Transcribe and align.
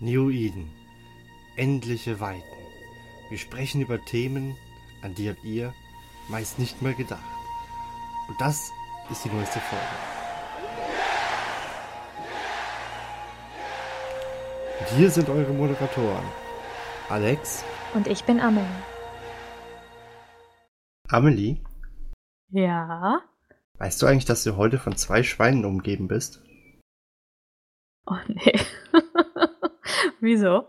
New 0.00 0.30
Eden. 0.30 0.70
Endliche 1.56 2.20
Weiten. 2.20 2.42
Wir 3.30 3.38
sprechen 3.38 3.80
über 3.80 4.02
Themen, 4.04 4.56
an 5.02 5.14
die 5.14 5.28
habt 5.28 5.44
ihr 5.44 5.74
meist 6.28 6.58
nicht 6.58 6.82
mehr 6.82 6.94
gedacht. 6.94 7.22
Und 8.28 8.40
das 8.40 8.70
ist 9.10 9.24
die 9.24 9.30
neueste 9.30 9.58
Folge. 9.60 9.84
Und 14.80 14.88
hier 14.96 15.10
sind 15.10 15.28
eure 15.28 15.52
Moderatoren. 15.52 16.24
Alex. 17.08 17.64
Und 17.94 18.06
ich 18.06 18.24
bin 18.24 18.38
Amelie. 18.40 18.66
Amelie, 21.08 21.56
Ja? 22.50 23.22
weißt 23.78 24.02
du 24.02 24.06
eigentlich, 24.06 24.26
dass 24.26 24.44
du 24.44 24.56
heute 24.56 24.78
von 24.78 24.94
zwei 24.96 25.22
Schweinen 25.22 25.64
umgeben 25.64 26.06
bist? 26.06 26.42
Oh 28.06 28.16
nee. 28.26 28.60
Wieso? 30.20 30.68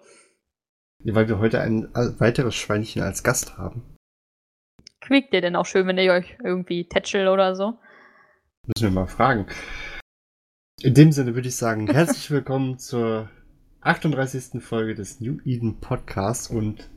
Ja, 1.03 1.15
Weil 1.15 1.27
wir 1.27 1.39
heute 1.39 1.61
ein 1.61 1.85
äh, 1.95 2.19
weiteres 2.19 2.55
Schweinchen 2.55 3.01
als 3.01 3.23
Gast 3.23 3.57
haben. 3.57 3.95
Quiekt 5.01 5.33
ihr 5.33 5.41
denn 5.41 5.55
auch 5.55 5.65
schön, 5.65 5.87
wenn 5.87 5.97
ihr 5.97 6.13
euch 6.13 6.37
irgendwie 6.43 6.87
tätschel 6.87 7.27
oder 7.27 7.55
so? 7.55 7.79
Müssen 8.67 8.89
wir 8.89 8.91
mal 8.91 9.07
fragen. 9.07 9.47
In 10.81 10.93
dem 10.93 11.11
Sinne 11.11 11.33
würde 11.33 11.47
ich 11.47 11.55
sagen, 11.55 11.87
herzlich 11.91 12.29
willkommen 12.29 12.77
zur 12.77 13.29
38. 13.81 14.61
Folge 14.61 14.93
des 14.93 15.19
New 15.19 15.39
Eden 15.45 15.79
Podcasts 15.79 16.49
und 16.49 16.89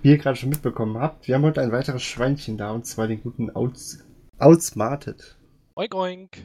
wie 0.00 0.10
ihr 0.10 0.18
gerade 0.18 0.36
schon 0.36 0.48
mitbekommen 0.48 0.98
habt, 0.98 1.28
wir 1.28 1.36
haben 1.36 1.44
heute 1.44 1.60
ein 1.60 1.70
weiteres 1.70 2.02
Schweinchen 2.02 2.58
da 2.58 2.72
und 2.72 2.86
zwar 2.86 3.06
den 3.06 3.22
guten 3.22 3.50
Outs 3.50 4.04
Outsmarted. 4.38 5.38
Oink 5.76 5.94
oink. 5.94 6.44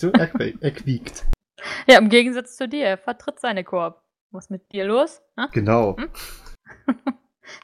Du? 0.00 0.10
Er, 0.10 0.30
er 0.60 0.70
quiekt. 0.70 1.26
Ja, 1.88 1.98
im 1.98 2.08
Gegensatz 2.08 2.56
zu 2.56 2.68
dir, 2.68 2.84
er 2.84 2.98
vertritt 2.98 3.40
seine 3.40 3.64
Koop. 3.64 4.00
Was 4.30 4.44
ist 4.46 4.50
mit 4.50 4.72
dir 4.72 4.84
los? 4.84 5.22
Ha? 5.36 5.46
Genau. 5.52 5.96
Hm? 5.96 6.08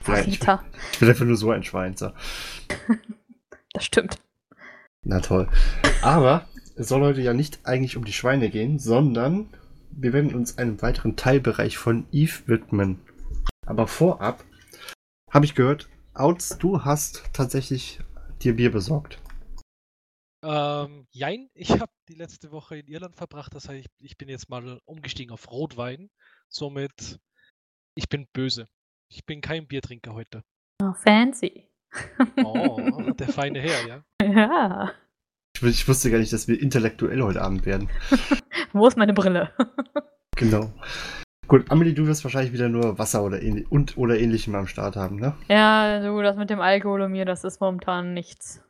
Ja, 0.06 0.19
ich- 0.20 0.38
Verräter. 0.41 0.64
Ich 0.92 0.98
bin 0.98 1.08
einfach 1.11 1.27
nur 1.27 1.36
so 1.36 1.50
ein 1.50 1.62
Schwein. 1.62 1.94
So. 1.97 2.11
Das 3.75 3.84
stimmt. 3.84 4.19
Na 5.03 5.20
toll. 5.20 5.48
Aber 6.03 6.48
es 6.77 6.88
soll 6.88 7.03
heute 7.03 7.20
ja 7.20 7.34
nicht 7.34 7.66
eigentlich 7.66 7.97
um 7.97 8.05
die 8.05 8.12
Schweine 8.12 8.48
gehen, 8.50 8.78
sondern 8.78 9.53
wir 9.91 10.12
werden 10.14 10.34
uns 10.34 10.56
einem 10.58 10.80
weiteren 10.80 11.16
Teilbereich 11.16 11.77
von 11.77 12.06
Eve 12.12 12.47
widmen. 12.47 13.00
Aber 13.66 13.86
vorab 13.88 14.44
habe 15.31 15.44
ich 15.44 15.55
gehört, 15.55 15.88
Outs, 16.14 16.56
du 16.58 16.84
hast 16.84 17.25
tatsächlich 17.33 17.98
dir 18.42 18.55
Bier 18.56 18.70
besorgt. 18.70 19.19
Ähm, 20.44 21.06
jein, 21.10 21.48
ich 21.55 21.70
habe 21.72 21.91
die 22.08 22.14
letzte 22.14 22.53
Woche 22.53 22.77
in 22.78 22.86
Irland 22.86 23.16
verbracht, 23.16 23.55
das 23.55 23.69
heißt, 23.69 23.81
ich, 23.81 23.91
ich 23.98 24.16
bin 24.16 24.28
jetzt 24.28 24.48
mal 24.48 24.78
umgestiegen 24.84 25.33
auf 25.33 25.50
Rotwein. 25.50 26.10
Somit, 26.56 27.19
ich 27.97 28.08
bin 28.08 28.28
böse. 28.33 28.69
Ich 29.10 29.27
bin 29.27 29.41
kein 29.41 29.66
Biertrinker 29.66 30.14
heute. 30.14 30.44
Oh, 30.80 30.92
fancy. 30.92 31.69
Oh, 32.44 33.10
der 33.19 33.28
feine 33.28 33.60
Herr, 33.60 33.88
ja. 33.88 34.05
Ja. 34.22 34.92
Ich, 35.56 35.62
ich 35.64 35.88
wusste 35.88 36.12
gar 36.12 36.19
nicht, 36.19 36.32
dass 36.32 36.47
wir 36.47 36.62
intellektuell 36.62 37.20
heute 37.22 37.42
Abend 37.42 37.66
werden. 37.66 37.91
Wo 38.72 38.86
ist 38.86 38.97
meine 38.97 39.14
Brille? 39.14 39.52
Genau. 40.36 40.72
Gut, 41.47 41.70
Amelie, 41.70 41.94
du 41.94 42.08
wirst 42.08 42.25
wahrscheinlich 42.25 42.52
wieder 42.52 42.69
nur 42.69 42.98
Wasser 42.98 43.22
oder, 43.22 43.41
ähnlich, 43.41 43.70
und, 43.70 43.97
oder 43.97 44.19
ähnlichem 44.19 44.52
am 44.56 44.66
Start 44.66 44.97
haben, 44.97 45.14
ne? 45.14 45.36
ja, 45.48 46.00
du, 46.00 46.20
das 46.22 46.36
mit 46.36 46.50
dem 46.50 46.60
Alkohol 46.60 47.02
und 47.02 47.12
mir, 47.12 47.25
das 47.25 47.44
ist 47.44 47.60
momentan 47.60 48.14
nichts. 48.14 48.64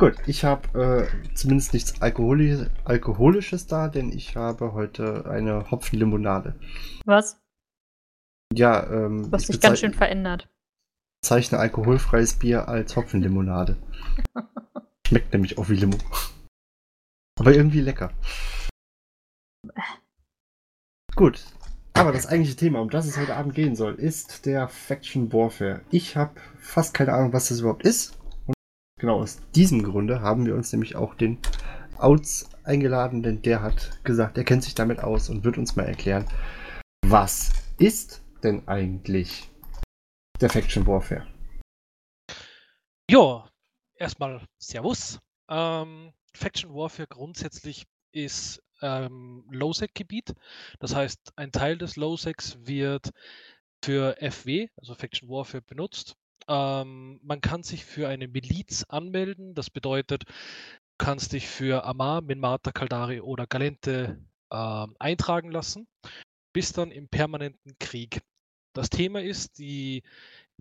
Gut, 0.00 0.16
ich 0.26 0.46
habe 0.46 1.10
äh, 1.12 1.34
zumindest 1.34 1.74
nichts 1.74 2.00
Alkoholi 2.00 2.66
Alkoholisches 2.86 3.66
da, 3.66 3.88
denn 3.88 4.10
ich 4.12 4.34
habe 4.34 4.72
heute 4.72 5.28
eine 5.28 5.70
Hopfenlimonade. 5.70 6.58
Was? 7.04 7.38
Ja, 8.54 8.90
ähm, 8.90 9.24
Du 9.24 9.32
hast 9.32 9.42
ich 9.42 9.48
dich 9.48 9.60
ganz 9.60 9.78
schön 9.78 9.92
verändert. 9.92 10.48
bezeichne 11.22 11.58
alkoholfreies 11.58 12.38
Bier 12.38 12.66
als 12.66 12.96
Hopfenlimonade. 12.96 13.76
Schmeckt 15.06 15.34
nämlich 15.34 15.58
auch 15.58 15.68
wie 15.68 15.76
Limo. 15.76 15.98
Aber 17.38 17.54
irgendwie 17.54 17.82
lecker. 17.82 18.10
Gut. 21.14 21.44
Aber 21.92 22.12
das 22.12 22.26
eigentliche 22.26 22.56
Thema, 22.56 22.80
um 22.80 22.88
das 22.88 23.04
es 23.04 23.18
heute 23.18 23.36
Abend 23.36 23.54
gehen 23.54 23.76
soll, 23.76 23.96
ist 23.96 24.46
der 24.46 24.66
Faction 24.68 25.30
Warfare. 25.30 25.82
Ich 25.90 26.16
habe 26.16 26.40
fast 26.58 26.94
keine 26.94 27.12
Ahnung, 27.12 27.34
was 27.34 27.48
das 27.48 27.60
überhaupt 27.60 27.82
ist. 27.82 28.16
Genau 29.00 29.20
aus 29.20 29.40
diesem 29.54 29.82
Grunde 29.82 30.20
haben 30.20 30.44
wir 30.44 30.54
uns 30.54 30.70
nämlich 30.72 30.94
auch 30.94 31.14
den 31.14 31.38
Outs 31.96 32.50
eingeladen, 32.64 33.22
denn 33.22 33.40
der 33.40 33.62
hat 33.62 34.04
gesagt, 34.04 34.36
er 34.36 34.44
kennt 34.44 34.62
sich 34.62 34.74
damit 34.74 35.00
aus 35.00 35.30
und 35.30 35.42
wird 35.42 35.56
uns 35.56 35.74
mal 35.74 35.86
erklären, 35.86 36.26
was 37.06 37.50
ist 37.78 38.22
denn 38.42 38.68
eigentlich 38.68 39.50
der 40.38 40.50
Faction 40.50 40.86
Warfare? 40.86 41.26
Ja, 43.10 43.50
erstmal 43.94 44.46
Servus. 44.58 45.18
Ähm, 45.48 46.12
Faction 46.34 46.74
Warfare 46.74 47.08
grundsätzlich 47.08 47.86
ist 48.12 48.62
ähm, 48.82 49.46
Low-Sec-Gebiet. 49.50 50.34
Das 50.78 50.94
heißt, 50.94 51.32
ein 51.36 51.52
Teil 51.52 51.78
des 51.78 51.96
Low-Secs 51.96 52.58
wird 52.66 53.10
für 53.82 54.16
FW, 54.20 54.68
also 54.76 54.94
Faction 54.94 55.30
Warfare, 55.30 55.62
benutzt. 55.62 56.16
Ähm, 56.50 57.20
man 57.22 57.40
kann 57.40 57.62
sich 57.62 57.84
für 57.84 58.08
eine 58.08 58.26
Miliz 58.26 58.84
anmelden. 58.88 59.54
Das 59.54 59.70
bedeutet, 59.70 60.24
du 60.24 60.34
kannst 60.98 61.32
dich 61.32 61.48
für 61.48 61.84
Amar, 61.84 62.22
Minmata, 62.22 62.72
Kaldari 62.72 63.20
oder 63.20 63.46
Galente 63.46 64.18
ähm, 64.52 64.96
eintragen 64.98 65.52
lassen, 65.52 65.86
bis 66.52 66.72
dann 66.72 66.90
im 66.90 67.08
permanenten 67.08 67.78
Krieg. 67.78 68.20
Das 68.74 68.90
Thema 68.90 69.22
ist, 69.22 69.58
die 69.58 70.02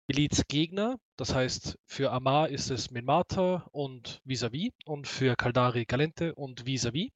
Milizgegner, 0.07 0.99
das 1.17 1.33
heißt 1.33 1.79
für 1.85 2.11
Amar 2.11 2.49
ist 2.49 2.69
es 2.69 2.91
Minmata 2.91 3.67
und 3.71 4.21
Vis-a-vis 4.25 4.71
und 4.85 5.07
für 5.07 5.35
Kaldari 5.35 5.85
Galente 5.85 6.35
und 6.35 6.67
Vis-a-vis, 6.67 7.09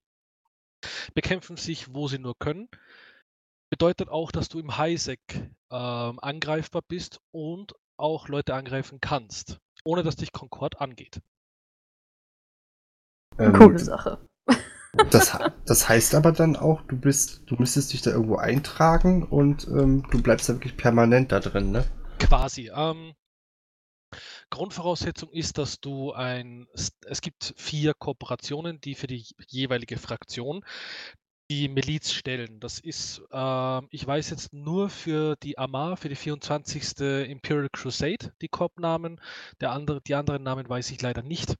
bekämpfen 1.14 1.58
sich, 1.58 1.94
wo 1.94 2.08
sie 2.08 2.20
nur 2.20 2.38
können. 2.40 2.70
Bedeutet 3.70 4.10
auch, 4.10 4.32
dass 4.32 4.50
du 4.50 4.60
im 4.60 4.78
Highsec 4.78 5.20
ähm, 5.72 6.20
angreifbar 6.20 6.84
bist 6.88 7.20
und 7.32 7.74
auch 7.98 8.28
Leute 8.28 8.54
angreifen 8.54 9.00
kannst, 9.02 9.60
ohne 9.84 10.04
dass 10.04 10.16
dich 10.16 10.32
Concord 10.32 10.82
angeht. 10.82 11.22
Ähm, 13.38 13.54
Coole 13.54 13.80
Sache. 13.80 14.20
Das, 15.10 15.38
das 15.66 15.90
heißt 15.90 16.16
aber 16.16 16.32
dann 16.32 16.56
auch, 16.56 16.82
du 16.84 16.98
bist, 16.98 17.44
du 17.48 17.56
müsstest 17.56 17.94
dich 17.94 18.02
da 18.02 18.12
irgendwo 18.12 18.38
eintragen 18.38 19.24
und 19.24 19.68
ähm, 19.68 20.08
du 20.12 20.22
bleibst 20.22 20.50
da 20.50 20.54
wirklich 20.54 20.78
permanent 20.78 21.32
da 21.32 21.40
drin, 21.40 21.72
ne? 21.72 21.86
Quasi. 22.20 22.72
Ähm, 22.74 23.14
Grundvoraussetzung 24.52 25.32
ist, 25.32 25.58
dass 25.58 25.80
du 25.80 26.14
ein, 26.14 26.68
es 26.74 27.22
gibt 27.22 27.56
vier 27.58 27.96
Kooperationen, 27.96 28.80
die 28.80 28.94
für 28.94 29.08
die 29.08 29.26
jeweilige 29.48 29.98
Fraktion 29.98 30.64
die 31.54 31.70
Miliz 31.70 32.12
stellen. 32.12 32.60
Das 32.60 32.80
ist, 32.80 33.22
ähm, 33.32 33.88
ich 33.92 34.06
weiß 34.08 34.32
jetzt 34.32 34.54
nur 34.54 34.90
für 34.90 35.36
die 35.44 35.58
Amar, 35.60 35.98
für 35.98 36.10
die 36.10 36.16
24. 36.16 37.00
Imperial 37.30 37.70
Crusade, 37.72 38.34
die 38.42 38.48
Koop-Namen. 38.48 39.22
Der 39.62 39.72
andere, 39.72 40.02
die 40.02 40.16
anderen 40.16 40.42
Namen 40.44 40.68
weiß 40.68 40.90
ich 40.92 41.02
leider 41.02 41.22
nicht. 41.22 41.56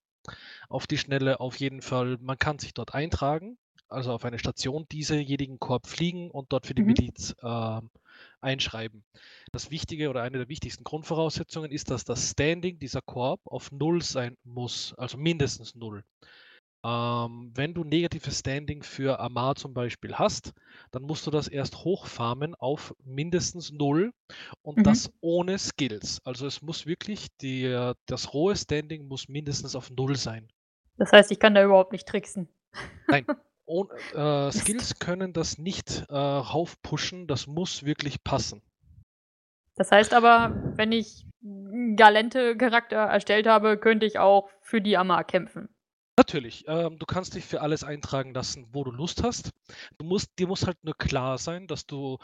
Auf 0.70 0.88
die 0.88 0.98
Schnelle 0.98 1.40
auf 1.40 1.58
jeden 1.60 1.82
Fall, 1.82 2.18
man 2.22 2.40
kann 2.40 2.58
sich 2.58 2.74
dort 2.74 2.96
eintragen, 2.96 3.58
also 3.88 4.14
auf 4.14 4.26
eine 4.26 4.40
Station 4.40 4.88
diesejenigen 4.92 5.60
Korb 5.60 5.86
fliegen 5.88 6.32
und 6.32 6.52
dort 6.52 6.66
für 6.66 6.74
die 6.76 6.82
Mhm. 6.82 6.88
Miliz 6.88 7.36
ähm, 7.44 7.92
einschreiben. 8.42 9.04
Das 9.52 9.70
Wichtige 9.70 10.10
oder 10.10 10.24
eine 10.24 10.40
der 10.40 10.50
wichtigsten 10.50 10.84
Grundvoraussetzungen 10.84 11.72
ist, 11.72 11.92
dass 11.92 12.04
das 12.04 12.32
Standing 12.32 12.80
dieser 12.80 13.02
Korb 13.02 13.42
auf 13.46 13.72
Null 13.72 14.02
sein 14.02 14.38
muss, 14.44 14.94
also 14.98 15.18
mindestens 15.18 15.76
Null. 15.76 16.04
Ähm, 16.86 17.52
wenn 17.56 17.74
du 17.74 17.84
negatives 17.84 18.40
Standing 18.40 18.84
für 18.84 19.20
Amar 19.20 19.56
zum 19.56 19.74
Beispiel 19.74 20.16
hast, 20.16 20.54
dann 20.92 21.04
musst 21.04 21.26
du 21.26 21.32
das 21.32 21.48
erst 21.48 21.84
hochfarmen 21.84 22.56
auf 22.56 22.94
mindestens 23.04 23.72
Null 23.72 24.14
und 24.64 24.78
Mhm. 24.80 24.84
das 24.84 25.12
ohne 25.22 25.58
Skills. 25.58 26.20
Also 26.26 26.46
es 26.46 26.62
muss 26.62 26.86
wirklich, 26.86 27.28
die, 27.38 27.94
das 28.06 28.34
rohe 28.34 28.56
Standing 28.56 29.08
muss 29.08 29.30
mindestens 29.30 29.76
auf 29.76 29.90
Null 29.92 30.16
sein. 30.16 30.52
Das 30.98 31.12
heißt, 31.12 31.32
ich 31.32 31.40
kann 31.40 31.56
da 31.56 31.64
überhaupt 31.64 31.92
nicht 31.92 32.08
tricksen. 32.08 32.50
Ohn, 33.66 33.90
äh, 34.14 34.52
Skills 34.52 35.00
können 35.00 35.32
das 35.32 35.58
nicht 35.58 36.06
äh, 36.10 36.14
raufpushen, 36.16 37.28
das 37.28 37.48
muss 37.48 37.86
wirklich 37.86 38.24
passen. 38.24 38.62
Das 39.76 39.92
heißt 39.92 40.14
aber, 40.14 40.52
wenn 40.76 40.92
ich 40.92 41.26
galente 41.96 42.56
Charakter 42.58 42.98
erstellt 42.98 43.48
habe, 43.48 43.78
könnte 43.78 44.06
ich 44.06 44.20
auch 44.20 44.50
für 44.62 44.82
die 44.82 44.98
Amar 44.98 45.24
kämpfen. 45.24 45.73
Natürlich, 46.16 46.66
ähm, 46.68 47.00
du 47.00 47.08
kannst 47.08 47.34
dich 47.34 47.44
für 47.44 47.62
alles 47.62 47.84
eintragen 47.84 48.36
lassen, 48.36 48.68
wo 48.72 48.84
du 48.84 48.92
Lust 48.92 49.24
hast. 49.24 49.50
Du 49.98 50.06
musst, 50.06 50.30
dir 50.38 50.46
muss 50.46 50.68
halt 50.68 50.78
nur 50.84 50.96
klar 50.96 51.40
sein, 51.40 51.66
dass 51.66 51.88
du 51.88 52.20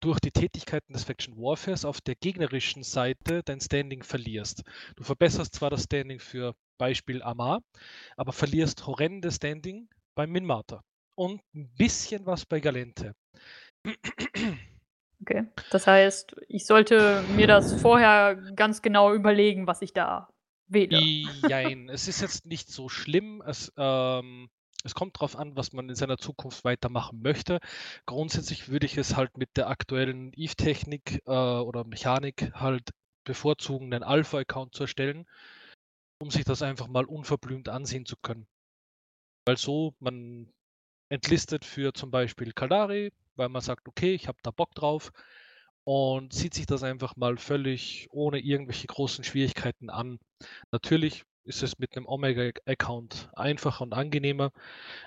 durch 0.00 0.20
die 0.20 0.30
Tätigkeiten 0.30 0.92
des 0.92 1.04
Faction 1.04 1.36
Warfares 1.36 1.84
auf 1.84 2.00
der 2.00 2.14
gegnerischen 2.14 2.84
Seite 2.84 3.42
dein 3.44 3.60
Standing 3.60 4.04
verlierst. 4.04 4.62
Du 4.94 5.02
verbesserst 5.02 5.56
zwar 5.56 5.70
das 5.70 5.84
Standing 5.84 6.20
für 6.20 6.54
Beispiel 6.78 7.20
Amar, 7.22 7.62
aber 8.16 8.32
verlierst 8.32 8.86
horrendes 8.86 9.36
Standing 9.36 9.88
bei 10.14 10.28
Minmata 10.28 10.82
und 11.16 11.40
ein 11.54 11.68
bisschen 11.76 12.24
was 12.26 12.46
bei 12.46 12.60
Galente. 12.60 13.14
Okay. 15.24 15.46
Das 15.70 15.86
heißt, 15.86 16.34
ich 16.48 16.66
sollte 16.66 17.22
mir 17.36 17.46
das 17.46 17.80
vorher 17.80 18.34
ganz 18.56 18.82
genau 18.82 19.14
überlegen, 19.14 19.68
was 19.68 19.80
ich 19.80 19.92
da 19.92 20.28
wähle. 20.68 20.98
Jein, 21.48 21.88
es 21.88 22.08
ist 22.08 22.20
jetzt 22.20 22.46
nicht 22.46 22.68
so 22.68 22.88
schlimm. 22.88 23.42
Es, 23.46 23.72
ähm, 23.76 24.48
es 24.84 24.94
kommt 24.94 25.16
darauf 25.16 25.36
an, 25.36 25.56
was 25.56 25.72
man 25.72 25.88
in 25.88 25.94
seiner 25.94 26.18
Zukunft 26.18 26.64
weitermachen 26.64 27.22
möchte. 27.22 27.60
Grundsätzlich 28.06 28.68
würde 28.68 28.86
ich 28.86 28.96
es 28.96 29.16
halt 29.16 29.36
mit 29.36 29.56
der 29.56 29.68
aktuellen 29.68 30.32
Eve-Technik 30.34 31.22
äh, 31.26 31.30
oder 31.30 31.84
Mechanik 31.84 32.52
halt 32.54 32.90
bevorzugen, 33.24 33.92
einen 33.92 34.02
Alpha-Account 34.02 34.74
zu 34.74 34.84
erstellen, 34.84 35.26
um 36.18 36.30
sich 36.30 36.44
das 36.44 36.62
einfach 36.62 36.88
mal 36.88 37.04
unverblümt 37.04 37.68
ansehen 37.68 38.06
zu 38.06 38.16
können. 38.16 38.46
Weil 39.44 39.56
so, 39.56 39.94
man 40.00 40.52
entlistet 41.08 41.64
für 41.64 41.92
zum 41.92 42.10
Beispiel 42.10 42.52
Kaldari, 42.52 43.12
weil 43.36 43.48
man 43.48 43.62
sagt, 43.62 43.86
okay, 43.88 44.14
ich 44.14 44.28
habe 44.28 44.38
da 44.42 44.50
Bock 44.50 44.74
drauf 44.74 45.12
und 45.84 46.32
sieht 46.32 46.54
sich 46.54 46.66
das 46.66 46.82
einfach 46.82 47.16
mal 47.16 47.36
völlig 47.36 48.08
ohne 48.10 48.38
irgendwelche 48.38 48.86
großen 48.86 49.24
Schwierigkeiten 49.24 49.90
an. 49.90 50.18
Natürlich 50.70 51.24
ist 51.44 51.62
es 51.62 51.78
mit 51.78 51.96
einem 51.96 52.06
Omega-Account 52.06 53.30
einfacher 53.34 53.82
und 53.82 53.92
angenehmer, 53.92 54.52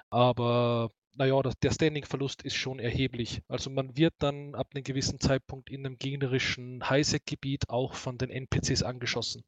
aber 0.10 0.92
naja, 1.18 1.42
das, 1.42 1.58
der 1.60 1.72
Standing-Verlust 1.72 2.44
ist 2.44 2.56
schon 2.56 2.80
erheblich. 2.80 3.42
Also 3.48 3.70
man 3.70 3.96
wird 3.96 4.14
dann 4.20 4.54
ab 4.54 4.68
einem 4.74 4.84
gewissen 4.84 5.20
Zeitpunkt 5.20 5.70
in 5.70 5.86
einem 5.86 5.98
gegnerischen 5.98 6.90
Highsec-Gebiet 6.90 7.70
auch 7.70 7.94
von 7.94 8.18
den 8.18 8.30
NPCs 8.30 8.84
angeschossen. 8.84 9.44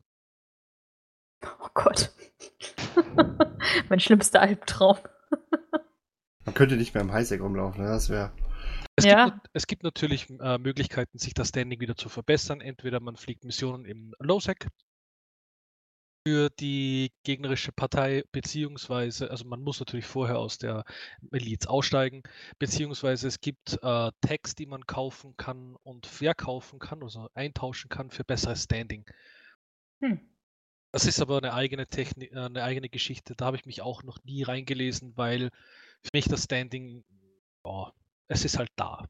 Oh 1.44 1.68
Gott. 1.74 2.14
mein 3.90 4.00
schlimmster 4.00 4.42
Albtraum. 4.42 4.98
Man 6.46 6.56
könnte 6.56 6.78
nicht 6.78 6.94
mehr 6.94 7.04
im 7.04 7.12
Highsec 7.12 7.42
rumlaufen, 7.42 7.84
ne? 7.84 7.90
das 7.90 8.10
wäre. 8.10 8.32
Es, 8.98 9.06
Ja. 9.06 9.26
gibt, 9.26 9.48
es 9.54 9.68
gibt 9.68 9.84
natürlich 9.84 10.28
äh, 10.30 10.58
Möglichkeiten, 10.58 11.20
sich 11.20 11.34
das 11.36 11.50
Standing 11.50 11.80
wieder 11.80 11.96
zu 11.96 12.10
verbessern. 12.10 12.62
Entweder 12.62 13.00
man 13.00 13.16
fliegt 13.16 13.44
Missionen 13.44 13.86
im 13.86 14.16
Low-Sec 14.20 14.68
für 16.28 16.50
die 16.50 17.14
gegnerische 17.24 17.72
Partei, 17.72 18.24
beziehungsweise, 18.32 19.32
also 19.32 19.46
man 19.46 19.62
muss 19.62 19.80
natürlich 19.80 20.06
vorher 20.08 20.40
aus 20.40 20.58
der 20.58 20.84
Miliz 21.22 21.68
aussteigen, 21.68 22.24
beziehungsweise 22.60 23.28
es 23.28 23.40
gibt 23.40 23.80
äh, 23.82 24.12
Tags, 24.20 24.56
die 24.56 24.66
man 24.66 24.86
kaufen 24.88 25.38
kann 25.38 25.76
und 25.84 26.06
verkaufen 26.06 26.80
kann, 26.80 27.02
also 27.04 27.30
eintauschen 27.34 27.88
kann 27.90 28.10
für 28.10 28.26
besseres 28.26 28.64
Standing. 28.64 29.06
Hm. 30.02 30.20
Das 30.92 31.06
ist 31.06 31.22
aber 31.22 31.38
eine 31.38 31.54
eigene 31.54 31.88
Technik, 31.88 32.34
äh, 32.34 32.40
eine 32.40 32.64
eigene 32.64 32.90
Geschichte. 32.90 33.36
Da 33.38 33.46
habe 33.46 33.58
ich 33.58 33.66
mich 33.66 33.82
auch 33.82 34.04
noch 34.04 34.22
nie 34.24 34.44
reingelesen, 34.44 35.16
weil 35.16 35.52
für 36.02 36.10
mich 36.14 36.26
das 36.26 36.44
Standing, 36.44 37.06
ja, 37.64 37.94
es 38.28 38.46
ist 38.46 38.58
halt 38.58 38.72
da. 38.76 39.08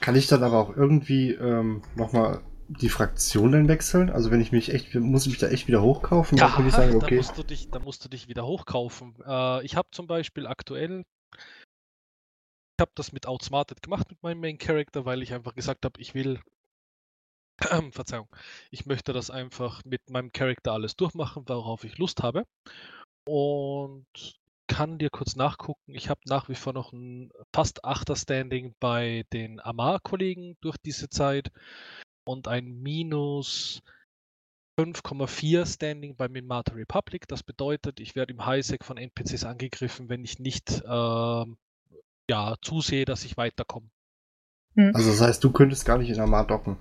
Kann 0.00 0.16
ich 0.16 0.26
dann 0.26 0.42
aber 0.42 0.58
auch 0.58 0.76
irgendwie 0.76 1.32
ähm, 1.32 1.82
nochmal 1.94 2.42
die 2.68 2.88
Fraktionen 2.88 3.68
wechseln? 3.68 4.10
Also 4.10 4.30
wenn 4.30 4.40
ich 4.40 4.52
mich 4.52 4.72
echt, 4.72 4.94
muss 4.94 5.26
ich 5.26 5.32
mich 5.32 5.40
da 5.40 5.48
echt 5.48 5.68
wieder 5.68 5.82
hochkaufen? 5.82 6.38
dann 6.38 6.52
könnte 6.52 6.68
ich 6.68 6.74
sagen, 6.74 6.92
da 6.98 7.04
okay. 7.04 7.16
musst 7.16 7.36
du 7.36 7.42
dich, 7.42 7.70
da 7.70 7.78
musst 7.78 8.04
du 8.04 8.08
dich 8.08 8.28
wieder 8.28 8.46
hochkaufen. 8.46 9.14
Äh, 9.26 9.64
ich 9.64 9.76
habe 9.76 9.88
zum 9.90 10.06
Beispiel 10.06 10.46
aktuell, 10.46 11.04
ich 11.36 12.80
habe 12.80 12.92
das 12.94 13.12
mit 13.12 13.26
Outsmarted 13.26 13.82
gemacht 13.82 14.10
mit 14.10 14.22
meinem 14.22 14.40
Main 14.40 14.58
Character, 14.58 15.04
weil 15.04 15.22
ich 15.22 15.32
einfach 15.32 15.54
gesagt 15.54 15.84
habe, 15.84 16.00
ich 16.00 16.14
will, 16.14 16.40
Verzeihung, 17.92 18.28
ich 18.70 18.86
möchte 18.86 19.12
das 19.12 19.30
einfach 19.30 19.84
mit 19.84 20.10
meinem 20.10 20.32
Charakter 20.32 20.72
alles 20.72 20.96
durchmachen, 20.96 21.44
worauf 21.46 21.84
ich 21.84 21.98
Lust 21.98 22.22
habe. 22.22 22.44
Und 23.26 24.06
kann 24.66 24.98
dir 24.98 25.10
kurz 25.10 25.36
nachgucken. 25.36 25.94
Ich 25.94 26.08
habe 26.08 26.20
nach 26.26 26.48
wie 26.48 26.54
vor 26.54 26.72
noch 26.72 26.92
ein 26.92 27.30
fast 27.52 27.84
Achter 27.84 28.16
Standing 28.16 28.74
bei 28.80 29.24
den 29.32 29.60
Amar-Kollegen 29.60 30.56
durch 30.60 30.76
diese 30.78 31.08
Zeit 31.08 31.50
und 32.24 32.48
ein 32.48 32.82
Minus 32.82 33.82
5,4 34.78 35.66
Standing 35.66 36.16
bei 36.16 36.28
Minmata 36.28 36.74
Republic. 36.74 37.28
Das 37.28 37.42
bedeutet, 37.42 38.00
ich 38.00 38.16
werde 38.16 38.32
im 38.32 38.44
Highsec 38.44 38.84
von 38.84 38.96
NPCs 38.96 39.44
angegriffen, 39.44 40.08
wenn 40.08 40.24
ich 40.24 40.38
nicht 40.38 40.82
ähm, 40.86 41.56
ja, 42.28 42.56
zusehe, 42.62 43.04
dass 43.04 43.24
ich 43.24 43.36
weiterkomme. 43.36 43.88
Also 44.76 45.10
das 45.10 45.20
heißt, 45.20 45.44
du 45.44 45.52
könntest 45.52 45.84
gar 45.84 45.98
nicht 45.98 46.10
in 46.10 46.18
Amar 46.18 46.46
docken. 46.46 46.76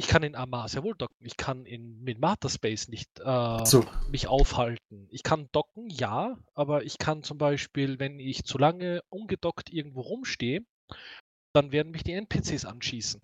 Ich 0.00 0.08
kann 0.08 0.22
in 0.22 0.34
Amar 0.34 0.66
sehr 0.70 0.82
wohl 0.82 0.94
docken. 0.94 1.26
Ich 1.26 1.36
kann 1.36 1.66
in 1.66 2.02
Minmata 2.02 2.48
Space 2.48 2.88
nicht 2.88 3.20
äh, 3.20 3.64
So, 3.66 3.84
mich 4.10 4.28
aufhalten. 4.28 5.06
Ich 5.10 5.22
kann 5.22 5.50
docken, 5.52 5.90
ja, 5.90 6.38
aber 6.54 6.84
ich 6.84 6.96
kann 6.96 7.22
zum 7.22 7.36
Beispiel, 7.36 7.98
wenn 7.98 8.18
ich 8.18 8.44
zu 8.44 8.56
lange 8.56 9.02
ungedockt 9.10 9.70
irgendwo 9.70 10.00
rumstehe, 10.00 10.64
dann 11.52 11.70
werden 11.70 11.92
mich 11.92 12.02
die 12.02 12.14
NPCs 12.14 12.64
anschießen. 12.64 13.20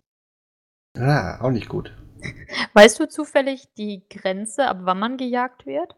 ah, 0.99 1.41
auch 1.41 1.51
nicht 1.51 1.71
gut. 1.71 1.97
Weißt 2.75 3.01
du 3.01 3.09
zufällig 3.09 3.73
die 3.79 4.07
Grenze, 4.11 4.67
ab 4.67 4.81
wann 4.83 4.99
man 4.99 5.17
gejagt 5.17 5.65
wird? 5.65 5.97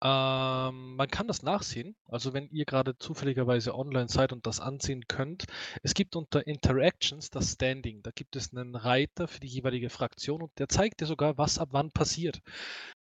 Ähm, 0.00 0.94
man 0.96 1.08
kann 1.10 1.26
das 1.26 1.42
nachsehen. 1.42 1.96
Also 2.08 2.32
wenn 2.32 2.48
ihr 2.50 2.64
gerade 2.64 2.96
zufälligerweise 2.98 3.74
online 3.74 4.08
seid 4.08 4.32
und 4.32 4.46
das 4.46 4.60
ansehen 4.60 5.08
könnt, 5.08 5.46
es 5.82 5.94
gibt 5.94 6.14
unter 6.14 6.46
Interactions 6.46 7.30
das 7.30 7.52
Standing. 7.54 8.02
Da 8.02 8.10
gibt 8.14 8.36
es 8.36 8.54
einen 8.54 8.76
Reiter 8.76 9.26
für 9.26 9.40
die 9.40 9.48
jeweilige 9.48 9.90
Fraktion 9.90 10.42
und 10.42 10.52
der 10.58 10.68
zeigt 10.68 11.00
dir 11.00 11.06
sogar, 11.06 11.36
was 11.36 11.58
ab 11.58 11.70
wann 11.72 11.90
passiert. 11.90 12.40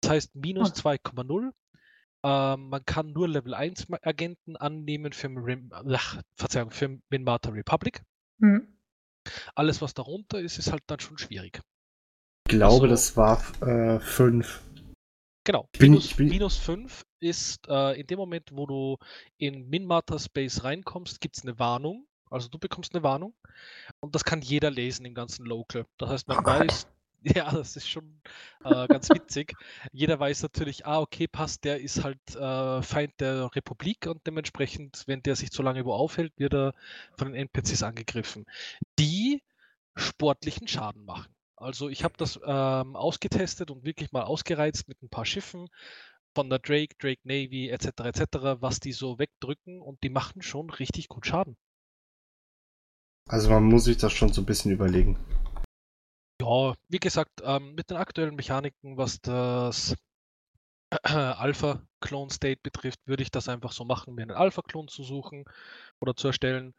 Das 0.01 0.11
heißt 0.11 0.35
minus 0.35 0.71
Ah. 0.71 0.75
2,0. 0.75 1.51
Ähm, 2.23 2.69
man 2.69 2.85
kann 2.85 3.13
nur 3.13 3.27
Level 3.27 3.53
1 3.53 3.87
Ma- 3.89 3.97
Agenten 4.03 4.55
annehmen 4.57 5.11
für, 5.13 5.27
Rim, 5.29 5.71
ach, 5.73 6.21
Verzeihung, 6.35 6.71
für 6.71 6.99
Minmata 7.09 7.49
Republic. 7.51 8.01
Hm. 8.39 8.67
Alles, 9.55 9.81
was 9.81 9.93
darunter 9.93 10.39
ist, 10.39 10.57
ist 10.59 10.71
halt 10.71 10.83
dann 10.87 10.99
schon 10.99 11.17
schwierig. 11.17 11.61
Ich 12.47 12.51
glaube, 12.57 12.73
Also- 12.83 12.87
das 12.87 13.15
war 13.17 13.41
äh, 13.61 13.99
fünf. 14.01 14.61
Genau. 15.43 15.67
Bin- 15.73 15.91
minus, 15.91 16.13
bin- 16.13 16.29
minus 16.29 16.57
5 16.57 17.05
ist 17.19 17.67
äh, 17.67 17.99
in 17.99 18.07
dem 18.07 18.17
Moment, 18.17 18.49
wo 18.53 18.65
du 18.65 18.97
in 19.37 19.67
Minmata 19.69 20.19
Space 20.19 20.63
reinkommst, 20.63 21.19
gibt 21.21 21.37
es 21.37 21.43
eine 21.43 21.57
Warnung. 21.59 22.07
Also 22.29 22.47
du 22.47 22.57
bekommst 22.59 22.93
eine 22.95 23.03
Warnung. 23.03 23.35
Und 23.99 24.15
das 24.15 24.23
kann 24.23 24.41
jeder 24.41 24.71
lesen 24.71 25.05
im 25.05 25.13
ganzen 25.13 25.45
Local. 25.45 25.85
Das 25.97 26.09
heißt, 26.09 26.27
man 26.27 26.39
Oh 26.39 26.45
weiß, 26.45 26.87
ja, 27.23 27.51
das 27.51 27.75
ist 27.75 27.89
schon 27.89 28.21
äh, 28.63 28.87
ganz 28.87 29.09
witzig. 29.09 29.53
Jeder 29.91 30.19
weiß 30.19 30.43
natürlich, 30.43 30.85
ah, 30.85 30.99
okay, 31.01 31.27
passt, 31.27 31.65
der 31.65 31.81
ist 31.81 32.03
halt 32.03 32.19
äh, 32.35 32.81
Feind 32.81 33.13
der 33.19 33.53
Republik 33.55 34.07
und 34.07 34.25
dementsprechend, 34.25 35.03
wenn 35.07 35.21
der 35.23 35.35
sich 35.35 35.51
zu 35.51 35.61
lange 35.61 35.85
wo 35.85 35.93
aufhält, 35.93 36.33
wird 36.37 36.53
er 36.53 36.73
von 37.17 37.31
den 37.31 37.35
NPCs 37.47 37.83
angegriffen, 37.83 38.45
die 38.97 39.43
sportlichen 39.95 40.67
Schaden 40.67 41.03
machen. 41.05 41.33
Also 41.61 41.89
ich 41.89 42.03
habe 42.03 42.15
das 42.17 42.39
ähm, 42.43 42.95
ausgetestet 42.95 43.69
und 43.69 43.85
wirklich 43.85 44.11
mal 44.11 44.23
ausgereizt 44.23 44.87
mit 44.87 45.01
ein 45.03 45.09
paar 45.09 45.25
Schiffen 45.25 45.67
von 46.33 46.49
der 46.49 46.59
Drake, 46.59 46.95
Drake 46.97 47.21
Navy 47.23 47.69
etc. 47.69 47.87
etc., 48.05 48.23
was 48.61 48.79
die 48.79 48.93
so 48.93 49.19
wegdrücken 49.19 49.79
und 49.79 50.01
die 50.03 50.09
machen 50.09 50.41
schon 50.41 50.69
richtig 50.69 51.07
gut 51.07 51.25
Schaden. 51.27 51.55
Also 53.29 53.51
man 53.51 53.63
muss 53.63 53.83
sich 53.83 53.97
das 53.97 54.11
schon 54.11 54.33
so 54.33 54.41
ein 54.41 54.45
bisschen 54.45 54.71
überlegen. 54.71 55.17
Ja, 56.41 56.73
wie 56.89 56.99
gesagt, 56.99 57.41
ähm, 57.43 57.75
mit 57.75 57.91
den 57.91 57.97
aktuellen 57.97 58.35
Mechaniken, 58.35 58.97
was 58.97 59.21
das 59.21 59.95
Alpha-Clone-State 61.03 62.61
betrifft, 62.63 62.99
würde 63.05 63.21
ich 63.21 63.29
das 63.29 63.47
einfach 63.47 63.71
so 63.71 63.85
machen, 63.85 64.15
mir 64.15 64.23
einen 64.23 64.31
Alpha-Klon 64.31 64.87
zu 64.87 65.03
suchen 65.03 65.45
oder 65.99 66.15
zu 66.15 66.27
erstellen 66.27 66.73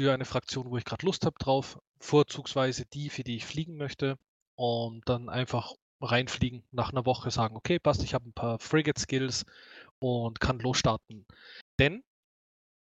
für 0.00 0.14
eine 0.14 0.24
Fraktion, 0.24 0.70
wo 0.70 0.78
ich 0.78 0.86
gerade 0.86 1.04
Lust 1.04 1.26
habe 1.26 1.36
drauf, 1.38 1.78
vorzugsweise 1.98 2.86
die, 2.86 3.10
für 3.10 3.22
die 3.22 3.36
ich 3.36 3.44
fliegen 3.44 3.76
möchte 3.76 4.16
und 4.54 5.06
dann 5.06 5.28
einfach 5.28 5.74
reinfliegen, 6.00 6.64
nach 6.70 6.90
einer 6.90 7.04
Woche 7.04 7.30
sagen, 7.30 7.54
okay, 7.54 7.78
passt, 7.78 8.02
ich 8.02 8.14
habe 8.14 8.26
ein 8.26 8.32
paar 8.32 8.58
Frigate-Skills 8.58 9.44
und 9.98 10.40
kann 10.40 10.58
losstarten. 10.58 11.26
Denn, 11.78 12.02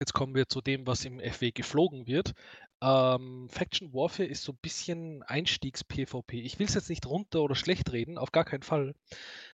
jetzt 0.00 0.12
kommen 0.12 0.36
wir 0.36 0.48
zu 0.48 0.60
dem, 0.60 0.86
was 0.86 1.04
im 1.04 1.18
FW 1.18 1.50
geflogen 1.50 2.06
wird, 2.06 2.34
ähm, 2.80 3.48
Faction 3.50 3.92
Warfare 3.92 4.28
ist 4.28 4.44
so 4.44 4.52
ein 4.52 4.58
bisschen 4.62 5.24
Einstiegs-PvP. 5.24 6.40
Ich 6.40 6.60
will 6.60 6.66
es 6.66 6.74
jetzt 6.74 6.88
nicht 6.88 7.06
runter 7.06 7.42
oder 7.42 7.56
schlecht 7.56 7.90
reden, 7.90 8.16
auf 8.16 8.30
gar 8.30 8.44
keinen 8.44 8.62
Fall. 8.62 8.94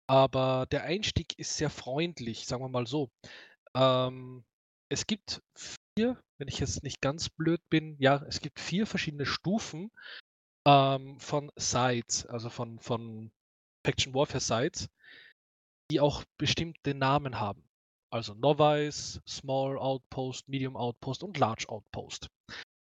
Aber 0.06 0.64
der 0.72 0.84
Einstieg 0.84 1.38
ist 1.38 1.58
sehr 1.58 1.68
freundlich, 1.68 2.46
sagen 2.46 2.64
wir 2.64 2.70
mal 2.70 2.86
so. 2.86 3.10
Ähm, 3.74 4.44
es 4.88 5.06
gibt 5.06 5.42
vier, 5.96 6.20
wenn 6.38 6.48
ich 6.48 6.58
jetzt 6.58 6.82
nicht 6.82 7.00
ganz 7.00 7.28
blöd 7.28 7.60
bin, 7.70 7.96
ja, 7.98 8.22
es 8.28 8.40
gibt 8.40 8.60
vier 8.60 8.86
verschiedene 8.86 9.26
Stufen 9.26 9.90
ähm, 10.66 11.18
von 11.20 11.52
Sites, 11.56 12.26
also 12.26 12.50
von, 12.50 12.78
von 12.80 13.30
Faction 13.86 14.14
Warfare 14.14 14.40
Sites, 14.40 14.88
die 15.90 16.00
auch 16.00 16.24
bestimmte 16.38 16.94
Namen 16.94 17.38
haben. 17.38 17.62
Also 18.10 18.34
Novice, 18.34 19.20
Small 19.26 19.78
Outpost, 19.78 20.48
Medium 20.48 20.76
Outpost 20.76 21.22
und 21.22 21.38
Large 21.38 21.68
Outpost. 21.68 22.28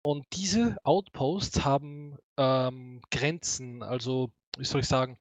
Und 0.04 0.24
diese 0.32 0.76
Outposts 0.84 1.64
haben 1.64 2.16
ähm, 2.36 3.00
Grenzen, 3.10 3.82
also 3.82 4.30
wie 4.56 4.64
soll 4.64 4.80
ich 4.80 4.88
sagen, 4.88 5.18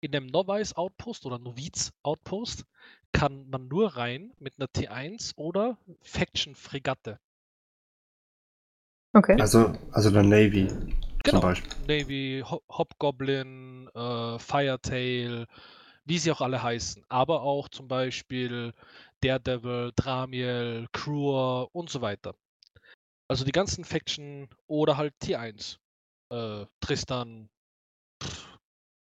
in 0.00 0.12
dem 0.12 0.26
Novice 0.26 0.76
Outpost 0.76 1.26
oder 1.26 1.38
Noviz 1.38 1.92
Outpost 2.02 2.64
kann 3.12 3.48
man 3.50 3.68
nur 3.68 3.96
rein 3.96 4.32
mit 4.38 4.54
einer 4.58 4.68
T1 4.68 5.36
oder 5.36 5.78
Faction 6.00 6.54
Fregatte. 6.54 7.18
Okay. 9.14 9.36
Also, 9.40 9.74
also 9.92 10.10
der 10.10 10.22
Navy 10.22 10.68
Genau. 11.22 11.40
zum 11.40 11.48
Beispiel. 11.48 11.72
Navy, 11.86 12.44
Ho 12.44 12.62
Hobgoblin, 12.68 13.88
äh, 13.94 14.38
Firetail, 14.38 15.46
wie 16.04 16.18
sie 16.18 16.32
auch 16.32 16.40
alle 16.40 16.62
heißen. 16.62 17.04
Aber 17.08 17.42
auch 17.42 17.68
zum 17.68 17.86
Beispiel 17.86 18.72
Daredevil, 19.20 19.92
Dramiel, 19.94 20.88
Cruer 20.92 21.68
und 21.72 21.90
so 21.90 22.00
weiter. 22.00 22.34
Also 23.28 23.44
die 23.44 23.52
ganzen 23.52 23.84
Faction 23.84 24.48
oder 24.66 24.96
halt 24.96 25.14
T1. 25.22 25.78
Äh, 26.30 26.66
Tristan, 26.80 27.48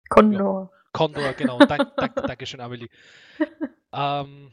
Condor. 0.08 0.70
Condor, 0.92 1.32
genau. 1.32 1.58
Dank, 1.58 1.96
dank, 1.96 2.14
Dankeschön, 2.14 2.60
Amelie. 2.60 2.88
Ähm, 3.96 4.52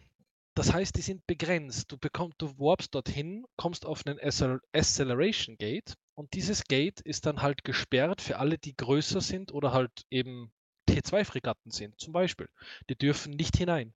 das 0.55 0.71
heißt, 0.71 0.95
die 0.95 1.01
sind 1.01 1.27
begrenzt. 1.27 1.91
Du 1.91 1.97
bekommst, 1.97 2.41
du 2.41 2.57
warpst 2.57 2.95
dorthin, 2.95 3.45
kommst 3.57 3.85
auf 3.85 4.05
einen 4.05 4.19
Accel- 4.19 4.61
Acceleration 4.71 5.57
Gate 5.57 5.95
und 6.15 6.33
dieses 6.33 6.63
Gate 6.63 7.01
ist 7.01 7.25
dann 7.25 7.41
halt 7.41 7.63
gesperrt 7.63 8.21
für 8.21 8.37
alle, 8.37 8.57
die 8.57 8.75
größer 8.75 9.19
sind 9.19 9.51
oder 9.51 9.73
halt 9.73 9.91
eben 10.09 10.51
T2-Fregatten 10.89 11.71
sind, 11.71 11.99
zum 11.99 12.13
Beispiel. 12.13 12.47
Die 12.89 12.95
dürfen 12.95 13.33
nicht 13.33 13.57
hinein. 13.57 13.93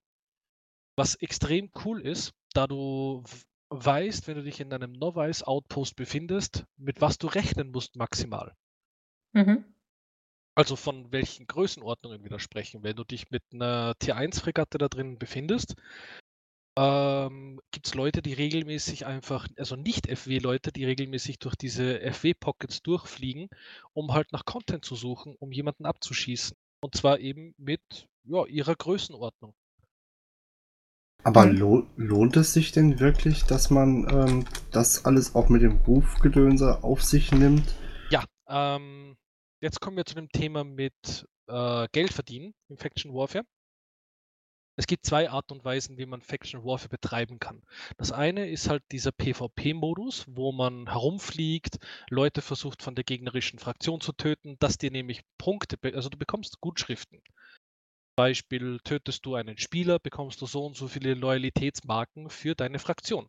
Was 0.96 1.14
extrem 1.14 1.70
cool 1.84 2.00
ist, 2.00 2.32
da 2.54 2.66
du 2.66 3.22
weißt, 3.70 4.26
wenn 4.26 4.36
du 4.36 4.42
dich 4.42 4.60
in 4.60 4.72
einem 4.72 4.92
Novice 4.92 5.44
Outpost 5.44 5.94
befindest, 5.96 6.64
mit 6.76 7.00
was 7.00 7.18
du 7.18 7.28
rechnen 7.28 7.70
musst 7.70 7.96
maximal. 7.96 8.54
Mhm. 9.32 9.64
Also 10.58 10.74
von 10.74 11.12
welchen 11.12 11.46
Größenordnungen 11.46 12.24
wir 12.24 12.30
da 12.30 12.40
sprechen. 12.40 12.82
Wenn 12.82 12.96
du 12.96 13.04
dich 13.04 13.30
mit 13.30 13.44
einer 13.52 13.94
T1-Fregatte 14.00 14.78
da 14.78 14.88
drin 14.88 15.16
befindest, 15.16 15.76
ähm, 16.76 17.60
gibt 17.70 17.86
es 17.86 17.94
Leute, 17.94 18.22
die 18.22 18.32
regelmäßig 18.32 19.06
einfach, 19.06 19.46
also 19.56 19.76
nicht 19.76 20.08
FW-Leute, 20.08 20.72
die 20.72 20.84
regelmäßig 20.84 21.38
durch 21.38 21.54
diese 21.54 22.00
FW-Pockets 22.00 22.82
durchfliegen, 22.82 23.48
um 23.92 24.14
halt 24.14 24.32
nach 24.32 24.44
Content 24.46 24.84
zu 24.84 24.96
suchen, 24.96 25.36
um 25.38 25.52
jemanden 25.52 25.86
abzuschießen. 25.86 26.56
Und 26.80 26.96
zwar 26.96 27.20
eben 27.20 27.54
mit 27.56 28.08
ja, 28.24 28.44
ihrer 28.46 28.74
Größenordnung. 28.74 29.54
Aber 31.22 31.46
Mhm. 31.46 31.56
lo 31.56 31.86
lohnt 31.96 32.36
es 32.36 32.52
sich 32.52 32.72
denn 32.72 32.98
wirklich, 32.98 33.44
dass 33.44 33.70
man 33.70 34.08
ähm, 34.10 34.44
das 34.72 35.04
alles 35.04 35.36
auch 35.36 35.48
mit 35.50 35.62
dem 35.62 35.76
Rufgedönse 35.86 36.82
auf 36.82 37.04
sich 37.04 37.30
nimmt? 37.30 37.76
Ja, 38.10 38.24
ähm, 38.48 39.17
jetzt 39.60 39.80
kommen 39.80 39.96
wir 39.96 40.04
zu 40.04 40.14
dem 40.14 40.28
Thema 40.30 40.64
mit 40.64 41.26
äh, 41.46 41.88
Geld 41.92 42.12
verdienen 42.12 42.54
im 42.68 42.78
Faction 42.78 43.12
Warfare. 43.14 43.44
Es 44.76 44.86
gibt 44.86 45.04
zwei 45.04 45.28
Arten 45.28 45.54
und 45.54 45.64
Weisen, 45.64 45.98
wie 45.98 46.06
man 46.06 46.22
Faction 46.22 46.62
Warfare 46.64 46.88
betreiben 46.88 47.40
kann. 47.40 47.64
Das 47.96 48.12
eine 48.12 48.48
ist 48.48 48.68
halt 48.68 48.84
dieser 48.92 49.10
PvP-Modus, 49.10 50.24
wo 50.28 50.52
man 50.52 50.88
herumfliegt, 50.88 51.78
Leute 52.10 52.42
versucht 52.42 52.82
von 52.82 52.94
der 52.94 53.02
gegnerischen 53.02 53.58
Fraktion 53.58 54.00
zu 54.00 54.12
töten, 54.12 54.56
dass 54.60 54.78
dir 54.78 54.92
nämlich 54.92 55.22
Punkte, 55.36 55.76
also 55.94 56.08
du 56.08 56.16
bekommst 56.16 56.60
Gutschriften. 56.60 57.20
Beispiel, 58.14 58.78
tötest 58.84 59.26
du 59.26 59.34
einen 59.34 59.58
Spieler, 59.58 59.98
bekommst 59.98 60.40
du 60.42 60.46
so 60.46 60.66
und 60.66 60.76
so 60.76 60.86
viele 60.86 61.14
Loyalitätsmarken 61.14 62.30
für 62.30 62.54
deine 62.54 62.78
Fraktion. 62.78 63.28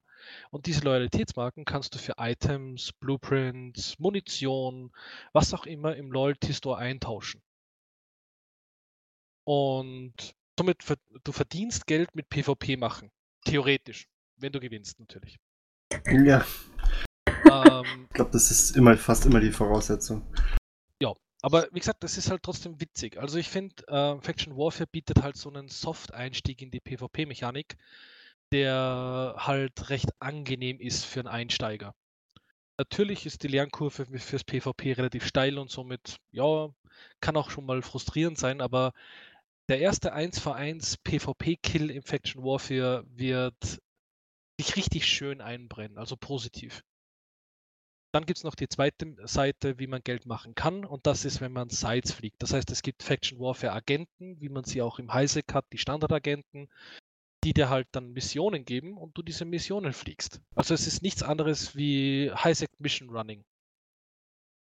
Und 0.52 0.66
diese 0.66 0.82
Loyalitätsmarken 0.82 1.66
kannst 1.66 1.96
du 1.96 2.00
für 2.00 2.16
Items, 2.18 2.92
Blueprints, 2.94 3.98
Munition, 4.00 4.92
was 5.34 5.54
auch 5.54 5.66
immer 5.66 5.96
im 5.96 6.12
Loyalty 6.12 6.54
Store 6.54 6.78
eintauschen. 6.78 7.42
Und 9.46 10.14
somit 10.58 10.84
ver 10.84 10.98
du 11.24 11.32
verdienst 11.32 11.88
Geld 11.88 12.14
mit 12.16 12.30
PvP 12.30 12.78
machen. 12.78 13.12
Theoretisch. 13.46 14.08
Wenn 14.38 14.52
du 14.52 14.60
gewinnst, 14.60 15.00
natürlich. 15.00 15.38
Ja, 16.06 16.46
ähm, 17.52 18.06
ich 18.10 18.14
glaube, 18.14 18.32
das 18.32 18.52
ist 18.52 18.76
immer 18.76 18.96
fast 18.98 19.26
immer 19.26 19.40
die 19.40 19.52
Voraussetzung. 19.52 20.24
aber 21.42 21.68
wie 21.72 21.80
gesagt, 21.80 22.04
das 22.04 22.18
ist 22.18 22.30
halt 22.30 22.44
trotzdem 22.44 22.80
witzig. 22.82 23.18
Also 23.18 23.38
ich 23.38 23.50
finde, 23.50 23.76
äh, 23.88 24.22
Faction 24.22 24.58
Warfare 24.58 24.88
bietet 24.92 25.22
halt 25.22 25.38
so 25.38 25.50
einen 25.50 25.70
Soft-Einstieg 25.70 26.62
in 26.62 26.72
die 26.72 26.82
PvP-Mechanik, 26.82 27.78
der 28.52 29.36
halt 29.38 29.90
recht 29.90 30.10
angenehm 30.20 30.80
ist 30.80 31.06
für 31.06 31.20
einen 31.22 31.28
Einsteiger. 31.28 31.94
Natürlich 32.78 33.26
ist 33.26 33.44
die 33.44 33.50
Lernkurve 33.50 34.06
für- 34.06 34.20
fürs 34.20 34.44
PvP 34.44 34.94
relativ 34.94 35.26
steil 35.26 35.58
und 35.58 35.70
somit, 35.70 36.18
ja, 36.32 36.70
kann 37.20 37.36
auch 37.38 37.50
schon 37.52 37.66
mal 37.66 37.82
frustrierend 37.82 38.38
sein, 38.38 38.62
aber 38.62 38.94
der 39.70 39.80
erste 39.80 40.14
1 40.14 40.40
v 40.40 40.52
1 40.54 40.98
PvP-Kill 40.98 41.92
im 41.92 42.04
Faction 42.04 42.44
Warfare 42.44 43.06
wird 43.08 43.80
sich 44.60 44.76
richtig 44.76 45.06
schön 45.06 45.42
einbrennen, 45.42 45.98
also 45.98 46.18
positiv. 46.18 46.84
Dann 48.12 48.26
gibt 48.26 48.38
es 48.40 48.44
noch 48.44 48.56
die 48.56 48.68
zweite 48.68 49.16
Seite, 49.28 49.78
wie 49.78 49.86
man 49.86 50.02
Geld 50.04 50.26
machen 50.26 50.56
kann, 50.56 50.84
und 50.84 51.06
das 51.06 51.26
ist, 51.26 51.42
wenn 51.42 51.52
man 51.52 51.70
Sites 51.70 52.12
fliegt. 52.12 52.42
Das 52.42 52.54
heißt, 52.54 52.72
es 52.72 52.82
gibt 52.82 53.04
Faction 53.04 53.40
Warfare 53.40 53.74
Agenten, 53.74 54.42
wie 54.42 54.50
man 54.50 54.64
sie 54.64 54.82
auch 54.82 54.98
im 54.98 55.14
Highsec 55.14 55.54
hat, 55.54 55.66
die 55.72 55.78
Standardagenten, 55.78 56.70
die 57.44 57.54
dir 57.54 57.70
halt 57.70 57.88
dann 57.94 58.12
Missionen 58.14 58.66
geben 58.66 58.98
und 58.98 59.18
du 59.18 59.22
diese 59.24 59.46
Missionen 59.46 59.94
fliegst. 59.94 60.42
Also 60.56 60.74
es 60.74 60.88
ist 60.88 61.02
nichts 61.04 61.24
anderes 61.24 61.76
wie 61.76 62.32
Highsec 62.34 62.70
Mission 62.80 63.10
Running. 63.10 63.44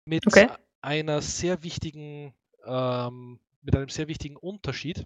Mit 0.05 0.25
Okay. 0.27 0.49
einer 0.83 1.23
sehr 1.23 1.63
wichtigen, 1.63 2.35
ähm, 2.67 3.41
mit 3.63 3.75
einem 3.77 3.89
sehr 3.89 4.09
wichtigen 4.09 4.37
Unterschied. 4.37 5.05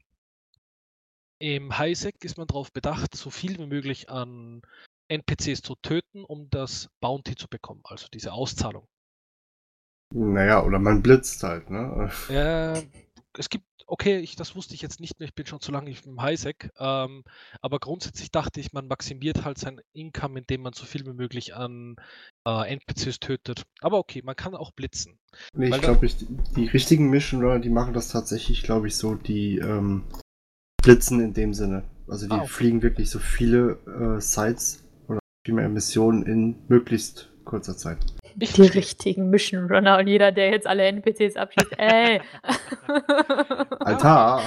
Im 1.38 1.78
Highsec 1.78 2.24
ist 2.24 2.38
man 2.38 2.48
darauf 2.48 2.72
bedacht, 2.72 3.14
so 3.14 3.30
viel 3.30 3.56
wie 3.58 3.66
möglich 3.66 4.10
an 4.10 4.62
NPCs 5.06 5.62
zu 5.62 5.76
töten, 5.76 6.24
um 6.24 6.50
das 6.50 6.88
Bounty 6.98 7.36
zu 7.36 7.46
bekommen, 7.46 7.82
also 7.84 8.08
diese 8.12 8.32
Auszahlung. 8.32 8.88
Naja, 10.14 10.62
oder 10.64 10.78
man 10.78 11.02
blitzt 11.02 11.42
halt, 11.42 11.68
ne? 11.68 12.10
Äh, 12.28 12.82
es 13.38 13.48
gibt, 13.48 13.66
okay, 13.86 14.18
ich, 14.18 14.36
das 14.36 14.54
wusste 14.56 14.74
ich 14.74 14.82
jetzt 14.82 15.00
nicht 15.00 15.18
mehr, 15.18 15.28
ich 15.28 15.34
bin 15.34 15.46
schon 15.46 15.60
zu 15.60 15.72
lange 15.72 15.94
im 16.04 16.22
Highsec, 16.22 16.70
ähm, 16.78 17.24
aber 17.60 17.78
grundsätzlich 17.78 18.30
dachte 18.30 18.60
ich, 18.60 18.72
man 18.72 18.86
maximiert 18.86 19.44
halt 19.44 19.58
sein 19.58 19.80
Income, 19.92 20.38
indem 20.40 20.62
man 20.62 20.72
so 20.72 20.84
viel 20.84 21.04
wie 21.06 21.12
möglich 21.12 21.54
an 21.54 21.96
äh, 22.46 22.72
NPCs 22.72 23.20
tötet. 23.20 23.64
Aber 23.80 23.98
okay, 23.98 24.22
man 24.24 24.36
kann 24.36 24.54
auch 24.54 24.72
blitzen. 24.72 25.18
Nee, 25.56 25.70
ich 25.70 25.80
glaube, 25.80 26.08
die 26.56 26.66
richtigen 26.66 27.10
Mission 27.10 27.42
Runner, 27.42 27.58
die 27.58 27.70
machen 27.70 27.92
das 27.92 28.08
tatsächlich, 28.08 28.62
glaube 28.62 28.88
ich, 28.88 28.96
so, 28.96 29.14
die 29.14 29.58
ähm, 29.58 30.04
blitzen 30.82 31.20
in 31.20 31.34
dem 31.34 31.54
Sinne. 31.54 31.84
Also 32.06 32.26
die 32.26 32.32
Ah, 32.32 32.42
okay. 32.42 32.48
fliegen 32.48 32.82
wirklich 32.82 33.10
so 33.10 33.18
viele 33.18 33.78
äh, 33.86 34.20
Sites 34.20 34.84
oder 35.08 35.18
viel 35.44 35.54
mehr 35.54 35.68
Missionen 35.68 36.22
in 36.24 36.56
möglichst 36.68 37.30
kurzer 37.44 37.76
Zeit. 37.76 37.98
Die 38.36 38.46
verstehe. 38.46 38.74
richtigen 38.74 39.30
Mission 39.30 39.66
Runner 39.70 39.98
und 39.98 40.06
jeder, 40.06 40.32
der 40.32 40.50
jetzt 40.50 40.66
alle 40.66 40.84
NPCs 40.86 41.36
abschießt, 41.36 41.78
ey. 41.78 42.20
Alter! 43.80 44.42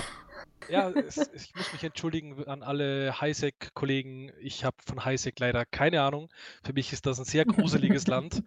Ja, 0.69 0.89
es, 0.89 1.17
ich 1.33 1.55
muss 1.55 1.71
mich 1.71 1.83
entschuldigen 1.83 2.43
an 2.45 2.61
alle 2.61 3.21
Highsec-Kollegen. 3.21 4.31
Ich 4.41 4.65
habe 4.65 4.75
von 4.85 5.05
Highsec 5.05 5.39
leider 5.39 5.63
keine 5.65 6.01
Ahnung. 6.01 6.29
Für 6.63 6.73
mich 6.73 6.91
ist 6.91 7.05
das 7.05 7.19
ein 7.19 7.25
sehr 7.25 7.45
gruseliges 7.45 8.07
Land. 8.07 8.43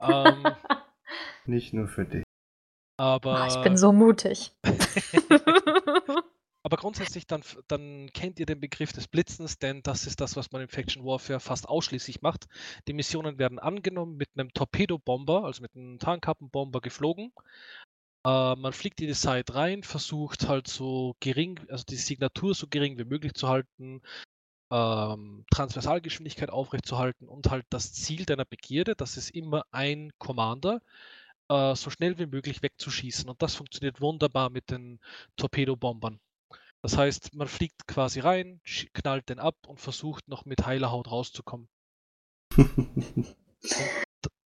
Ähm, 0.00 0.44
Nicht 1.44 1.74
nur 1.74 1.86
für 1.88 2.06
dich. 2.06 2.22
aber, 2.96 3.42
Ah, 3.42 3.46
ich 3.48 3.60
bin 3.62 3.76
so 3.76 3.92
mutig. 3.92 4.52
aber 6.68 6.76
grundsätzlich 6.76 7.26
dann, 7.26 7.42
dann 7.66 8.10
kennt 8.12 8.38
ihr 8.38 8.44
den 8.44 8.60
Begriff 8.60 8.92
des 8.92 9.08
Blitzens, 9.08 9.58
denn 9.58 9.82
das 9.82 10.06
ist 10.06 10.20
das, 10.20 10.36
was 10.36 10.52
man 10.52 10.60
im 10.60 10.68
Faction 10.68 11.02
Warfare 11.02 11.40
fast 11.40 11.66
ausschließlich 11.66 12.20
macht. 12.20 12.46
Die 12.86 12.92
Missionen 12.92 13.38
werden 13.38 13.58
angenommen 13.58 14.18
mit 14.18 14.28
einem 14.34 14.52
Torpedobomber, 14.52 15.44
also 15.44 15.62
mit 15.62 15.74
einem 15.74 15.98
Tarnkappenbomber 15.98 16.82
geflogen. 16.82 17.32
Äh, 18.26 18.54
man 18.56 18.74
fliegt 18.74 19.00
in 19.00 19.06
die 19.06 19.14
Site 19.14 19.54
rein, 19.54 19.82
versucht 19.82 20.46
halt 20.46 20.68
so 20.68 21.16
gering, 21.20 21.58
also 21.70 21.84
die 21.88 21.96
Signatur 21.96 22.54
so 22.54 22.66
gering 22.68 22.98
wie 22.98 23.04
möglich 23.04 23.32
zu 23.32 23.48
halten, 23.48 24.02
ähm, 24.70 25.46
Transversalgeschwindigkeit 25.50 26.50
aufrechtzuerhalten 26.50 27.28
und 27.28 27.50
halt 27.50 27.64
das 27.70 27.94
Ziel 27.94 28.26
deiner 28.26 28.44
Begierde, 28.44 28.94
das 28.94 29.16
ist 29.16 29.30
immer 29.30 29.64
ein 29.70 30.12
Commander, 30.18 30.82
äh, 31.48 31.74
so 31.74 31.88
schnell 31.88 32.18
wie 32.18 32.26
möglich 32.26 32.62
wegzuschießen. 32.62 33.30
Und 33.30 33.40
das 33.40 33.54
funktioniert 33.54 34.02
wunderbar 34.02 34.50
mit 34.50 34.70
den 34.70 35.00
Torpedobombern. 35.36 36.20
Das 36.82 36.96
heißt, 36.96 37.34
man 37.34 37.48
fliegt 37.48 37.86
quasi 37.86 38.20
rein, 38.20 38.60
knallt 38.92 39.28
den 39.28 39.38
ab 39.38 39.56
und 39.66 39.80
versucht 39.80 40.28
noch 40.28 40.44
mit 40.44 40.66
heiler 40.66 40.90
Haut 40.90 41.10
rauszukommen. 41.10 41.68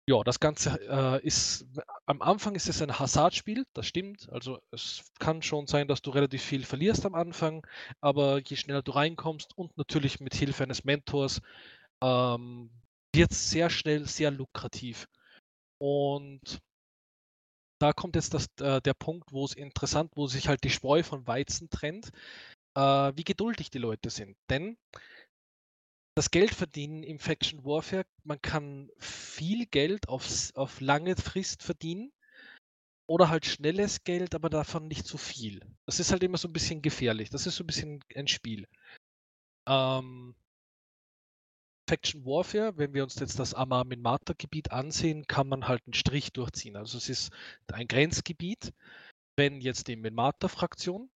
Ja, 0.10 0.24
das 0.24 0.40
Ganze 0.40 0.80
äh, 0.90 1.26
ist, 1.26 1.66
am 2.06 2.22
Anfang 2.22 2.56
ist 2.56 2.70
es 2.70 2.82
ein 2.82 2.98
Hasardspiel, 2.98 3.66
das 3.74 3.88
stimmt. 3.88 4.30
Also 4.32 4.58
es 4.72 5.04
kann 5.20 5.42
schon 5.42 5.68
sein, 5.68 5.90
dass 5.90 6.02
du 6.02 6.12
relativ 6.12 6.42
viel 6.42 6.64
verlierst 6.64 7.06
am 7.06 7.14
Anfang, 7.14 7.68
aber 8.00 8.40
je 8.40 8.56
schneller 8.56 8.82
du 8.82 8.92
reinkommst 8.92 9.58
und 9.58 9.78
natürlich 9.78 10.22
mit 10.22 10.34
Hilfe 10.34 10.64
eines 10.64 10.86
Mentors 10.86 11.42
ähm, 12.02 12.70
wird 13.14 13.32
es 13.32 13.50
sehr 13.50 13.70
schnell 13.70 14.08
sehr 14.08 14.32
lukrativ. 14.32 15.10
Und 15.78 16.60
da 17.80 17.94
kommt 17.94 18.16
jetzt 18.16 18.34
das, 18.34 18.48
äh, 18.60 18.82
der 18.82 18.94
Punkt, 18.94 19.32
wo 19.32 19.46
es 19.46 19.54
interessant, 19.54 20.12
wo 20.16 20.28
sich 20.28 20.48
halt 20.48 20.64
die 20.64 20.70
Spreu 20.70 21.04
von 21.04 21.28
Weizen 21.28 21.70
trennt. 21.70 22.12
äh, 22.76 23.14
wie 23.16 23.24
geduldig 23.24 23.72
die 23.72 23.80
Leute 23.80 24.10
sind. 24.10 24.38
Denn 24.50 24.78
das 26.16 26.32
Geldverdienen 26.32 27.04
im 27.04 27.20
Faction 27.20 27.64
Warfare, 27.66 28.06
man 28.24 28.42
kann 28.42 28.90
viel 29.00 29.66
Geld 29.68 30.10
auf, 30.10 30.26
auf 30.56 30.80
lange 30.82 31.16
Frist 31.16 31.64
verdienen 31.64 32.12
oder 33.08 33.30
halt 33.30 33.46
schnelles 33.46 34.04
Geld, 34.04 34.36
aber 34.36 34.50
davon 34.50 34.88
nicht 34.88 35.06
zu 35.08 35.18
viel. 35.18 35.62
Das 35.86 36.00
ist 36.00 36.12
halt 36.12 36.24
immer 36.24 36.38
so 36.38 36.48
ein 36.48 36.54
bisschen 36.54 36.82
gefährlich. 36.82 37.30
Das 37.30 37.48
ist 37.48 37.56
so 37.56 37.64
ein 37.64 37.68
bisschen 37.68 38.04
ein 38.16 38.28
Spiel. 38.28 38.68
Ähm, 39.68 40.36
Faction 41.88 42.26
Warfare, 42.26 42.78
wenn 42.78 42.94
wir 42.94 43.04
uns 43.04 43.16
jetzt 43.20 43.40
das 43.40 43.54
Amar 43.54 43.86
Minmata 43.86 44.34
Gebiet 44.38 44.72
ansehen, 44.72 45.26
kann 45.28 45.48
man 45.48 45.68
halt 45.68 45.84
einen 45.86 45.94
Strich 45.94 46.34
durchziehen. 46.34 46.76
Also 46.76 46.98
es 46.98 47.10
ist 47.10 47.32
ein 47.72 47.88
Grenzgebiet. 47.88 48.74
Wenn 49.38 49.62
jetzt 49.62 49.88
die 49.88 49.96
Minmata 49.96 50.48
Fraktion 50.48 51.10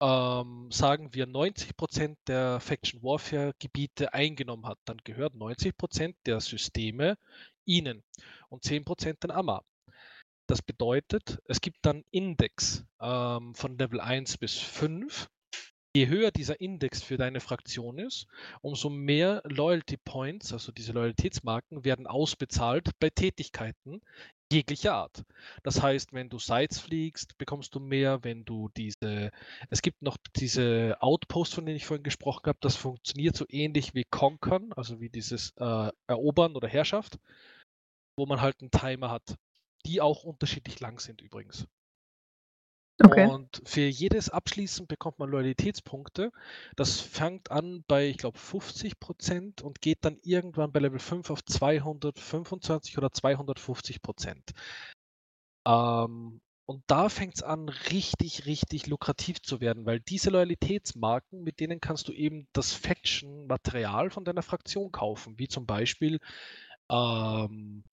ähm, 0.00 0.70
sagen 0.70 1.14
wir 1.14 1.26
90% 1.26 2.16
der 2.26 2.60
Faction 2.60 3.02
Warfare 3.02 3.54
Gebiete 3.58 4.12
eingenommen 4.12 4.66
hat, 4.66 4.78
dann 4.84 4.98
gehört 5.04 5.34
90% 5.34 6.14
der 6.26 6.40
Systeme 6.40 7.16
ihnen 7.64 8.02
und 8.48 8.64
10% 8.64 9.20
den 9.20 9.30
Amar. 9.30 9.64
Das 10.48 10.62
bedeutet, 10.62 11.40
es 11.46 11.60
gibt 11.60 11.78
dann 11.82 12.04
Index 12.10 12.84
ähm, 13.00 13.54
von 13.54 13.78
Level 13.78 14.00
1 14.00 14.38
bis 14.38 14.56
5. 14.58 15.28
Je 15.96 16.08
höher 16.08 16.30
dieser 16.30 16.60
Index 16.60 17.02
für 17.02 17.16
deine 17.16 17.40
Fraktion 17.40 17.98
ist, 17.98 18.26
umso 18.60 18.90
mehr 18.90 19.40
Loyalty 19.44 19.96
Points, 19.96 20.52
also 20.52 20.70
diese 20.70 20.92
Loyalitätsmarken, 20.92 21.86
werden 21.86 22.06
ausbezahlt 22.06 22.90
bei 23.00 23.08
Tätigkeiten 23.08 24.02
jeglicher 24.52 24.92
Art. 24.92 25.24
Das 25.62 25.80
heißt, 25.80 26.12
wenn 26.12 26.28
du 26.28 26.38
Sites 26.38 26.80
fliegst, 26.80 27.38
bekommst 27.38 27.74
du 27.74 27.80
mehr, 27.80 28.22
wenn 28.24 28.44
du 28.44 28.68
diese, 28.76 29.30
es 29.70 29.80
gibt 29.80 30.02
noch 30.02 30.18
diese 30.36 30.98
Outposts, 31.00 31.54
von 31.54 31.64
denen 31.64 31.78
ich 31.78 31.86
vorhin 31.86 32.04
gesprochen 32.04 32.44
habe, 32.44 32.58
das 32.60 32.76
funktioniert 32.76 33.34
so 33.34 33.46
ähnlich 33.48 33.94
wie 33.94 34.04
Conquern, 34.04 34.74
also 34.74 35.00
wie 35.00 35.08
dieses 35.08 35.54
äh, 35.56 35.90
Erobern 36.08 36.56
oder 36.56 36.68
Herrschaft, 36.68 37.18
wo 38.18 38.26
man 38.26 38.42
halt 38.42 38.60
einen 38.60 38.70
Timer 38.70 39.10
hat 39.10 39.34
die 39.86 40.00
auch 40.00 40.24
unterschiedlich 40.24 40.80
lang 40.80 40.98
sind 40.98 41.22
übrigens. 41.22 41.66
Okay. 43.02 43.26
Und 43.26 43.60
für 43.64 43.82
jedes 43.82 44.30
Abschließen 44.30 44.86
bekommt 44.86 45.18
man 45.18 45.28
Loyalitätspunkte. 45.30 46.32
Das 46.76 47.00
fängt 47.00 47.50
an 47.50 47.84
bei, 47.86 48.08
ich 48.08 48.16
glaube, 48.16 48.38
50 48.38 48.98
Prozent 48.98 49.62
und 49.62 49.82
geht 49.82 49.98
dann 50.04 50.18
irgendwann 50.22 50.72
bei 50.72 50.80
Level 50.80 50.98
5 50.98 51.30
auf 51.30 51.44
225 51.44 52.96
oder 52.96 53.12
250 53.12 54.00
Prozent. 54.00 54.52
Ähm, 55.66 56.40
und 56.64 56.82
da 56.88 57.08
fängt 57.08 57.36
es 57.36 57.42
an, 57.42 57.68
richtig, 57.68 58.46
richtig 58.46 58.86
lukrativ 58.86 59.40
zu 59.42 59.60
werden, 59.60 59.86
weil 59.86 60.00
diese 60.00 60.30
Loyalitätsmarken, 60.30 61.42
mit 61.42 61.60
denen 61.60 61.80
kannst 61.80 62.08
du 62.08 62.12
eben 62.12 62.48
das 62.52 62.72
Faction-Material 62.72 64.10
von 64.10 64.24
deiner 64.24 64.42
Fraktion 64.42 64.90
kaufen, 64.90 65.38
wie 65.38 65.48
zum 65.48 65.66
Beispiel 65.66 66.18
ähm, 66.90 67.84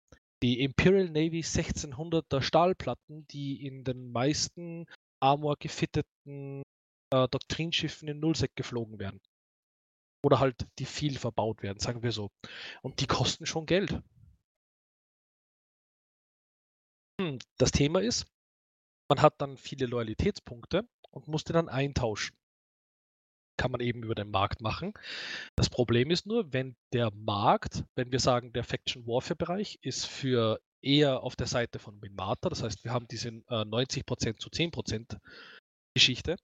die 0.44 0.60
Imperial 0.60 1.08
Navy 1.08 1.40
1600er 1.40 2.42
Stahlplatten, 2.42 3.26
die 3.28 3.66
in 3.66 3.86
den 3.86 4.12
meisten 4.12 4.86
Armor 5.22 5.56
gefitteten 5.58 6.64
äh, 7.14 7.30
Doktrinschiffen 7.30 8.10
in 8.10 8.20
Nullsec 8.20 8.54
geflogen 8.54 9.00
werden. 9.00 9.22
Oder 10.22 10.40
halt 10.40 10.68
die 10.80 10.86
viel 10.86 11.18
verbaut 11.18 11.64
werden, 11.64 11.80
sagen 11.80 12.04
wir 12.04 12.12
so. 12.12 12.30
Und 12.82 13.00
die 13.00 13.08
kosten 13.08 13.46
schon 13.46 13.66
Geld. 13.66 14.02
Hm, 17.22 17.40
das 17.58 17.72
Thema 17.72 18.02
ist, 18.02 18.26
man 19.10 19.22
hat 19.22 19.36
dann 19.40 19.56
viele 19.56 19.86
Loyalitätspunkte 19.86 20.86
und 21.12 21.30
musste 21.30 21.54
dann 21.54 21.70
eintauschen 21.70 22.36
kann 23.58 23.72
man 23.72 23.82
eben 23.82 24.04
über 24.04 24.16
den 24.16 24.32
Markt 24.32 24.62
machen. 24.62 24.94
Das 25.56 25.70
Problem 25.70 26.12
ist 26.12 26.26
nur, 26.26 26.54
wenn 26.54 26.76
der 26.92 27.12
Markt, 27.12 27.84
wenn 27.96 28.12
wir 28.12 28.20
sagen, 28.20 28.54
der 28.54 28.64
Faction 28.64 29.06
Warfare 29.08 29.36
Bereich 29.36 29.80
ist 29.82 30.06
für 30.06 30.60
eher 30.82 31.24
auf 31.24 31.36
der 31.36 31.48
Seite 31.48 31.80
von 31.80 32.00
Minmata, 32.00 32.50
das 32.50 32.64
heißt, 32.64 32.84
wir 32.84 32.92
haben 32.92 33.08
diese 33.10 33.30
äh, 33.30 33.64
90% 33.64 34.38
zu 34.38 34.50
10% 34.50 35.18
Geschichte, 35.94 36.36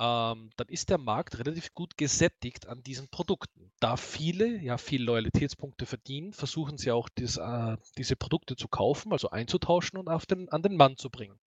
ähm, 0.00 0.50
dann 0.56 0.68
ist 0.68 0.88
der 0.88 0.96
Markt 0.96 1.38
relativ 1.38 1.74
gut 1.74 1.98
gesättigt 1.98 2.66
an 2.66 2.82
diesen 2.82 3.08
Produkten. 3.10 3.70
Da 3.80 3.98
viele 3.98 4.58
ja 4.62 4.78
viel 4.78 5.02
Loyalitätspunkte 5.02 5.84
verdienen, 5.84 6.32
versuchen 6.32 6.78
sie 6.78 6.90
auch 6.90 7.10
dies, 7.10 7.36
äh, 7.36 7.76
diese 7.98 8.16
Produkte 8.16 8.56
zu 8.56 8.68
kaufen, 8.68 9.12
also 9.12 9.28
einzutauschen 9.28 9.98
und 9.98 10.08
auf 10.08 10.24
den, 10.24 10.48
an 10.48 10.62
den 10.62 10.76
Mann 10.76 10.96
zu 10.96 11.10
bringen. 11.10 11.38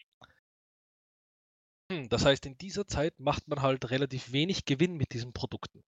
Hm, 1.93 2.09
das 2.09 2.25
heißt, 2.25 2.45
in 2.45 2.57
dieser 2.57 2.87
Zeit 2.87 3.19
macht 3.19 3.47
man 3.47 3.61
halt 3.61 3.89
relativ 3.91 4.31
wenig 4.31 4.65
Gewinn 4.65 4.97
mit 4.97 5.13
diesen 5.13 5.33
Produkten. 5.33 5.83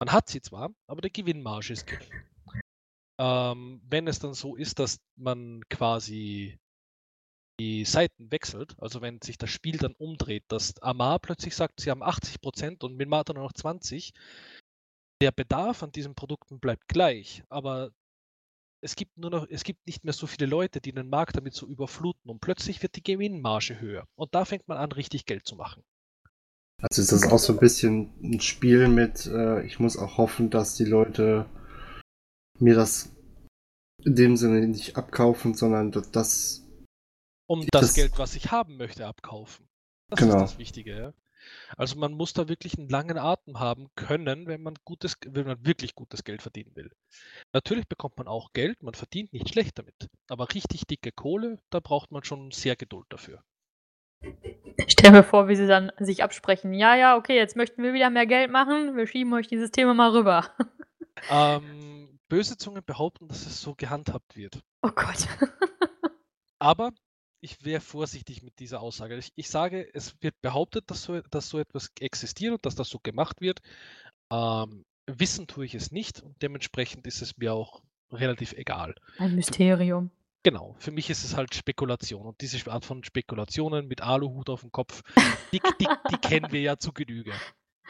Man 0.00 0.12
hat 0.12 0.28
sie 0.28 0.40
zwar, 0.40 0.70
aber 0.86 1.00
die 1.00 1.12
Gewinnmarge 1.12 1.72
ist 1.72 1.86
gering. 1.86 2.10
Ähm, 3.20 3.80
wenn 3.84 4.08
es 4.08 4.18
dann 4.18 4.34
so 4.34 4.56
ist, 4.56 4.78
dass 4.78 5.00
man 5.16 5.62
quasi 5.68 6.58
die 7.60 7.84
Seiten 7.84 8.32
wechselt, 8.32 8.74
also 8.78 9.02
wenn 9.02 9.20
sich 9.20 9.36
das 9.36 9.50
Spiel 9.50 9.76
dann 9.76 9.94
umdreht, 9.94 10.44
dass 10.48 10.80
Amar 10.82 11.18
plötzlich 11.18 11.54
sagt, 11.54 11.80
sie 11.80 11.90
haben 11.90 12.02
80% 12.02 12.82
und 12.82 12.96
Minmata 12.96 13.34
nur 13.34 13.44
noch 13.44 13.52
20%, 13.52 14.12
der 15.20 15.30
Bedarf 15.30 15.82
an 15.82 15.92
diesen 15.92 16.14
Produkten 16.14 16.58
bleibt 16.58 16.88
gleich, 16.88 17.44
aber 17.48 17.92
es 18.82 18.96
gibt 18.96 19.16
nur 19.16 19.30
noch, 19.30 19.46
es 19.48 19.62
gibt 19.62 19.86
nicht 19.86 20.04
mehr 20.04 20.12
so 20.12 20.26
viele 20.26 20.46
Leute, 20.46 20.80
die 20.80 20.92
den 20.92 21.08
Markt 21.08 21.36
damit 21.36 21.54
so 21.54 21.66
überfluten 21.66 22.30
und 22.30 22.40
plötzlich 22.40 22.82
wird 22.82 22.96
die 22.96 23.02
Gewinnmarge 23.02 23.80
höher. 23.80 24.06
Und 24.16 24.34
da 24.34 24.44
fängt 24.44 24.66
man 24.68 24.78
an, 24.78 24.92
richtig 24.92 25.24
Geld 25.24 25.46
zu 25.46 25.54
machen. 25.54 25.84
Also 26.82 27.00
ist 27.00 27.12
das 27.12 27.30
auch 27.30 27.38
so 27.38 27.52
ein 27.52 27.60
bisschen 27.60 28.12
ein 28.22 28.40
Spiel 28.40 28.88
mit, 28.88 29.26
äh, 29.26 29.64
ich 29.64 29.78
muss 29.78 29.96
auch 29.96 30.18
hoffen, 30.18 30.50
dass 30.50 30.74
die 30.74 30.84
Leute 30.84 31.46
mir 32.58 32.74
das 32.74 33.14
in 34.04 34.16
dem 34.16 34.36
Sinne 34.36 34.66
nicht 34.66 34.96
abkaufen, 34.96 35.54
sondern 35.54 35.92
das. 35.92 36.66
Um 37.48 37.64
das, 37.70 37.82
das 37.82 37.94
Geld, 37.94 38.18
was 38.18 38.34
ich 38.34 38.50
haben 38.50 38.76
möchte, 38.78 39.06
abkaufen. 39.06 39.68
Das 40.10 40.18
genau. 40.18 40.36
ist 40.36 40.42
das 40.42 40.58
Wichtige, 40.58 40.96
ja. 40.96 41.14
Also 41.76 41.98
man 41.98 42.12
muss 42.12 42.32
da 42.32 42.48
wirklich 42.48 42.78
einen 42.78 42.88
langen 42.88 43.18
Atem 43.18 43.58
haben 43.58 43.88
können, 43.94 44.46
wenn 44.46 44.62
man 44.62 44.74
gutes, 44.84 45.16
wenn 45.26 45.46
man 45.46 45.64
wirklich 45.64 45.94
gutes 45.94 46.24
Geld 46.24 46.42
verdienen 46.42 46.74
will. 46.74 46.90
Natürlich 47.52 47.86
bekommt 47.88 48.16
man 48.16 48.28
auch 48.28 48.52
Geld, 48.52 48.82
man 48.82 48.94
verdient 48.94 49.32
nicht 49.32 49.48
schlecht 49.48 49.78
damit. 49.78 50.08
Aber 50.28 50.52
richtig 50.52 50.86
dicke 50.86 51.12
Kohle, 51.12 51.58
da 51.70 51.80
braucht 51.80 52.10
man 52.10 52.24
schon 52.24 52.50
sehr 52.50 52.76
Geduld 52.76 53.06
dafür. 53.10 53.42
Ich 54.76 54.92
stelle 54.92 55.12
mir 55.12 55.24
vor, 55.24 55.48
wie 55.48 55.56
sie 55.56 55.66
dann 55.66 55.92
sich 55.98 56.22
absprechen. 56.22 56.74
Ja, 56.74 56.94
ja, 56.94 57.16
okay, 57.16 57.36
jetzt 57.36 57.56
möchten 57.56 57.82
wir 57.82 57.92
wieder 57.92 58.10
mehr 58.10 58.26
Geld 58.26 58.50
machen. 58.50 58.96
Wir 58.96 59.06
schieben 59.06 59.32
euch 59.32 59.48
dieses 59.48 59.70
Thema 59.70 59.94
mal 59.94 60.10
rüber. 60.10 60.50
Ähm, 61.30 62.18
böse 62.28 62.56
Zungen 62.56 62.82
behaupten, 62.84 63.28
dass 63.28 63.46
es 63.46 63.60
so 63.60 63.74
gehandhabt 63.74 64.34
wird. 64.34 64.60
Oh 64.82 64.90
Gott. 64.90 65.28
Aber 66.58 66.90
ich 67.42 67.64
wäre 67.64 67.80
vorsichtig 67.80 68.42
mit 68.42 68.60
dieser 68.60 68.80
Aussage. 68.80 69.16
Ich, 69.16 69.32
ich, 69.34 69.50
sage, 69.50 69.86
es 69.92 70.14
wird 70.22 70.40
behauptet, 70.40 70.90
dass 70.90 71.02
so, 71.02 71.20
dass 71.20 71.48
so 71.48 71.58
etwas 71.58 71.90
existiert 72.00 72.54
und 72.54 72.64
dass 72.64 72.76
das 72.76 72.88
so 72.88 73.00
gemacht 73.02 73.40
wird. 73.40 73.60
Ähm, 74.32 74.84
wissen 75.06 75.48
tue 75.48 75.64
ich 75.64 75.74
es 75.74 75.90
nicht 75.90 76.22
und 76.22 76.40
dementsprechend 76.40 77.06
ist 77.06 77.20
es 77.20 77.36
mir 77.36 77.52
auch 77.52 77.82
relativ 78.12 78.52
egal. 78.52 78.94
Ein 79.18 79.34
Mysterium. 79.34 80.10
Genau, 80.44 80.76
für 80.78 80.92
mich 80.92 81.10
ist 81.10 81.24
es 81.24 81.36
halt 81.36 81.54
Spekulation 81.54 82.26
und 82.26 82.40
diese 82.40 82.70
Art 82.70 82.84
von 82.84 83.02
Spekulationen 83.04 83.88
mit 83.88 84.02
Aluhut 84.02 84.48
auf 84.48 84.60
dem 84.60 84.70
Kopf, 84.70 85.02
die, 85.52 85.60
die, 85.80 85.86
die 86.10 86.16
kennen 86.16 86.50
wir 86.52 86.60
ja 86.60 86.78
zu 86.78 86.92
Genüge. 86.92 87.32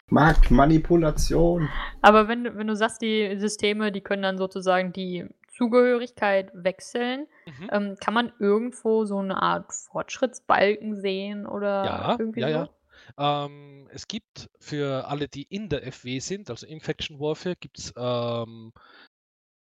Marktmanipulation. 0.08 1.68
Aber 2.00 2.28
wenn, 2.28 2.56
wenn 2.56 2.66
du 2.66 2.76
sagst, 2.76 3.02
die 3.02 3.36
Systeme, 3.38 3.92
die 3.92 4.02
können 4.02 4.22
dann 4.22 4.38
sozusagen 4.38 4.92
die 4.92 5.26
Zugehörigkeit 5.52 6.50
wechseln. 6.54 7.26
Mhm. 7.46 7.68
Ähm, 7.70 7.96
kann 8.00 8.14
man 8.14 8.32
irgendwo 8.38 9.04
so 9.04 9.18
eine 9.18 9.40
Art 9.40 9.72
Fortschrittsbalken 9.72 11.00
sehen 11.00 11.46
oder 11.46 11.84
ja, 11.84 12.16
irgendwie 12.18 12.40
ja, 12.40 12.48
so? 12.48 12.72
Ja. 13.18 13.44
Ähm, 13.46 13.88
es 13.92 14.08
gibt 14.08 14.48
für 14.58 15.06
alle, 15.08 15.28
die 15.28 15.42
in 15.42 15.68
der 15.68 15.90
FW 15.92 16.18
sind, 16.20 16.50
also 16.50 16.66
Infection 16.66 17.18
Warfare, 17.20 17.56
gibt 17.56 17.78
es, 17.78 17.92
ähm, 17.96 18.72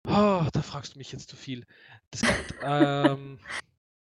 oh, 0.06 0.44
da 0.52 0.62
fragst 0.62 0.94
du 0.94 0.98
mich 0.98 1.12
jetzt 1.12 1.28
zu 1.28 1.36
viel. 1.36 1.64
Das 2.10 2.22
gibt, 2.22 2.54
ähm, 2.62 3.38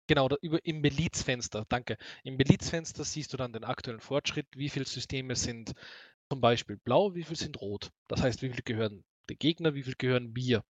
genau, 0.06 0.28
da, 0.28 0.37
über, 0.42 0.64
im 0.64 0.80
Milizfenster, 0.80 1.64
danke. 1.68 1.96
Im 2.24 2.37
Milizfenster 2.37 3.04
siehst 3.04 3.32
du 3.32 3.37
dann 3.37 3.52
den 3.52 3.64
aktuellen 3.64 4.00
Fortschritt, 4.00 4.46
wie 4.54 4.68
viele 4.68 4.87
Systeme 4.87 5.37
sind 5.37 5.72
zum 6.30 6.40
Beispiel 6.40 6.76
blau, 6.76 7.14
wie 7.14 7.24
viele 7.24 7.37
sind 7.37 7.61
rot. 7.61 7.90
Das 8.08 8.22
heißt, 8.22 8.42
wie 8.42 8.48
viele 8.50 8.62
gehören 8.62 9.04
der 9.28 9.37
Gegner, 9.37 9.74
wie 9.74 9.82
viele 9.82 9.96
gehören 9.96 10.35
wir. 10.35 10.62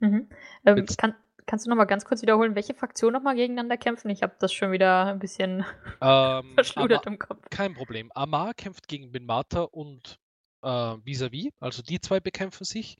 Mhm. 0.00 0.28
Ähm, 0.64 0.86
kann, 0.98 1.14
kannst 1.46 1.66
du 1.66 1.70
noch 1.70 1.76
mal 1.76 1.84
ganz 1.84 2.04
kurz 2.04 2.22
wiederholen, 2.22 2.54
welche 2.54 2.74
Fraktionen 2.74 3.14
noch 3.14 3.22
mal 3.22 3.34
gegeneinander 3.34 3.76
kämpfen? 3.76 4.10
Ich 4.10 4.22
habe 4.22 4.34
das 4.38 4.52
schon 4.52 4.72
wieder 4.72 5.06
ein 5.06 5.18
bisschen 5.18 5.64
ähm, 6.00 6.52
verschludert 6.54 7.06
im 7.06 7.18
Kopf. 7.18 7.48
Kein 7.50 7.74
Problem. 7.74 8.10
Amar 8.14 8.54
kämpft 8.54 8.88
gegen 8.88 9.10
Minmata 9.10 9.62
und 9.62 10.18
äh, 10.62 10.66
vis-à-vis, 10.66 11.46
-vis, 11.46 11.52
also 11.60 11.82
die 11.82 12.00
zwei 12.00 12.20
bekämpfen 12.20 12.64
sich. 12.64 12.96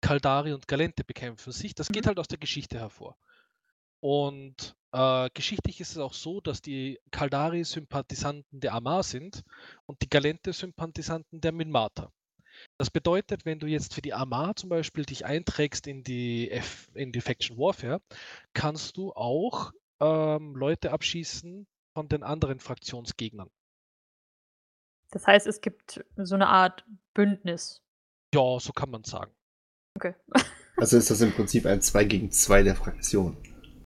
Kaldari 0.00 0.52
und 0.52 0.68
Galente 0.68 1.04
bekämpfen 1.04 1.52
sich. 1.52 1.74
Das 1.74 1.88
mhm. 1.88 1.94
geht 1.94 2.06
halt 2.06 2.18
aus 2.18 2.28
der 2.28 2.38
Geschichte 2.38 2.78
hervor. 2.78 3.16
Und 4.00 4.76
Äh, 4.96 5.28
geschichtlich 5.34 5.78
ist 5.82 5.90
es 5.90 5.98
auch 5.98 6.14
so, 6.14 6.40
dass 6.40 6.62
die 6.62 6.98
Kaldari 7.10 7.64
Sympathisanten 7.64 8.60
der 8.60 8.72
Amar 8.72 9.02
sind 9.02 9.42
und 9.84 10.00
die 10.00 10.08
Galente 10.08 10.54
Sympathisanten 10.54 11.42
der 11.42 11.52
Minmata. 11.52 12.10
Das 12.78 12.90
bedeutet, 12.90 13.44
wenn 13.44 13.58
du 13.58 13.66
jetzt 13.66 13.94
für 13.94 14.02
die 14.02 14.14
Amar 14.14 14.56
zum 14.56 14.68
Beispiel 14.68 15.04
dich 15.04 15.24
einträgst 15.24 15.86
in 15.86 16.02
die, 16.02 16.50
F 16.50 16.90
in 16.94 17.12
die 17.12 17.20
Faction 17.20 17.56
Warfare, 17.56 18.00
kannst 18.52 18.96
du 18.96 19.12
auch 19.12 19.72
ähm, 20.00 20.54
Leute 20.56 20.92
abschießen 20.92 21.66
von 21.94 22.08
den 22.08 22.22
anderen 22.22 22.60
Fraktionsgegnern. 22.60 23.50
Das 25.10 25.26
heißt, 25.26 25.46
es 25.46 25.60
gibt 25.60 26.04
so 26.16 26.34
eine 26.34 26.48
Art 26.48 26.84
Bündnis. 27.14 27.82
Ja, 28.34 28.58
so 28.60 28.72
kann 28.72 28.90
man 28.90 29.04
sagen. 29.04 29.32
Okay. 29.94 30.14
Also 30.78 30.98
ist 30.98 31.10
das 31.10 31.22
im 31.22 31.32
Prinzip 31.32 31.64
ein 31.64 31.80
2 31.80 32.04
gegen 32.04 32.30
2 32.30 32.62
der 32.62 32.76
Fraktion. 32.76 33.38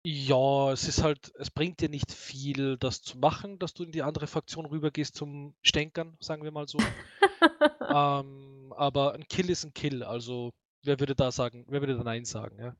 Ja, 0.04 0.72
es 0.72 0.86
ist 0.86 1.02
halt, 1.02 1.32
es 1.36 1.50
bringt 1.50 1.80
dir 1.80 1.88
nicht 1.88 2.12
viel, 2.12 2.78
das 2.78 3.02
zu 3.02 3.18
machen, 3.18 3.58
dass 3.58 3.74
du 3.74 3.82
in 3.82 3.90
die 3.90 4.02
andere 4.02 4.28
Fraktion 4.28 4.64
rübergehst 4.64 5.16
zum 5.16 5.56
Stänkern, 5.60 6.16
sagen 6.20 6.44
wir 6.44 6.52
mal 6.52 6.68
so. 6.68 6.78
ähm, 7.92 8.47
aber 8.78 9.14
ein 9.14 9.26
Kill 9.28 9.50
ist 9.50 9.64
ein 9.64 9.74
Kill, 9.74 10.02
also 10.02 10.50
wer 10.84 11.00
würde 11.00 11.14
da 11.14 11.30
sagen, 11.32 11.64
wer 11.68 11.80
würde 11.80 11.96
da 11.96 12.04
Nein 12.04 12.24
sagen, 12.24 12.58
ja? 12.58 12.76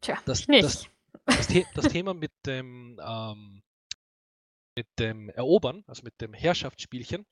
Tja, 0.00 0.18
Das, 0.26 0.40
ich 0.40 0.48
nicht. 0.48 0.62
das, 0.62 0.86
das, 1.26 1.46
The 1.48 1.64
das 1.74 1.88
Thema 1.88 2.14
mit 2.14 2.32
dem, 2.46 3.00
ähm, 3.02 3.62
mit 4.76 4.86
dem 4.98 5.28
Erobern, 5.30 5.84
also 5.86 6.02
mit 6.02 6.20
dem 6.20 6.32
Herrschaftsspielchen, 6.32 7.24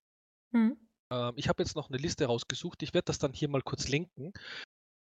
Hm. 0.53 0.73
ähm, 1.12 1.33
ich 1.37 1.49
habe 1.49 1.62
jetzt 1.62 1.77
noch 1.77 1.88
eine 1.88 1.99
Liste 1.99 2.27
rausgesucht. 2.27 2.83
Ich 2.83 2.95
werde 2.95 3.07
das 3.07 3.18
dann 3.18 3.33
hier 3.33 3.49
mal 3.49 3.62
kurz 3.62 3.88
linken 3.88 4.33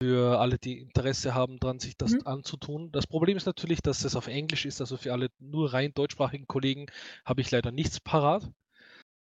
für 0.02 0.38
alle, 0.40 0.58
die 0.58 0.78
Interesse 0.78 1.34
haben, 1.34 1.58
dran 1.58 1.78
sich 1.80 1.96
das 1.96 2.14
Mhm. 2.14 2.26
anzutun. 2.26 2.92
Das 2.92 3.06
Problem 3.06 3.36
ist 3.36 3.46
natürlich, 3.46 3.80
dass 3.80 4.04
es 4.04 4.16
auf 4.16 4.26
Englisch 4.26 4.66
ist, 4.66 4.80
also 4.80 4.96
für 4.96 5.12
alle 5.12 5.30
nur 5.38 5.72
rein 5.72 5.92
deutschsprachigen 5.94 6.46
Kollegen 6.46 6.86
habe 7.24 7.40
ich 7.40 7.50
leider 7.50 7.72
nichts 7.72 8.00
parat. 8.00 8.50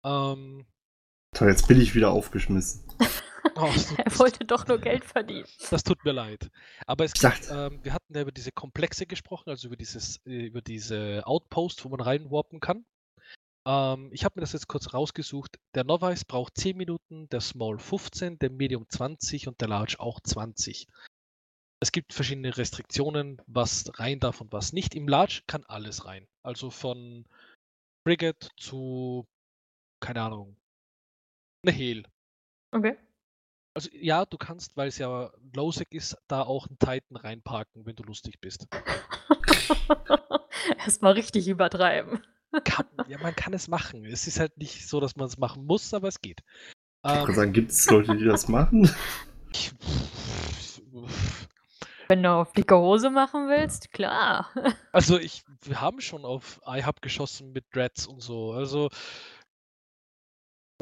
Ähm, 0.06 0.66
Toll, 1.34 1.50
jetzt 1.50 1.68
bin 1.68 1.82
ich 1.82 1.96
wieder 1.96 2.12
aufgeschmissen. 2.12 2.84
oh, 3.56 3.72
tut, 3.72 4.00
Er 4.06 4.20
wollte 4.20 4.46
doch 4.46 4.68
nur 4.68 4.78
Geld 4.80 5.04
verdienen. 5.04 5.46
das 5.70 5.84
tut 5.84 6.04
mir 6.06 6.12
leid. 6.12 6.50
Aber 6.86 7.06
es 7.06 7.14
gibt, 7.14 7.50
ähm, 7.50 7.80
wir 7.84 7.94
hatten 7.94 8.14
ja 8.14 8.22
über 8.22 8.32
diese 8.32 8.52
Komplexe 8.52 9.06
gesprochen, 9.06 9.50
also 9.50 9.68
über 9.68 9.78
dieses, 9.78 10.18
äh, 10.26 10.46
über 10.46 10.62
diese 10.62 11.24
Outpost, 11.26 11.84
wo 11.86 11.90
man 11.90 12.02
reinwarpen 12.02 12.60
kann. 12.60 12.86
Ähm, 13.68 14.10
ich 14.12 14.26
habe 14.26 14.34
mir 14.36 14.42
das 14.42 14.54
jetzt 14.54 14.68
kurz 14.68 14.94
rausgesucht. 14.94 15.58
Der 15.74 15.84
Novice 15.84 16.26
braucht 16.26 16.58
10 16.58 16.78
Minuten, 16.78 17.30
der 17.30 17.42
Small 17.42 17.80
15, 17.80 18.38
der 18.40 18.52
Medium 18.52 18.86
20 18.88 19.48
und 19.48 19.60
der 19.62 19.70
Large 19.70 19.96
auch 20.00 20.20
20. 20.22 20.88
Es 21.82 21.92
gibt 21.92 22.14
verschiedene 22.14 22.56
Restriktionen, 22.56 23.42
was 23.48 23.92
rein 24.00 24.20
darf 24.20 24.40
und 24.40 24.54
was 24.54 24.72
nicht. 24.72 24.96
Im 24.96 25.08
Large 25.08 25.42
kann 25.48 25.66
alles 25.66 26.06
rein. 26.06 26.28
Also 26.44 26.70
von 26.70 27.26
Frigate 28.08 28.50
zu, 28.58 29.26
keine 30.00 30.22
Ahnung, 30.22 30.56
eine 31.64 31.72
Hehl. 31.72 32.04
Okay. 32.72 32.96
Also 33.74 33.90
ja, 33.94 34.26
du 34.26 34.38
kannst, 34.38 34.78
weil 34.78 34.90
es 34.90 34.98
ja 35.00 35.32
Lowsec 35.54 35.92
ist, 35.94 36.16
da 36.28 36.44
auch 36.44 36.68
einen 36.68 36.78
Titan 36.78 37.18
reinparken, 37.18 37.86
wenn 37.86 37.96
du 37.96 38.04
lustig 38.04 38.40
bist. 38.40 38.68
Erstmal 40.78 41.14
richtig 41.14 41.48
übertreiben. 41.48 42.22
Kann, 42.66 42.86
ja, 43.08 43.18
man 43.18 43.36
kann 43.36 43.54
es 43.54 43.68
machen. 43.68 44.06
Es 44.06 44.28
ist 44.28 44.40
halt 44.40 44.56
nicht 44.58 44.88
so, 44.88 45.00
dass 45.00 45.16
man 45.16 45.26
es 45.26 45.40
machen 45.40 45.66
muss, 45.66 45.92
aber 45.94 46.08
es 46.08 46.22
geht. 46.22 46.42
ich 47.04 47.12
kann 47.12 47.30
Ähm, 47.30 47.36
sagen, 47.36 47.54
gibt 47.54 47.72
es 47.72 47.90
Leute, 47.90 48.16
die 48.16 48.26
das 48.26 48.48
machen? 48.48 48.88
Wenn 52.10 52.22
du 52.22 52.30
auf 52.30 52.54
dicke 52.54 52.78
Hose 52.78 53.10
machen 53.10 53.50
willst, 53.50 53.92
klar. 53.92 54.52
also 54.92 55.18
ich, 55.18 55.44
wir 55.64 55.82
haben 55.82 56.00
schon 56.00 56.26
auf 56.26 56.62
iHub 56.68 57.02
geschossen 57.02 57.54
mit 57.54 57.66
Dreads 57.74 58.06
und 58.06 58.22
so. 58.22 58.52
Also 58.52 58.90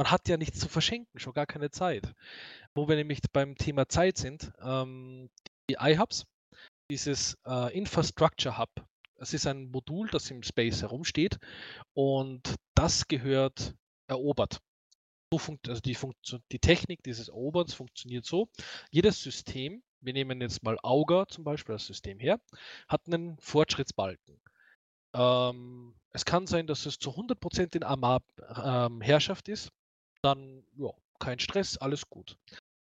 man 0.01 0.09
hat 0.09 0.27
ja 0.27 0.35
nichts 0.35 0.59
zu 0.59 0.67
verschenken, 0.67 1.19
schon 1.19 1.33
gar 1.33 1.45
keine 1.45 1.69
Zeit. 1.69 2.15
Wo 2.73 2.89
wir 2.89 2.95
nämlich 2.95 3.19
beim 3.31 3.55
Thema 3.55 3.87
Zeit 3.87 4.17
sind, 4.17 4.51
ähm, 4.59 5.29
die 5.69 5.75
iHubs, 5.79 6.25
dieses 6.89 7.37
äh, 7.45 7.77
Infrastructure 7.77 8.57
Hub, 8.57 8.71
es 9.17 9.35
ist 9.35 9.45
ein 9.45 9.69
Modul, 9.69 10.09
das 10.09 10.31
im 10.31 10.41
Space 10.41 10.81
herumsteht 10.81 11.37
und 11.93 12.55
das 12.73 13.07
gehört 13.07 13.75
erobert. 14.07 14.59
So 15.31 15.39
also 15.67 15.81
die, 15.81 15.95
die 16.51 16.59
Technik 16.59 17.03
dieses 17.03 17.27
Eroberns 17.27 17.75
funktioniert 17.75 18.25
so. 18.25 18.49
Jedes 18.89 19.21
System, 19.21 19.83
wir 19.99 20.13
nehmen 20.13 20.41
jetzt 20.41 20.63
mal 20.63 20.79
Auger 20.81 21.27
zum 21.27 21.43
Beispiel 21.43 21.73
das 21.73 21.85
System 21.85 22.19
her, 22.19 22.41
hat 22.87 23.05
einen 23.05 23.37
Fortschrittsbalken. 23.37 24.41
Ähm, 25.13 25.93
es 26.09 26.25
kann 26.25 26.47
sein, 26.47 26.65
dass 26.65 26.87
es 26.87 26.97
zu 26.97 27.11
100% 27.11 27.75
in 27.75 27.83
Amar 27.83 28.23
ähm, 28.63 29.01
Herrschaft 29.01 29.47
ist. 29.47 29.71
Dann, 30.23 30.63
ja, 30.77 30.89
kein 31.19 31.39
Stress, 31.39 31.77
alles 31.77 32.09
gut. 32.09 32.37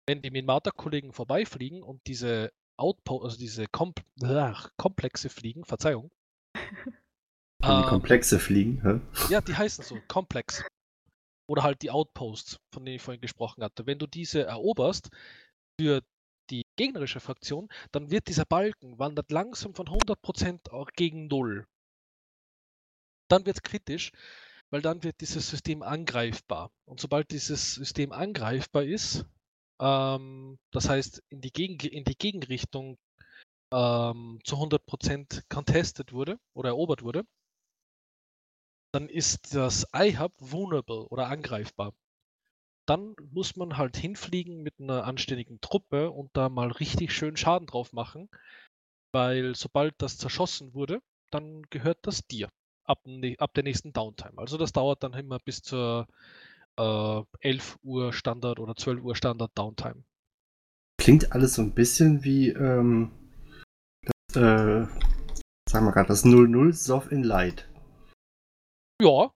Wenn 0.08 0.22
die 0.22 0.32
Minmata-Kollegen 0.32 1.14
vorbeifliegen 1.14 1.84
und 1.84 2.06
diese 2.08 2.52
Outpost, 2.78 3.24
also 3.24 3.38
diese 3.38 3.66
Kom 3.68 3.94
ach, 4.24 4.70
Komplexe 4.78 5.30
fliegen, 5.30 5.66
Verzeihung. 5.66 6.12
Die 7.64 7.70
ähm, 7.70 7.84
Komplexe 7.84 8.40
fliegen, 8.40 8.82
hä? 8.84 9.02
ja, 9.34 9.42
die 9.42 9.56
heißen 9.56 9.84
so, 9.84 9.98
Komplex. 10.08 10.64
Oder 11.48 11.64
halt 11.64 11.82
die 11.82 11.92
Outposts, 11.92 12.60
von 12.74 12.86
denen 12.86 12.98
ich 12.98 13.02
vorhin 13.02 13.22
gesprochen 13.22 13.64
hatte. 13.64 13.86
Wenn 13.86 14.00
du 14.00 14.08
diese 14.08 14.44
eroberst 14.44 15.10
für 15.80 16.02
die 16.50 16.64
gegnerische 16.76 17.20
Fraktion, 17.20 17.70
dann 17.92 18.12
wird 18.12 18.28
dieser 18.28 18.46
Balken 18.46 19.00
wandert 19.00 19.32
langsam 19.32 19.74
von 19.74 19.88
100% 19.88 20.70
auch 20.72 20.92
gegen 20.92 21.28
Null. 21.28 21.66
Dann 23.30 23.46
wird 23.46 23.58
es 23.58 23.64
kritisch, 23.64 24.12
weil 24.76 24.82
dann 24.82 25.04
wird 25.04 25.22
dieses 25.22 25.50
System 25.50 25.84
angreifbar. 25.84 26.70
Und 26.84 27.00
sobald 27.00 27.32
dieses 27.32 27.76
System 27.76 28.12
angreifbar 28.12 28.84
ist, 28.84 29.26
ähm, 29.80 30.60
das 30.72 30.90
heißt 30.90 31.24
in 31.30 31.40
die, 31.40 31.54
Gegen 31.54 31.80
in 31.80 32.04
die 32.04 32.18
Gegenrichtung 32.18 32.98
ähm, 33.72 34.42
zu 34.44 34.58
100% 34.58 35.44
contested 35.48 36.12
wurde 36.12 36.38
oder 36.54 36.72
erobert 36.72 37.04
wurde, 37.04 37.24
dann 38.92 39.08
ist 39.08 39.56
das 39.56 39.88
iHub 39.96 40.34
vulnerable 40.40 41.08
oder 41.08 41.30
angreifbar. 41.30 41.94
Dann 42.86 43.16
muss 43.32 43.56
man 43.56 43.78
halt 43.78 43.96
hinfliegen 43.96 44.62
mit 44.62 44.78
einer 44.82 45.06
anständigen 45.06 45.62
Truppe 45.62 46.12
und 46.12 46.32
da 46.34 46.50
mal 46.50 46.74
richtig 46.74 47.14
schön 47.14 47.38
Schaden 47.38 47.66
drauf 47.66 47.94
machen, 47.94 48.28
weil 49.14 49.56
sobald 49.56 49.96
das 50.00 50.18
zerschossen 50.18 50.74
wurde, 50.74 51.02
dann 51.32 51.62
gehört 51.70 52.00
das 52.02 52.28
dir 52.28 52.50
ab, 52.86 53.00
ab 53.38 53.54
der 53.54 53.64
nächsten 53.64 53.94
Downtime. 53.94 54.38
Also 54.38 54.58
das 54.58 54.72
dauert 54.74 55.04
dann 55.04 55.14
immer 55.14 55.40
bis 55.40 55.62
zur 55.62 56.08
äh, 56.78 57.22
11 57.42 57.78
Uhr 57.84 58.14
Standard 58.14 58.60
oder 58.60 58.76
12 58.76 59.04
Uhr 59.04 59.16
Standard 59.16 59.52
Downtime. 59.56 60.04
Klingt 60.98 61.32
alles 61.32 61.56
so 61.56 61.62
ein 61.62 61.74
bisschen 61.74 62.24
wie, 62.24 62.50
ähm, 62.50 63.12
das, 64.28 64.36
äh, 64.38 64.86
sagen 65.70 65.86
wir 65.86 65.92
gerade, 65.92 66.08
das 66.08 66.26
00 66.26 66.74
Soft 66.74 67.12
in 67.12 67.24
Light. 67.24 67.70
Ja, 69.02 69.32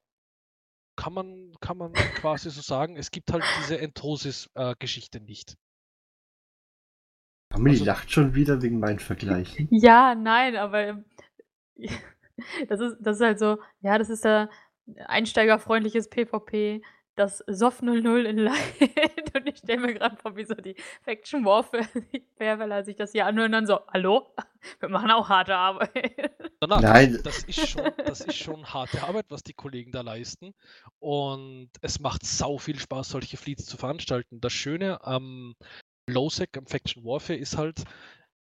kann 0.96 1.14
man, 1.14 1.54
kann 1.60 1.78
man 1.78 1.94
quasi 2.16 2.50
so 2.50 2.62
sagen. 2.62 2.96
Es 2.98 3.12
gibt 3.12 3.32
halt 3.32 3.44
diese 3.62 3.80
Entosis-Geschichte 3.80 5.20
nicht. 5.22 5.56
Amelie 7.54 7.74
Also- 7.80 7.86
lacht 7.86 8.12
schon 8.12 8.36
wieder 8.36 8.62
wegen 8.62 8.80
meinen 8.80 9.00
Vergleichen. 9.00 9.68
Ja, 9.72 10.14
nein, 10.16 10.56
aber 10.56 10.88
ähm, 10.88 11.06
das 12.68 12.80
ist, 12.80 12.98
das 13.00 13.18
ist 13.18 13.24
halt 13.24 13.40
so, 13.40 13.58
ja, 13.82 13.98
das 13.98 14.10
ist 14.10 14.26
da 14.26 14.50
einsteigerfreundliches 15.06 16.10
PvP, 16.10 16.82
das 17.20 17.44
SOF 17.48 17.82
00 17.82 18.26
in 18.26 18.38
Light. 18.38 18.56
Und 19.36 19.48
ich 19.48 19.58
stelle 19.58 19.82
mir 19.82 19.94
gerade 19.94 20.16
vor, 20.16 20.36
wie 20.38 20.46
so 20.46 20.56
die 20.56 20.76
Faction 21.04 21.44
Warfare 21.46 22.84
sich 22.84 22.96
das 22.96 23.12
hier 23.12 23.26
anhören 23.26 23.48
und 23.48 23.52
dann 23.52 23.68
so, 23.68 23.80
hallo? 23.94 24.34
Wir 24.80 24.90
machen 24.90 25.12
auch 25.12 25.30
harte 25.30 25.56
Arbeit. 25.56 25.92
Danach, 26.60 26.82
Nein. 26.82 27.20
Das, 27.24 27.44
ist 27.44 27.70
schon, 27.70 27.92
das 27.98 28.22
ist 28.22 28.38
schon 28.38 28.66
harte 28.66 29.04
Arbeit, 29.04 29.26
was 29.30 29.44
die 29.44 29.54
Kollegen 29.54 29.92
da 29.92 30.02
leisten. 30.02 30.56
Und 31.00 31.70
es 31.82 32.00
macht 32.00 32.26
sau 32.26 32.58
viel 32.58 32.80
Spaß, 32.80 33.10
solche 33.10 33.38
Fleets 33.38 33.66
zu 33.66 33.78
veranstalten. 33.78 34.42
Das 34.42 34.54
Schöne 34.54 35.04
am 35.06 35.56
Lowsec, 36.08 36.58
am 36.58 36.66
Faction 36.66 37.04
Warfare, 37.04 37.38
ist 37.38 37.58
halt, 37.58 37.84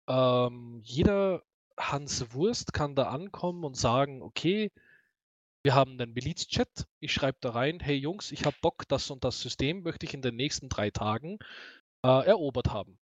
ähm, 0.07 0.79
jeder 0.83 1.43
Hans 1.77 2.33
Wurst 2.33 2.73
kann 2.73 2.95
da 2.95 3.09
ankommen 3.09 3.63
und 3.63 3.77
sagen, 3.77 4.21
okay, 4.21 4.71
wir 5.63 5.75
haben 5.75 5.99
einen 5.99 6.13
Miliz-Chat, 6.13 6.87
ich 6.99 7.13
schreibe 7.13 7.37
da 7.41 7.51
rein, 7.51 7.79
hey 7.79 7.95
Jungs, 7.95 8.31
ich 8.31 8.45
habe 8.45 8.55
Bock, 8.61 8.87
das 8.87 9.09
und 9.11 9.23
das 9.23 9.41
System 9.41 9.83
möchte 9.83 10.05
ich 10.05 10.13
in 10.13 10.21
den 10.21 10.35
nächsten 10.35 10.69
drei 10.69 10.91
Tagen 10.91 11.39
äh, 12.03 12.25
erobert 12.25 12.69
haben. 12.69 12.97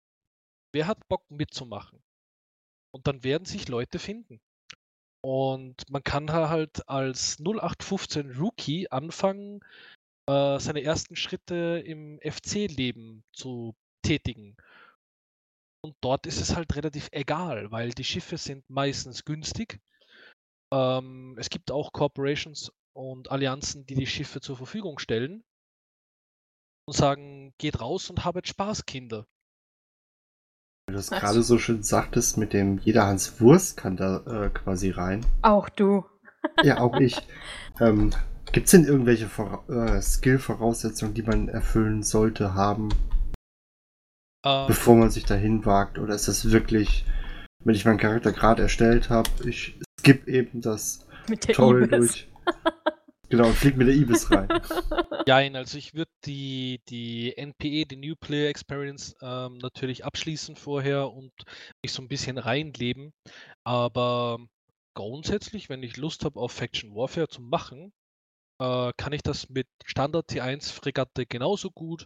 Wer 0.73 0.87
hat 0.87 1.07
Bock 1.07 1.29
mitzumachen? 1.29 2.01
Und 2.91 3.07
dann 3.07 3.23
werden 3.23 3.45
sich 3.45 3.67
Leute 3.67 3.99
finden. 3.99 4.39
Und 5.21 5.89
man 5.89 6.03
kann 6.03 6.31
halt 6.31 6.87
als 6.87 7.37
0815 7.39 8.31
Rookie 8.37 8.89
anfangen, 8.89 9.61
äh, 10.27 10.59
seine 10.59 10.83
ersten 10.83 11.15
Schritte 11.15 11.83
im 11.85 12.19
FC-Leben 12.19 13.23
zu 13.33 13.75
tätigen. 14.03 14.55
Und 15.83 15.95
dort 16.01 16.25
ist 16.27 16.39
es 16.39 16.55
halt 16.55 16.75
relativ 16.75 17.09
egal, 17.11 17.71
weil 17.71 17.89
die 17.91 18.05
Schiffe 18.05 18.37
sind 18.37 18.69
meistens 18.69 19.25
günstig. 19.25 19.81
Ähm, 20.73 21.35
es 21.37 21.49
gibt 21.49 21.71
auch 21.71 21.91
Corporations 21.91 22.71
und 22.93 23.29
Allianzen, 23.29 23.85
die 23.85 23.95
die 23.95 24.07
Schiffe 24.07 24.39
zur 24.39 24.55
Verfügung 24.55 24.97
stellen 24.99 25.43
und 26.87 26.95
sagen, 26.95 27.53
geht 27.57 27.81
raus 27.81 28.09
und 28.09 28.23
habet 28.23 28.47
Spaß, 28.47 28.85
Kinder. 28.85 29.27
Weil 30.87 30.93
du 30.93 30.99
es 30.99 31.09
gerade 31.09 31.43
so 31.43 31.57
schön 31.57 31.83
sagtest, 31.83 32.37
mit 32.37 32.53
dem 32.53 32.77
jeder 32.79 33.05
Hans 33.05 33.41
Wurst 33.41 33.77
kann 33.77 33.97
da 33.97 34.45
äh, 34.45 34.49
quasi 34.49 34.89
rein. 34.89 35.25
Auch 35.41 35.69
du. 35.69 36.05
Ja, 36.63 36.79
auch 36.79 36.99
ich. 36.99 37.17
ähm, 37.79 38.11
Gibt 38.51 38.65
es 38.65 38.71
denn 38.71 38.85
irgendwelche 38.85 39.27
Vora 39.27 39.63
äh, 39.67 40.01
Skill-Voraussetzungen, 40.01 41.13
die 41.13 41.23
man 41.23 41.49
erfüllen 41.49 42.03
sollte, 42.03 42.53
haben, 42.53 42.89
Ähm, 44.43 44.67
bevor 44.67 44.95
man 44.95 45.09
sich 45.09 45.25
dahin 45.25 45.65
wagt? 45.65 45.99
Oder 45.99 46.15
ist 46.15 46.27
das 46.27 46.51
wirklich, 46.51 47.05
wenn 47.63 47.75
ich 47.75 47.85
meinen 47.85 47.97
Charakter 47.97 48.31
gerade 48.31 48.63
erstellt 48.63 49.09
habe, 49.09 49.29
ich 49.47 49.79
skip 49.99 50.27
eben 50.27 50.61
das 50.61 51.05
Mit 51.29 51.47
der 51.47 51.55
Tutorial 51.55 51.87
Ibis. 51.87 51.99
durch. 51.99 52.27
Genau, 53.29 53.47
und 53.47 53.55
flieg 53.55 53.77
mit 53.77 53.87
der 53.87 53.95
Ibis 53.95 54.29
rein. 54.29 54.47
Jein, 55.27 55.55
also 55.55 55.75
ich 55.75 55.95
würde 55.95 56.11
die, 56.23 56.81
die 56.87 57.35
NPE, 57.35 57.87
die 57.87 57.95
New 57.95 58.15
Player 58.15 58.47
Experience, 58.47 59.15
ähm, 59.23 59.57
natürlich 59.57 60.05
abschließen 60.05 60.55
vorher 60.55 61.09
und 61.09 61.31
mich 61.81 61.93
so 61.93 62.03
ein 62.03 62.07
bisschen 62.07 62.37
reinleben. 62.37 63.11
Aber 63.63 64.37
grundsätzlich, 64.93 65.67
wenn 65.67 65.81
ich 65.81 65.97
Lust 65.97 66.25
habe 66.25 66.39
auf 66.39 66.51
Faction 66.51 66.93
Warfare 66.93 67.27
zu 67.27 67.41
machen, 67.41 67.91
äh, 68.59 68.91
kann 68.97 69.13
ich 69.13 69.23
das 69.23 69.49
mit 69.49 69.67
Standard 69.83 70.29
T1 70.29 70.71
Fregatte 70.71 71.25
genauso 71.25 71.71
gut 71.71 72.05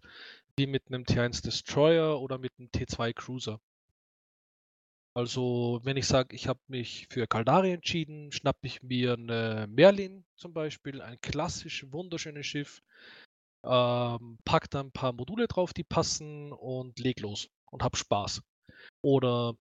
wie 0.58 0.68
mit 0.68 0.88
einem 0.88 1.04
T1 1.04 1.44
Destroyer 1.44 2.20
oder 2.20 2.38
mit 2.38 2.52
einem 2.58 2.70
T2 2.70 3.14
Cruiser. 3.14 3.60
Also, 5.14 5.80
wenn 5.84 5.98
ich 5.98 6.06
sage, 6.06 6.36
ich 6.36 6.48
habe 6.48 6.60
mich 6.68 7.08
für 7.10 7.26
Kaldari 7.28 7.72
entschieden, 7.72 8.32
schnappe 8.32 8.68
ich 8.68 8.84
mir 8.84 9.14
eine 9.14 9.66
Merlin 9.68 10.26
zum 10.36 10.54
Beispiel, 10.54 11.02
ein 11.02 11.20
klassisch 11.22 11.86
wunderschönes 11.92 12.46
Schiff, 12.46 12.84
ähm, 13.64 14.38
pack 14.46 14.70
da 14.70 14.80
ein 14.82 14.92
paar 14.92 15.14
Module 15.14 15.48
drauf, 15.48 15.74
die 15.74 15.84
passen 15.84 16.52
und 16.52 17.00
leg 17.00 17.20
los 17.20 17.50
und 17.72 17.84
hab 17.84 17.98
Spaß. 17.98 18.42
Oder 19.02 19.56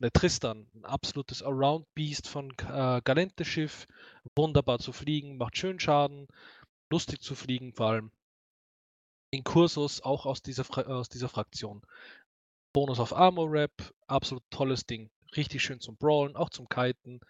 eine 0.00 0.12
Tristan, 0.12 0.68
ein 0.74 0.84
absolutes 0.84 1.42
Around-Beast 1.42 2.28
von 2.28 2.50
äh, 2.52 3.00
Galente-Schiff, 3.02 3.86
wunderbar 4.36 4.78
zu 4.78 4.92
fliegen, 4.92 5.36
macht 5.36 5.56
schön 5.56 5.80
Schaden, 5.80 6.28
lustig 6.90 7.20
zu 7.20 7.34
fliegen 7.34 7.72
vor 7.74 7.90
allem. 7.90 8.12
In 9.32 9.44
Kursus 9.44 10.00
auch 10.00 10.26
aus 10.26 10.42
dieser, 10.42 10.64
aus 10.88 11.08
dieser 11.08 11.28
Fraktion. 11.28 11.82
Bonus 12.72 12.98
auf 12.98 13.14
Armor 13.14 13.50
Rap, 13.50 13.92
absolut 14.06 14.42
tolles 14.50 14.86
Ding. 14.86 15.10
Richtig 15.36 15.62
schön 15.62 15.80
zum 15.80 15.96
Brawlen, 15.96 16.36
auch 16.36 16.50
zum 16.50 16.68
Kiten. 16.68 17.20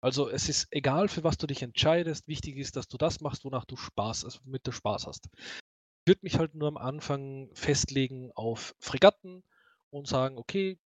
Also 0.00 0.28
es 0.28 0.48
ist 0.48 0.66
egal, 0.70 1.08
für 1.08 1.24
was 1.24 1.38
du 1.38 1.46
dich 1.46 1.62
entscheidest. 1.62 2.28
Wichtig 2.28 2.56
ist, 2.56 2.76
dass 2.76 2.88
du 2.88 2.98
das 2.98 3.20
machst, 3.20 3.44
wonach 3.44 3.64
du 3.64 3.76
Spaß, 3.76 4.24
also 4.24 4.40
mit 4.44 4.66
du 4.66 4.72
Spaß 4.72 5.06
hast. 5.06 5.28
Ich 5.34 6.10
würde 6.10 6.20
mich 6.24 6.38
halt 6.38 6.54
nur 6.54 6.68
am 6.68 6.76
Anfang 6.76 7.48
festlegen 7.54 8.32
auf 8.34 8.74
Fregatten 8.80 9.42
und 9.90 10.08
sagen, 10.08 10.36
okay, 10.38 10.78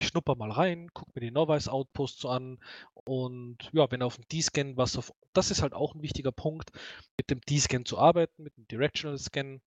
ich 0.00 0.08
schnupper 0.08 0.34
mal 0.34 0.50
rein, 0.50 0.90
guck 0.92 1.14
mir 1.14 1.20
die 1.20 1.30
Novice 1.30 1.68
Outposts 1.68 2.20
so 2.20 2.28
an 2.28 2.58
und 2.92 3.58
ja, 3.72 3.90
wenn 3.90 4.02
auf 4.02 4.16
dem 4.16 4.28
D-Scan 4.28 4.76
was 4.76 4.98
auf, 4.98 5.12
das 5.32 5.50
ist 5.50 5.62
halt 5.62 5.72
auch 5.72 5.94
ein 5.94 6.02
wichtiger 6.02 6.32
Punkt, 6.32 6.70
mit 7.16 7.30
dem 7.30 7.40
D-Scan 7.40 7.84
zu 7.84 7.98
arbeiten, 7.98 8.42
mit 8.42 8.56
dem 8.56 8.66
Directional 8.68 9.16
Scan. 9.16 9.60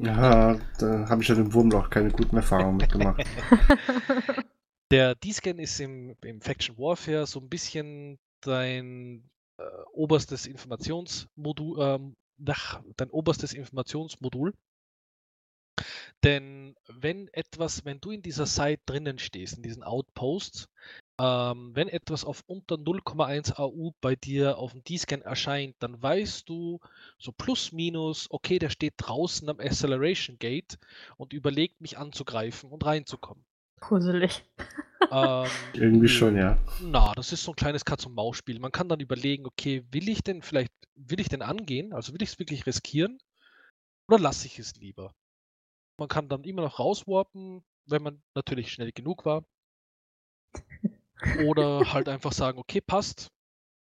Ja, 0.00 0.58
da 0.78 1.08
habe 1.08 1.22
ich 1.22 1.28
ja 1.28 1.36
im 1.36 1.52
Wurmloch 1.52 1.88
keine 1.88 2.10
guten 2.10 2.36
Erfahrungen 2.36 2.78
mitgemacht. 2.78 3.24
Der 4.90 5.14
D-Scan 5.14 5.58
ist 5.58 5.80
im, 5.80 6.16
im 6.22 6.40
Faction 6.40 6.76
Warfare 6.78 7.26
so 7.26 7.40
ein 7.40 7.48
bisschen 7.48 8.18
dein 8.40 9.28
äh, 9.56 9.62
oberstes 9.92 10.46
Informationsmodul, 10.46 11.80
ähm, 11.80 12.16
ach, 12.46 12.82
dein 12.96 13.10
oberstes 13.10 13.54
Informationsmodul. 13.54 14.52
Denn 16.22 16.74
wenn 16.88 17.28
etwas, 17.32 17.84
wenn 17.84 18.00
du 18.00 18.10
in 18.10 18.22
dieser 18.22 18.46
Site 18.46 18.82
drinnen 18.86 19.18
stehst, 19.18 19.56
in 19.56 19.62
diesen 19.62 19.82
Outposts, 19.82 20.68
ähm, 21.18 21.70
wenn 21.74 21.88
etwas 21.88 22.24
auf 22.24 22.42
unter 22.46 22.76
0,1 22.76 23.56
AU 23.56 23.92
bei 24.00 24.16
dir 24.16 24.58
auf 24.58 24.72
dem 24.72 24.82
D-Scan 24.82 25.20
erscheint, 25.20 25.76
dann 25.78 26.02
weißt 26.02 26.48
du 26.48 26.80
so 27.18 27.30
plus 27.30 27.70
minus, 27.72 28.26
okay, 28.30 28.58
der 28.58 28.70
steht 28.70 28.94
draußen 28.96 29.48
am 29.48 29.60
Acceleration 29.60 30.38
Gate 30.38 30.78
und 31.16 31.32
überlegt 31.32 31.80
mich 31.80 31.98
anzugreifen 31.98 32.70
und 32.70 32.84
reinzukommen. 32.84 33.44
Gruselig. 33.80 34.44
Ähm, 35.10 35.46
Irgendwie 35.74 36.08
schon, 36.08 36.36
ja. 36.36 36.58
Na, 36.82 37.12
das 37.14 37.32
ist 37.32 37.44
so 37.44 37.52
ein 37.52 37.56
kleines 37.56 37.84
Katz-und-Maus-Spiel. 37.84 38.58
Man 38.58 38.72
kann 38.72 38.88
dann 38.88 39.00
überlegen, 39.00 39.46
okay, 39.46 39.84
will 39.92 40.08
ich 40.08 40.22
denn 40.22 40.42
vielleicht, 40.42 40.72
will 40.96 41.20
ich 41.20 41.28
denn 41.28 41.42
angehen? 41.42 41.92
Also 41.92 42.12
will 42.12 42.22
ich 42.22 42.30
es 42.30 42.38
wirklich 42.38 42.66
riskieren? 42.66 43.18
Oder 44.08 44.18
lasse 44.18 44.46
ich 44.46 44.58
es 44.58 44.74
lieber? 44.76 45.14
Man 45.96 46.08
kann 46.08 46.28
dann 46.28 46.42
immer 46.42 46.62
noch 46.62 46.80
rauswarpen, 46.80 47.62
wenn 47.86 48.02
man 48.02 48.22
natürlich 48.34 48.72
schnell 48.72 48.90
genug 48.90 49.24
war. 49.24 49.44
Oder 51.46 51.80
halt 51.92 52.08
einfach 52.08 52.32
sagen, 52.32 52.58
okay, 52.58 52.80
passt. 52.80 53.28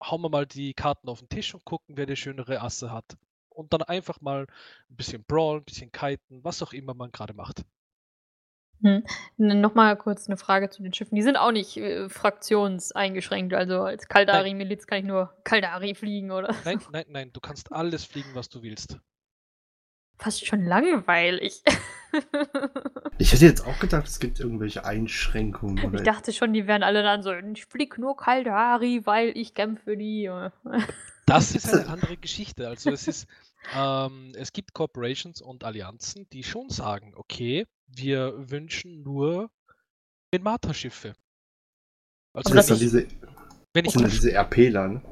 Hauen 0.02 0.22
wir 0.22 0.28
mal 0.28 0.46
die 0.46 0.74
Karten 0.74 1.08
auf 1.08 1.20
den 1.20 1.28
Tisch 1.28 1.54
und 1.54 1.64
gucken, 1.64 1.96
wer 1.96 2.06
die 2.06 2.16
schönere 2.16 2.60
Asse 2.60 2.92
hat. 2.92 3.16
Und 3.48 3.72
dann 3.72 3.82
einfach 3.82 4.20
mal 4.20 4.46
ein 4.90 4.96
bisschen 4.96 5.24
brawlen, 5.24 5.60
ein 5.60 5.64
bisschen 5.64 5.92
kiten, 5.92 6.42
was 6.42 6.62
auch 6.62 6.72
immer 6.72 6.94
man 6.94 7.12
gerade 7.12 7.34
macht. 7.34 7.64
Hm. 8.82 9.02
Nochmal 9.38 9.96
kurz 9.96 10.26
eine 10.28 10.36
Frage 10.36 10.68
zu 10.68 10.82
den 10.82 10.92
Schiffen. 10.92 11.14
Die 11.14 11.22
sind 11.22 11.36
auch 11.36 11.52
nicht 11.52 11.76
äh, 11.76 12.08
fraktionseingeschränkt. 12.08 13.54
Also 13.54 13.82
als 13.82 14.08
Kaldari-Miliz 14.08 14.86
kann 14.86 14.98
ich 14.98 15.04
nur 15.04 15.32
Kaldari 15.44 15.94
fliegen 15.94 16.30
oder 16.30 16.54
Nein, 16.64 16.80
nein, 16.90 17.04
nein, 17.08 17.30
du 17.32 17.40
kannst 17.40 17.72
alles 17.72 18.04
fliegen, 18.04 18.34
was 18.34 18.48
du 18.48 18.62
willst. 18.62 18.98
Fast 20.18 20.46
schon 20.46 20.64
langweilig. 20.64 21.62
Ich 23.18 23.32
hätte 23.32 23.44
jetzt 23.44 23.66
auch 23.66 23.78
gedacht, 23.80 24.06
es 24.06 24.20
gibt 24.20 24.38
irgendwelche 24.38 24.84
Einschränkungen. 24.84 25.78
ich 25.78 25.84
Oder 25.84 26.02
dachte 26.02 26.32
schon, 26.32 26.52
die 26.52 26.68
wären 26.68 26.84
alle 26.84 27.02
dann 27.02 27.22
so, 27.22 27.32
ich 27.32 27.66
flieg 27.66 27.98
nur 27.98 28.16
Kaldari, 28.16 29.02
weil 29.04 29.36
ich 29.36 29.54
kämpfe 29.54 29.96
die. 29.96 30.30
Das 31.26 31.54
ist 31.54 31.72
eine 31.72 31.88
andere 31.88 32.16
Geschichte. 32.18 32.68
Also 32.68 32.90
es 32.90 33.08
ist, 33.08 33.26
ähm, 33.74 34.32
es 34.36 34.52
gibt 34.52 34.74
Corporations 34.74 35.40
und 35.40 35.64
Allianzen, 35.64 36.28
die 36.30 36.44
schon 36.44 36.68
sagen, 36.68 37.14
okay, 37.16 37.66
wir 37.86 38.34
wünschen 38.50 39.02
nur 39.02 39.50
Minmata-Schiffe. 40.32 41.14
Also 42.34 42.50
Aber 42.50 42.56
das 42.56 42.70
ich, 42.70 42.78
diese, 42.78 43.06
wenn 43.72 43.86
ich 43.86 43.92
sind 43.92 44.02
zum 44.02 44.10
diese 44.10 44.32
RPler, 44.32 44.88
ne? 44.88 45.02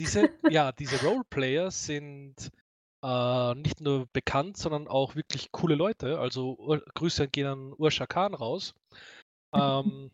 diese, 0.00 0.30
ja, 0.50 0.72
diese 0.72 1.00
Roleplayer 1.04 1.70
sind 1.70 2.50
äh, 3.02 3.54
nicht 3.54 3.80
nur 3.80 4.06
bekannt, 4.12 4.56
sondern 4.56 4.88
auch 4.88 5.14
wirklich 5.14 5.52
coole 5.52 5.74
Leute. 5.74 6.18
Also 6.18 6.56
Ur 6.58 6.82
Grüße 6.94 7.28
gehen 7.28 7.46
an 7.46 7.74
Ursha 7.76 8.06
Khan 8.06 8.34
raus. 8.34 8.74
Ähm, 9.54 10.10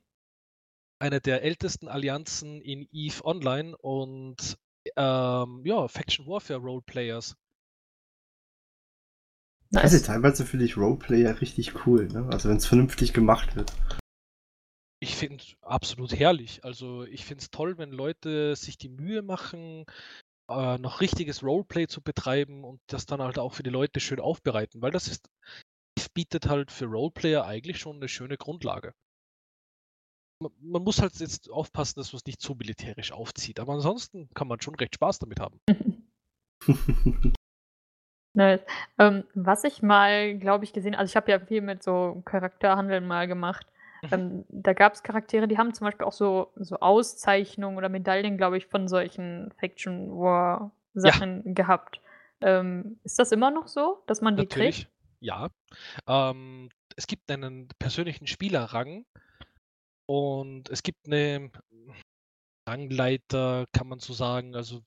eine 1.01 1.21
der 1.21 1.43
ältesten 1.43 1.89
Allianzen 1.89 2.61
in 2.63 2.89
EVE 2.93 3.25
Online 3.25 3.77
und 3.77 4.57
ähm, 4.97 5.63
ja, 5.65 5.89
Faction 5.89 6.27
Warfare 6.27 6.61
Roleplayers. 6.61 7.37
Also 9.75 9.97
Nice. 9.97 10.03
teilweise 10.03 10.47
finde 10.47 10.67
ich 10.67 10.77
Roleplayer 10.77 11.41
richtig 11.41 11.87
cool, 11.87 12.07
ne? 12.09 12.29
Also 12.31 12.49
wenn 12.49 12.57
es 12.57 12.67
vernünftig 12.67 13.13
gemacht 13.13 13.57
wird. 13.57 13.73
Ich 15.01 15.17
finde 15.17 15.43
es 15.43 15.57
absolut 15.63 16.19
herrlich. 16.19 16.65
Also 16.65 17.05
ich 17.05 17.25
finde 17.25 17.43
es 17.43 17.51
toll, 17.51 17.77
wenn 17.77 17.91
Leute 17.91 18.57
sich 18.57 18.79
die 18.79 18.89
Mühe 18.89 19.23
machen, 19.23 19.85
äh, 20.49 20.79
noch 20.79 21.01
richtiges 21.01 21.43
Roleplay 21.43 21.87
zu 21.87 22.03
betreiben 22.03 22.65
und 22.65 22.81
das 22.87 23.07
dann 23.07 23.23
halt 23.23 23.39
auch 23.39 23.53
für 23.53 23.63
die 23.63 23.71
Leute 23.71 24.01
schön 24.01 24.21
aufbereiten, 24.21 24.83
weil 24.83 24.91
das 24.91 25.09
ist, 25.09 25.29
bietet 26.15 26.49
halt 26.49 26.71
für 26.71 26.87
Roleplayer 26.87 27.45
eigentlich 27.45 27.79
schon 27.79 27.97
eine 27.97 28.09
schöne 28.09 28.37
Grundlage. 28.37 28.95
Man, 30.41 30.53
man 30.61 30.83
muss 30.83 31.03
halt 31.03 31.15
jetzt 31.17 31.51
aufpassen, 31.51 31.99
dass 31.99 32.13
man 32.13 32.19
es 32.19 32.27
nicht 32.27 32.41
zu 32.41 32.55
militärisch 32.55 33.13
aufzieht, 33.13 33.59
aber 33.61 33.75
ansonsten 33.75 34.29
kann 34.35 34.49
man 34.49 34.61
schon 34.61 34.77
recht 34.77 34.95
Spaß 34.95 35.19
damit 35.19 35.41
haben. 35.41 35.61
Nice. 38.37 38.63
Ähm, 38.99 39.23
was 39.35 39.63
ich 39.63 39.81
mal, 39.81 40.37
glaube 40.37 40.65
ich, 40.65 40.73
gesehen 40.73 40.97
also 40.97 41.09
ich 41.09 41.15
habe 41.15 41.31
ja 41.31 41.39
viel 41.39 41.61
mit 41.61 41.85
so 41.85 42.21
Charakterhandeln 42.25 43.07
mal 43.07 43.29
gemacht. 43.29 43.65
Ähm, 44.13 44.45
da 44.49 44.73
gab 44.73 44.95
es 44.95 45.03
Charaktere, 45.03 45.49
die 45.49 45.59
haben 45.59 45.75
zum 45.75 45.87
Beispiel 45.87 46.07
auch 46.07 46.13
so, 46.13 46.53
so 46.57 46.77
Auszeichnungen 46.81 47.77
oder 47.77 47.89
Medaillen, 47.89 48.37
glaube 48.37 48.59
ich, 48.59 48.67
von 48.67 48.89
solchen 48.89 49.53
Faction 49.59 50.11
War 50.11 50.73
Sachen 50.95 51.55
gehabt. 51.55 52.01
Ähm, 52.41 52.99
ist 53.05 53.19
das 53.19 53.33
immer 53.33 53.51
noch 53.51 53.69
so, 53.69 54.03
dass 54.07 54.21
man 54.21 54.37
die 54.37 54.43
Natürlich, 54.43 54.83
kriegt? 54.83 54.93
ja. 55.21 55.49
Ähm, 56.07 56.69
es 56.97 57.07
gibt 57.07 57.31
einen 57.31 57.69
persönlichen 57.79 58.27
Spielerrang 58.27 59.05
und 60.07 60.69
es 60.71 60.83
gibt 60.83 61.07
eine 61.07 61.51
Rangleiter, 62.69 63.67
kann 63.73 63.89
man 63.89 63.99
so 63.99 64.13
sagen. 64.13 64.55
Also 64.55 64.83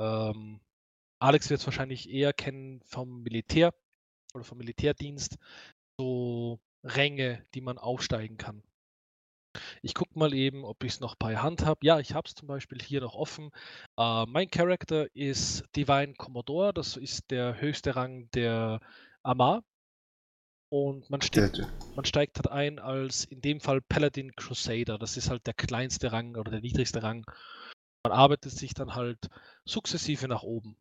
ähm, 0.00 0.60
Alex 1.20 1.50
wird 1.50 1.60
es 1.60 1.66
wahrscheinlich 1.66 2.10
eher 2.10 2.32
kennen 2.32 2.80
vom 2.82 3.22
Militär 3.22 3.74
oder 4.34 4.44
vom 4.44 4.58
Militärdienst. 4.58 5.36
So 6.00 6.60
Ränge, 6.88 7.44
die 7.54 7.60
man 7.60 7.78
aufsteigen 7.78 8.36
kann. 8.36 8.62
Ich 9.82 9.94
gucke 9.94 10.18
mal 10.18 10.34
eben, 10.34 10.64
ob 10.64 10.84
ich 10.84 10.92
es 10.92 11.00
noch 11.00 11.14
bei 11.16 11.36
Hand 11.36 11.64
habe. 11.64 11.80
Ja, 11.84 11.98
ich 12.00 12.14
habe 12.14 12.28
es 12.28 12.34
zum 12.34 12.48
Beispiel 12.48 12.80
hier 12.80 13.00
noch 13.00 13.14
offen. 13.14 13.50
Äh, 13.96 14.26
mein 14.26 14.50
Charakter 14.50 15.14
ist 15.14 15.64
Divine 15.74 16.14
Commodore. 16.14 16.72
Das 16.72 16.96
ist 16.96 17.30
der 17.30 17.60
höchste 17.60 17.96
Rang 17.96 18.30
der 18.32 18.80
Amar. 19.22 19.62
Und 20.70 21.08
man, 21.08 21.22
steht, 21.22 21.66
man 21.96 22.04
steigt 22.04 22.36
halt 22.36 22.50
ein 22.50 22.78
als 22.78 23.24
in 23.24 23.40
dem 23.40 23.60
Fall 23.60 23.80
Paladin 23.80 24.34
Crusader. 24.36 24.98
Das 24.98 25.16
ist 25.16 25.30
halt 25.30 25.46
der 25.46 25.54
kleinste 25.54 26.12
Rang 26.12 26.36
oder 26.36 26.50
der 26.50 26.60
niedrigste 26.60 27.02
Rang. 27.02 27.24
Man 28.04 28.12
arbeitet 28.12 28.52
sich 28.52 28.74
dann 28.74 28.94
halt 28.94 29.28
sukzessive 29.64 30.28
nach 30.28 30.42
oben. 30.42 30.76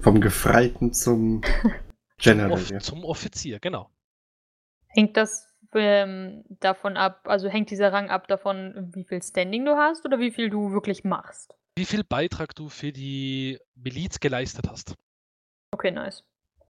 Vom 0.00 0.20
Gefreiten 0.20 0.92
zum 0.92 1.40
General. 2.18 2.52
Off 2.52 2.70
ja. 2.70 2.78
Zum 2.80 3.04
Offizier, 3.04 3.58
genau. 3.58 3.90
Hängt 4.96 5.16
das 5.16 5.52
ähm, 5.74 6.44
davon 6.48 6.96
ab, 6.96 7.28
also 7.28 7.48
hängt 7.48 7.70
dieser 7.70 7.92
Rang 7.92 8.08
ab 8.08 8.28
davon, 8.28 8.92
wie 8.94 9.04
viel 9.04 9.22
Standing 9.22 9.64
du 9.64 9.76
hast 9.76 10.06
oder 10.06 10.18
wie 10.18 10.30
viel 10.30 10.48
du 10.48 10.72
wirklich 10.72 11.04
machst? 11.04 11.54
Wie 11.76 11.84
viel 11.84 12.02
Beitrag 12.02 12.54
du 12.54 12.70
für 12.70 12.92
die 12.92 13.58
Miliz 13.74 14.20
geleistet 14.20 14.68
hast. 14.70 14.94
Okay, 15.72 15.90
nice. 15.90 16.24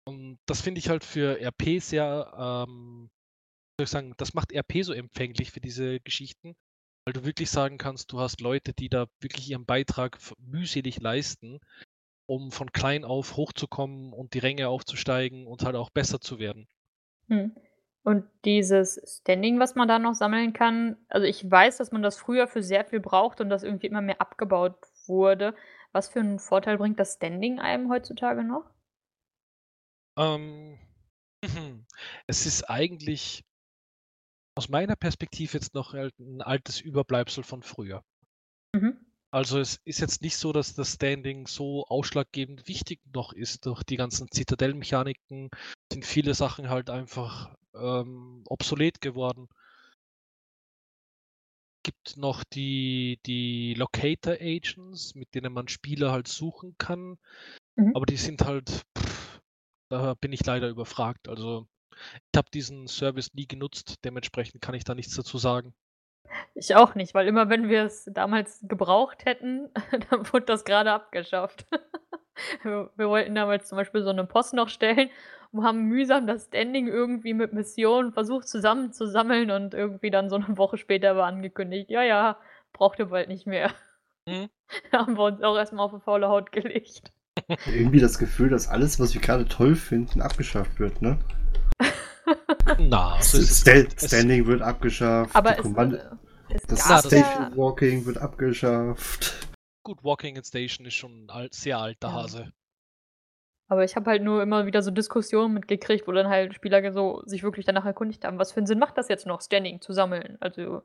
Und 0.04 0.38
das 0.46 0.60
finde 0.60 0.80
ich 0.80 0.88
halt 0.88 1.04
für 1.04 1.40
RP 1.40 1.80
sehr, 1.80 2.32
ähm, 2.36 3.10
soll 3.78 3.84
ich 3.84 3.90
sagen, 3.90 4.14
das 4.16 4.34
macht 4.34 4.52
RP 4.52 4.82
so 4.82 4.92
empfänglich 4.92 5.52
für 5.52 5.60
diese 5.60 6.00
Geschichten, 6.00 6.56
weil 7.04 7.12
du 7.12 7.24
wirklich 7.24 7.50
sagen 7.50 7.78
kannst, 7.78 8.10
du 8.10 8.18
hast 8.18 8.40
Leute, 8.40 8.72
die 8.72 8.88
da 8.88 9.06
wirklich 9.20 9.50
ihren 9.50 9.66
Beitrag 9.66 10.18
mühselig 10.38 11.00
leisten, 11.00 11.60
um 12.28 12.50
von 12.50 12.72
klein 12.72 13.04
auf 13.04 13.36
hochzukommen 13.36 14.12
und 14.12 14.34
die 14.34 14.40
Ränge 14.40 14.68
aufzusteigen 14.68 15.46
und 15.46 15.64
halt 15.64 15.76
auch 15.76 15.90
besser 15.90 16.20
zu 16.20 16.40
werden. 16.40 16.66
Hm. 17.28 17.54
Und 18.06 18.24
dieses 18.44 19.20
Standing, 19.20 19.58
was 19.58 19.74
man 19.74 19.88
da 19.88 19.98
noch 19.98 20.14
sammeln 20.14 20.52
kann, 20.52 20.96
also 21.08 21.26
ich 21.26 21.50
weiß, 21.50 21.78
dass 21.78 21.90
man 21.90 22.02
das 22.02 22.16
früher 22.16 22.46
für 22.46 22.62
sehr 22.62 22.84
viel 22.84 23.00
braucht 23.00 23.40
und 23.40 23.50
das 23.50 23.64
irgendwie 23.64 23.88
immer 23.88 24.00
mehr 24.00 24.20
abgebaut 24.20 24.76
wurde. 25.06 25.56
Was 25.90 26.08
für 26.08 26.20
einen 26.20 26.38
Vorteil 26.38 26.78
bringt 26.78 27.00
das 27.00 27.14
Standing 27.14 27.58
einem 27.58 27.90
heutzutage 27.90 28.44
noch? 28.44 28.70
Ähm, 30.16 30.78
es 32.28 32.46
ist 32.46 32.70
eigentlich 32.70 33.44
aus 34.54 34.68
meiner 34.68 34.94
Perspektive 34.94 35.54
jetzt 35.54 35.74
noch 35.74 35.92
halt 35.92 36.16
ein 36.20 36.42
altes 36.42 36.80
Überbleibsel 36.80 37.42
von 37.42 37.64
früher. 37.64 38.04
Mhm. 38.72 39.04
Also 39.32 39.58
es 39.58 39.80
ist 39.84 39.98
jetzt 39.98 40.22
nicht 40.22 40.36
so, 40.36 40.52
dass 40.52 40.74
das 40.74 40.94
Standing 40.94 41.48
so 41.48 41.84
ausschlaggebend 41.88 42.68
wichtig 42.68 43.00
noch 43.12 43.32
ist. 43.32 43.66
Durch 43.66 43.82
die 43.82 43.96
ganzen 43.96 44.30
Zitadellmechaniken 44.30 45.50
sind 45.92 46.04
viele 46.04 46.34
Sachen 46.34 46.70
halt 46.70 46.88
einfach 46.88 47.52
ähm, 47.78 48.42
obsolet 48.46 49.00
geworden. 49.00 49.48
Gibt 51.82 52.16
noch 52.16 52.42
die, 52.44 53.20
die 53.26 53.74
Locator 53.74 54.34
Agents, 54.34 55.14
mit 55.14 55.34
denen 55.34 55.52
man 55.52 55.68
Spieler 55.68 56.10
halt 56.10 56.28
suchen 56.28 56.74
kann. 56.78 57.18
Mhm. 57.76 57.92
Aber 57.94 58.06
die 58.06 58.16
sind 58.16 58.44
halt, 58.44 58.82
pff, 58.98 59.40
da 59.88 60.14
bin 60.14 60.32
ich 60.32 60.44
leider 60.44 60.68
überfragt. 60.68 61.28
Also 61.28 61.66
ich 62.32 62.36
habe 62.36 62.50
diesen 62.52 62.88
Service 62.88 63.32
nie 63.34 63.46
genutzt, 63.46 63.96
dementsprechend 64.04 64.60
kann 64.60 64.74
ich 64.74 64.84
da 64.84 64.94
nichts 64.94 65.14
dazu 65.14 65.38
sagen. 65.38 65.74
Ich 66.54 66.74
auch 66.74 66.94
nicht, 66.94 67.14
weil 67.14 67.28
immer 67.28 67.48
wenn 67.48 67.68
wir 67.68 67.84
es 67.84 68.04
damals 68.12 68.60
gebraucht 68.62 69.24
hätten, 69.24 69.70
dann 70.10 70.32
wurde 70.32 70.46
das 70.46 70.64
gerade 70.64 70.92
abgeschafft. 70.92 71.66
wir, 72.62 72.90
wir 72.96 73.08
wollten 73.08 73.34
damals 73.34 73.68
zum 73.68 73.76
Beispiel 73.76 74.02
so 74.02 74.10
eine 74.10 74.24
Post 74.24 74.54
noch 74.54 74.68
stellen 74.68 75.10
und 75.58 75.64
haben 75.64 75.84
mühsam 75.84 76.26
das 76.26 76.46
Standing 76.46 76.86
irgendwie 76.88 77.34
mit 77.34 77.52
Missionen 77.52 78.12
versucht 78.12 78.48
zusammenzusammeln 78.48 79.50
und 79.50 79.74
irgendwie 79.74 80.10
dann 80.10 80.28
so 80.30 80.36
eine 80.36 80.56
Woche 80.58 80.76
später 80.78 81.16
war 81.16 81.26
angekündigt, 81.26 81.90
ja, 81.90 82.02
ja, 82.02 82.38
braucht 82.72 82.98
ihr 82.98 83.06
bald 83.06 83.28
nicht 83.28 83.46
mehr. 83.46 83.70
Mhm. 84.28 84.48
Da 84.92 84.98
haben 85.06 85.16
wir 85.16 85.24
uns 85.24 85.42
auch 85.42 85.56
erstmal 85.56 85.84
auf 85.86 85.92
eine 85.92 86.00
faule 86.00 86.28
Haut 86.28 86.52
gelegt. 86.52 87.12
Irgendwie 87.66 88.00
das 88.00 88.18
Gefühl, 88.18 88.48
dass 88.48 88.68
alles, 88.68 88.98
was 88.98 89.14
wir 89.14 89.20
gerade 89.20 89.46
toll 89.46 89.74
finden, 89.76 90.20
abgeschafft 90.22 90.78
wird, 90.80 91.02
ne? 91.02 91.18
Na, 92.78 93.16
so 93.20 93.38
ist 93.38 93.50
es 93.50 93.60
Sta 93.60 93.74
nicht. 93.74 94.02
Es- 94.02 94.08
Standing 94.08 94.46
wird 94.46 94.62
abgeschafft, 94.62 95.34
Aber 95.36 95.52
die 95.52 95.58
es, 95.60 95.64
Kommando- 95.64 95.96
äh, 95.96 96.10
es 96.48 96.62
das 96.62 96.80
Station 96.80 97.20
ja, 97.20 97.52
Walking 97.56 98.04
wird 98.06 98.18
abgeschafft. 98.18 99.46
Gut, 99.84 100.02
Walking 100.02 100.36
in 100.36 100.42
Station 100.44 100.86
ist 100.86 100.94
schon 100.94 101.26
ein 101.26 101.30
alt, 101.30 101.54
sehr 101.54 101.78
alter 101.78 102.08
Ja. 102.08 102.14
Hase. 102.14 102.52
Aber 103.68 103.84
ich 103.84 103.96
habe 103.96 104.10
halt 104.10 104.22
nur 104.22 104.42
immer 104.42 104.66
wieder 104.66 104.82
so 104.82 104.90
Diskussionen 104.90 105.54
mitgekriegt, 105.54 106.06
wo 106.06 106.12
dann 106.12 106.28
halt 106.28 106.54
Spieler 106.54 106.92
so 106.92 107.22
sich 107.26 107.42
wirklich 107.42 107.66
danach 107.66 107.84
erkundigt 107.84 108.24
haben, 108.24 108.38
was 108.38 108.52
für 108.52 108.58
einen 108.58 108.66
Sinn 108.66 108.78
macht 108.78 108.96
das 108.96 109.08
jetzt 109.08 109.26
noch, 109.26 109.40
Standing 109.40 109.80
zu 109.80 109.92
sammeln? 109.92 110.36
Also, 110.40 110.82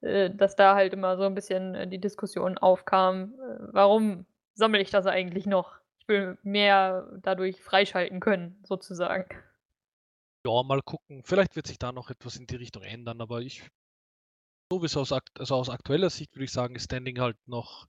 äh, 0.00 0.30
dass 0.30 0.56
da 0.56 0.74
halt 0.74 0.94
immer 0.94 1.16
so 1.16 1.24
ein 1.24 1.34
bisschen 1.34 1.74
äh, 1.74 1.86
die 1.86 2.00
Diskussion 2.00 2.56
aufkam, 2.56 3.34
äh, 3.34 3.58
warum 3.72 4.24
sammle 4.54 4.80
ich 4.80 4.90
das 4.90 5.06
eigentlich 5.06 5.46
noch? 5.46 5.78
Ich 5.98 6.08
will 6.08 6.38
mehr 6.42 7.06
dadurch 7.22 7.62
freischalten 7.62 8.20
können, 8.20 8.58
sozusagen. 8.64 9.26
Ja, 10.46 10.62
mal 10.62 10.82
gucken. 10.82 11.22
Vielleicht 11.24 11.56
wird 11.56 11.66
sich 11.66 11.78
da 11.78 11.92
noch 11.92 12.10
etwas 12.10 12.36
in 12.36 12.46
die 12.46 12.56
Richtung 12.56 12.82
ändern, 12.82 13.20
aber 13.20 13.40
ich, 13.40 13.66
so 14.70 14.82
wie 14.82 14.86
es 14.86 14.96
aus, 14.96 15.12
also 15.12 15.54
aus 15.54 15.70
aktueller 15.70 16.10
Sicht 16.10 16.34
würde 16.34 16.44
ich 16.44 16.52
sagen, 16.52 16.74
ist 16.74 16.84
Standing 16.84 17.20
halt 17.20 17.36
noch 17.46 17.86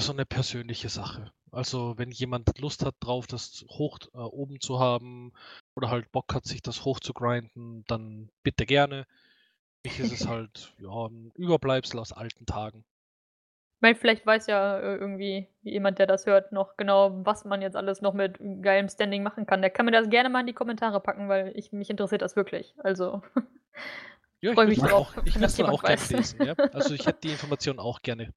so 0.00 0.12
eine 0.12 0.26
persönliche 0.26 0.88
Sache. 0.88 1.32
Also 1.52 1.94
wenn 1.96 2.10
jemand 2.10 2.58
Lust 2.58 2.84
hat 2.84 2.96
drauf, 3.00 3.26
das 3.26 3.64
hoch 3.68 3.98
äh, 4.14 4.18
oben 4.18 4.60
zu 4.60 4.78
haben 4.80 5.32
oder 5.74 5.90
halt 5.90 6.10
Bock 6.12 6.34
hat, 6.34 6.44
sich 6.44 6.62
das 6.62 6.84
hoch 6.84 7.00
zu 7.00 7.14
grinden, 7.14 7.84
dann 7.86 8.30
bitte 8.42 8.66
gerne. 8.66 9.06
Für 9.82 9.88
mich 9.88 10.00
ist 10.00 10.12
es 10.20 10.26
halt 10.28 10.74
ja 10.78 11.06
ein 11.06 11.32
Überbleibsel 11.36 12.00
aus 12.00 12.12
alten 12.12 12.46
Tagen. 12.46 12.84
Ich 13.76 13.82
meine, 13.82 13.94
vielleicht 13.94 14.24
weiß 14.26 14.46
ja 14.46 14.78
äh, 14.78 14.96
irgendwie 14.96 15.48
jemand, 15.62 15.98
der 15.98 16.06
das 16.06 16.26
hört, 16.26 16.50
noch 16.50 16.76
genau, 16.76 17.24
was 17.26 17.44
man 17.44 17.60
jetzt 17.62 17.76
alles 17.76 18.00
noch 18.00 18.14
mit 18.14 18.38
geilem 18.62 18.88
Standing 18.88 19.22
machen 19.22 19.46
kann. 19.46 19.60
Der 19.60 19.70
kann 19.70 19.84
mir 19.86 19.92
das 19.92 20.08
gerne 20.08 20.30
mal 20.30 20.40
in 20.40 20.46
die 20.46 20.54
Kommentare 20.54 21.00
packen, 21.00 21.28
weil 21.28 21.52
ich, 21.54 21.72
mich 21.72 21.90
interessiert 21.90 22.22
das 22.22 22.36
wirklich. 22.36 22.74
Also, 22.78 23.22
Ja, 24.40 24.52
ich 24.52 24.54
Freu 24.54 24.66
würde 24.66 24.68
mich 24.68 24.80
drauf, 24.80 25.14
auch, 25.16 25.16
ich 25.24 25.34
das 25.40 25.56
jemand 25.58 25.74
auch 25.74 25.82
gerne 25.82 26.02
lesen. 26.08 26.42
Ja? 26.42 26.54
Also 26.72 26.94
ich 26.94 27.06
hätte 27.06 27.20
die 27.24 27.32
Information 27.32 27.78
auch 27.78 28.00
gerne. 28.02 28.32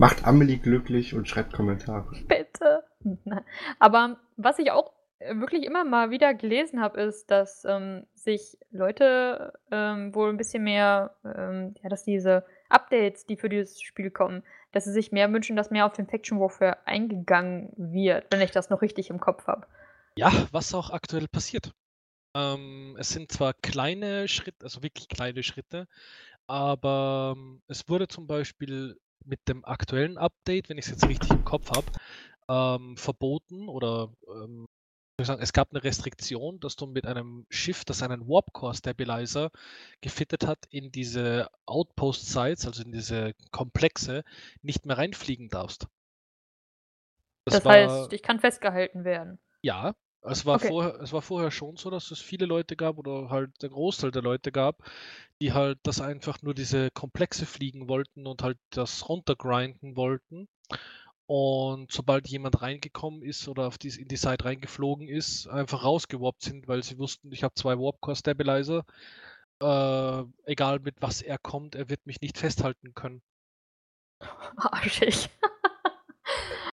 Macht 0.00 0.24
Amelie 0.24 0.56
glücklich 0.56 1.12
und 1.12 1.28
schreibt 1.28 1.52
Kommentare. 1.52 2.10
Bitte. 2.26 2.84
Aber 3.78 4.18
was 4.38 4.58
ich 4.58 4.70
auch 4.70 4.94
äh, 5.18 5.36
wirklich 5.36 5.62
immer 5.62 5.84
mal 5.84 6.10
wieder 6.10 6.32
gelesen 6.32 6.80
habe, 6.80 7.02
ist, 7.02 7.30
dass 7.30 7.66
ähm, 7.66 8.06
sich 8.14 8.56
Leute 8.70 9.52
ähm, 9.70 10.14
wohl 10.14 10.30
ein 10.30 10.38
bisschen 10.38 10.64
mehr, 10.64 11.14
ähm, 11.22 11.74
ja, 11.82 11.90
dass 11.90 12.04
diese 12.04 12.46
Updates, 12.70 13.26
die 13.26 13.36
für 13.36 13.50
dieses 13.50 13.82
Spiel 13.82 14.10
kommen, 14.10 14.42
dass 14.72 14.84
sie 14.84 14.92
sich 14.92 15.12
mehr 15.12 15.30
wünschen, 15.34 15.54
dass 15.54 15.70
mehr 15.70 15.84
auf 15.84 15.92
den 15.92 16.06
Faction 16.06 16.40
Warfare 16.40 16.78
eingegangen 16.86 17.70
wird, 17.76 18.24
wenn 18.30 18.40
ich 18.40 18.52
das 18.52 18.70
noch 18.70 18.80
richtig 18.80 19.10
im 19.10 19.20
Kopf 19.20 19.46
habe. 19.48 19.66
Ja, 20.16 20.32
was 20.50 20.72
auch 20.72 20.88
aktuell 20.88 21.28
passiert. 21.28 21.72
Ähm, 22.34 22.96
es 22.98 23.10
sind 23.10 23.30
zwar 23.30 23.52
kleine 23.52 24.28
Schritte, 24.28 24.64
also 24.64 24.82
wirklich 24.82 25.08
kleine 25.08 25.42
Schritte, 25.42 25.86
aber 26.46 27.34
ähm, 27.36 27.60
es 27.66 27.86
wurde 27.90 28.08
zum 28.08 28.26
Beispiel 28.26 28.96
mit 29.24 29.40
dem 29.48 29.64
aktuellen 29.64 30.18
Update, 30.18 30.68
wenn 30.68 30.78
ich 30.78 30.86
es 30.86 30.90
jetzt 30.90 31.08
richtig 31.08 31.30
im 31.30 31.44
Kopf 31.44 31.70
habe, 31.70 31.86
ähm, 32.48 32.96
verboten 32.96 33.68
oder 33.68 34.12
ähm, 34.28 34.66
sagen, 35.24 35.42
es 35.42 35.52
gab 35.52 35.70
eine 35.70 35.84
Restriktion, 35.84 36.60
dass 36.60 36.76
du 36.76 36.86
mit 36.86 37.06
einem 37.06 37.46
Schiff, 37.50 37.84
das 37.84 38.02
einen 38.02 38.28
Warp 38.28 38.52
Core 38.52 38.74
Stabilizer 38.74 39.50
gefittet 40.00 40.46
hat, 40.46 40.66
in 40.70 40.90
diese 40.90 41.48
Outpost 41.66 42.26
Sites, 42.26 42.66
also 42.66 42.82
in 42.82 42.92
diese 42.92 43.34
Komplexe, 43.50 44.24
nicht 44.62 44.86
mehr 44.86 44.98
reinfliegen 44.98 45.48
darfst. 45.48 45.86
Das, 47.44 47.64
heißt, 47.64 48.12
ich 48.12 48.22
kann 48.22 48.38
festgehalten 48.40 49.04
werden. 49.04 49.38
Ja, 49.62 49.94
es 50.22 50.46
war, 50.46 50.56
Okay. 50.56 50.68
vorher, 50.68 51.00
es 51.00 51.12
war 51.12 51.22
vorher 51.22 51.50
schon 51.50 51.76
so, 51.76 51.90
dass 51.90 52.10
es 52.10 52.20
viele 52.20 52.46
Leute 52.46 52.76
gab 52.76 52.98
oder 52.98 53.30
halt 53.30 53.50
der 53.62 53.70
Großteil 53.70 54.10
der 54.10 54.22
Leute 54.22 54.52
gab, 54.52 54.76
die 55.40 55.52
halt 55.52 55.78
das 55.82 56.00
einfach 56.00 56.42
nur 56.42 56.54
diese 56.54 56.90
Komplexe 56.92 57.46
fliegen 57.46 57.88
wollten 57.88 58.26
und 58.26 58.42
halt 58.42 58.58
das 58.70 59.08
runtergrinden 59.08 59.96
wollten. 59.96 60.48
Und 61.26 61.92
sobald 61.92 62.28
jemand 62.28 62.60
reingekommen 62.62 63.22
ist 63.22 63.48
oder 63.48 63.66
auf 63.68 63.78
die, 63.78 63.88
in 63.88 64.08
die 64.08 64.16
Site 64.16 64.44
reingeflogen 64.44 65.08
ist, 65.08 65.46
einfach 65.48 65.84
rausgewarpt 65.84 66.42
sind, 66.42 66.68
weil 66.68 66.82
sie 66.82 66.98
wussten, 66.98 67.32
ich 67.32 67.44
habe 67.44 67.54
zwei 67.54 67.78
Warp 67.78 68.00
Core 68.00 68.16
Stabilizer. 68.16 68.84
Äh, 69.62 70.24
egal 70.46 70.80
mit 70.80 70.96
was 71.00 71.22
er 71.22 71.38
kommt, 71.38 71.74
er 71.76 71.88
wird 71.90 72.06
mich 72.06 72.20
nicht 72.20 72.38
festhalten 72.38 72.94
können. 72.94 73.22
Arschig. 74.56 75.28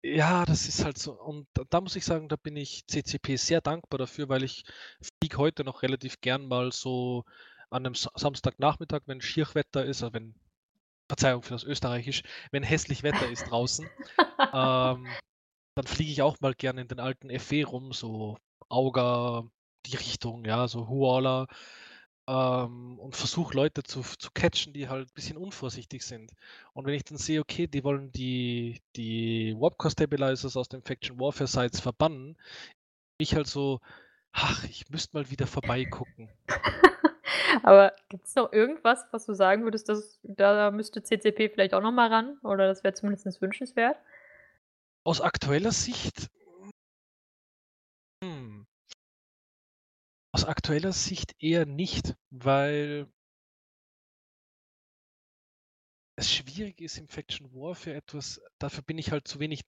Ja, 0.08 0.46
das 0.46 0.68
ist 0.68 0.84
halt 0.86 0.98
so. 1.00 1.14
Und 1.20 1.48
da, 1.70 1.82
muss 1.82 1.96
ich 1.96 2.06
sagen, 2.06 2.28
da 2.30 2.36
bin 2.36 2.56
ich 2.56 2.86
CCP 2.88 3.36
sehr 3.38 3.62
dankbar 3.62 3.98
dafür, 3.98 4.30
weil 4.30 4.44
ich 4.44 4.64
fliege 5.20 5.38
heute 5.38 5.64
noch 5.64 5.82
relativ 5.82 6.22
gern 6.22 6.48
mal 6.48 6.72
so 6.72 7.24
an 7.72 7.86
einem 7.86 7.96
Sa- 7.96 8.12
Samstagnachmittag, 8.16 9.02
wenn 9.08 9.20
Schierwetter 9.22 9.84
ist, 9.86 10.04
also 10.04 10.14
wenn, 10.14 10.36
Verzeihung 11.10 11.44
für 11.44 11.54
das 11.54 11.64
Österreichisch, 11.64 12.24
wenn 12.52 12.64
hässlich 12.64 13.04
Wetter 13.04 13.28
ist 13.30 13.46
draußen, 13.46 13.92
ähm, 14.54 15.20
dann 15.76 15.88
fliege 15.88 16.12
ich 16.12 16.22
auch 16.24 16.40
mal 16.42 16.56
gerne 16.56 16.82
in 16.82 16.88
den 16.90 17.00
alten 17.02 17.30
FE 17.32 17.66
rum, 17.66 17.94
so 17.94 18.38
Auga, 18.70 19.46
die 19.88 19.96
Richtung, 19.98 20.46
ja, 20.46 20.68
so 20.68 20.88
Huala 20.90 21.48
ähm, 22.28 23.00
und 23.00 23.16
versuche 23.16 23.56
Leute 23.56 23.84
zu, 23.84 24.02
zu 24.02 24.32
catchen, 24.34 24.74
die 24.74 24.90
halt 24.90 25.10
ein 25.10 25.14
bisschen 25.14 25.38
unvorsichtig 25.38 26.04
sind. 26.04 26.32
Und 26.74 26.86
wenn 26.86 26.94
ich 26.94 27.04
dann 27.04 27.18
sehe, 27.18 27.42
okay, 27.42 27.68
die 27.68 27.84
wollen 27.84 28.12
die, 28.12 28.82
die 28.96 29.56
Warpcore 29.58 29.92
Stabilizers 29.92 30.58
aus 30.58 30.70
den 30.70 30.82
Faction 30.82 31.20
Warfare 31.20 31.48
Sites 31.48 31.80
verbannen, 31.80 32.38
ich 33.18 33.36
halt 33.36 33.48
so, 33.48 33.80
ach, 34.32 34.64
ich 34.66 34.90
müsste 34.90 35.16
mal 35.16 35.30
wieder 35.30 35.48
vorbeigucken. 35.48 36.30
Aber 37.64 37.94
gibt 38.10 38.26
es 38.26 38.36
noch 38.36 38.52
irgendwas, 38.52 39.06
was 39.12 39.26
du 39.26 39.34
sagen 39.34 39.64
würdest, 39.64 39.88
dass 39.88 40.20
da 40.24 40.72
müsste 40.72 41.04
CCP 41.04 41.50
vielleicht 41.50 41.74
auch 41.74 41.82
noch 41.82 41.92
mal 41.92 42.10
ran? 42.10 42.38
Oder 42.44 42.68
das 42.68 42.84
wäre 42.84 42.94
zumindest 42.94 43.42
wünschenswert? 43.42 43.98
Aus 45.04 45.22
aktueller 45.22 45.72
Sicht. 45.72 46.30
Hm. 48.24 48.66
Aus 50.36 50.44
aktueller 50.44 50.92
Sicht 50.92 51.34
eher 51.40 51.66
nicht, 51.66 52.14
weil 52.30 53.08
es 56.18 56.30
schwierig 56.30 56.82
ist 56.82 56.98
im 56.98 57.08
Faction 57.08 57.50
Warfare 57.54 57.96
etwas, 57.96 58.42
dafür 58.60 58.84
bin 58.84 58.98
ich 58.98 59.14
halt 59.14 59.30
zu 59.30 59.40
wenig 59.40 59.62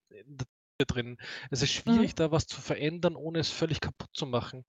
drin. 0.77 1.15
Es 1.51 1.61
ist 1.61 1.71
Mhm. 1.71 1.71
schwierig, 1.71 2.15
da 2.15 2.31
was 2.31 2.47
zu 2.47 2.59
verändern, 2.59 3.15
ohne 3.15 3.39
es 3.39 3.49
völlig 3.49 3.79
kaputt 3.79 4.09
zu 4.11 4.25
machen. 4.25 4.65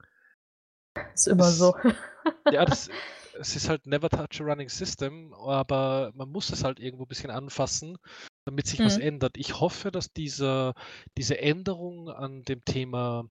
Ist 1.15 1.27
immer 1.27 1.51
Es, 1.51 1.59
so. 1.59 1.75
ja, 2.53 2.65
das, 2.65 2.89
es 3.41 3.57
ist 3.57 3.69
halt 3.69 3.89
never 3.89 4.09
touch 4.09 4.41
a 4.41 4.45
running 4.45 4.69
system, 4.69 5.35
aber 5.35 6.13
man 6.15 6.29
muss 6.29 6.51
es 6.51 6.63
halt 6.63 6.79
irgendwo 6.79 7.07
ein 7.07 7.09
bisschen 7.09 7.33
anfassen, 7.33 7.99
damit 8.45 8.69
sich 8.69 8.85
was 8.85 8.99
Mhm. 8.99 9.03
ändert. 9.03 9.37
Ich 9.37 9.59
hoffe, 9.59 9.91
dass 9.91 10.13
dieser, 10.13 10.75
diese 11.17 11.41
Änderung 11.41 12.09
an 12.09 12.45
dem 12.45 12.65
Thema 12.65 13.25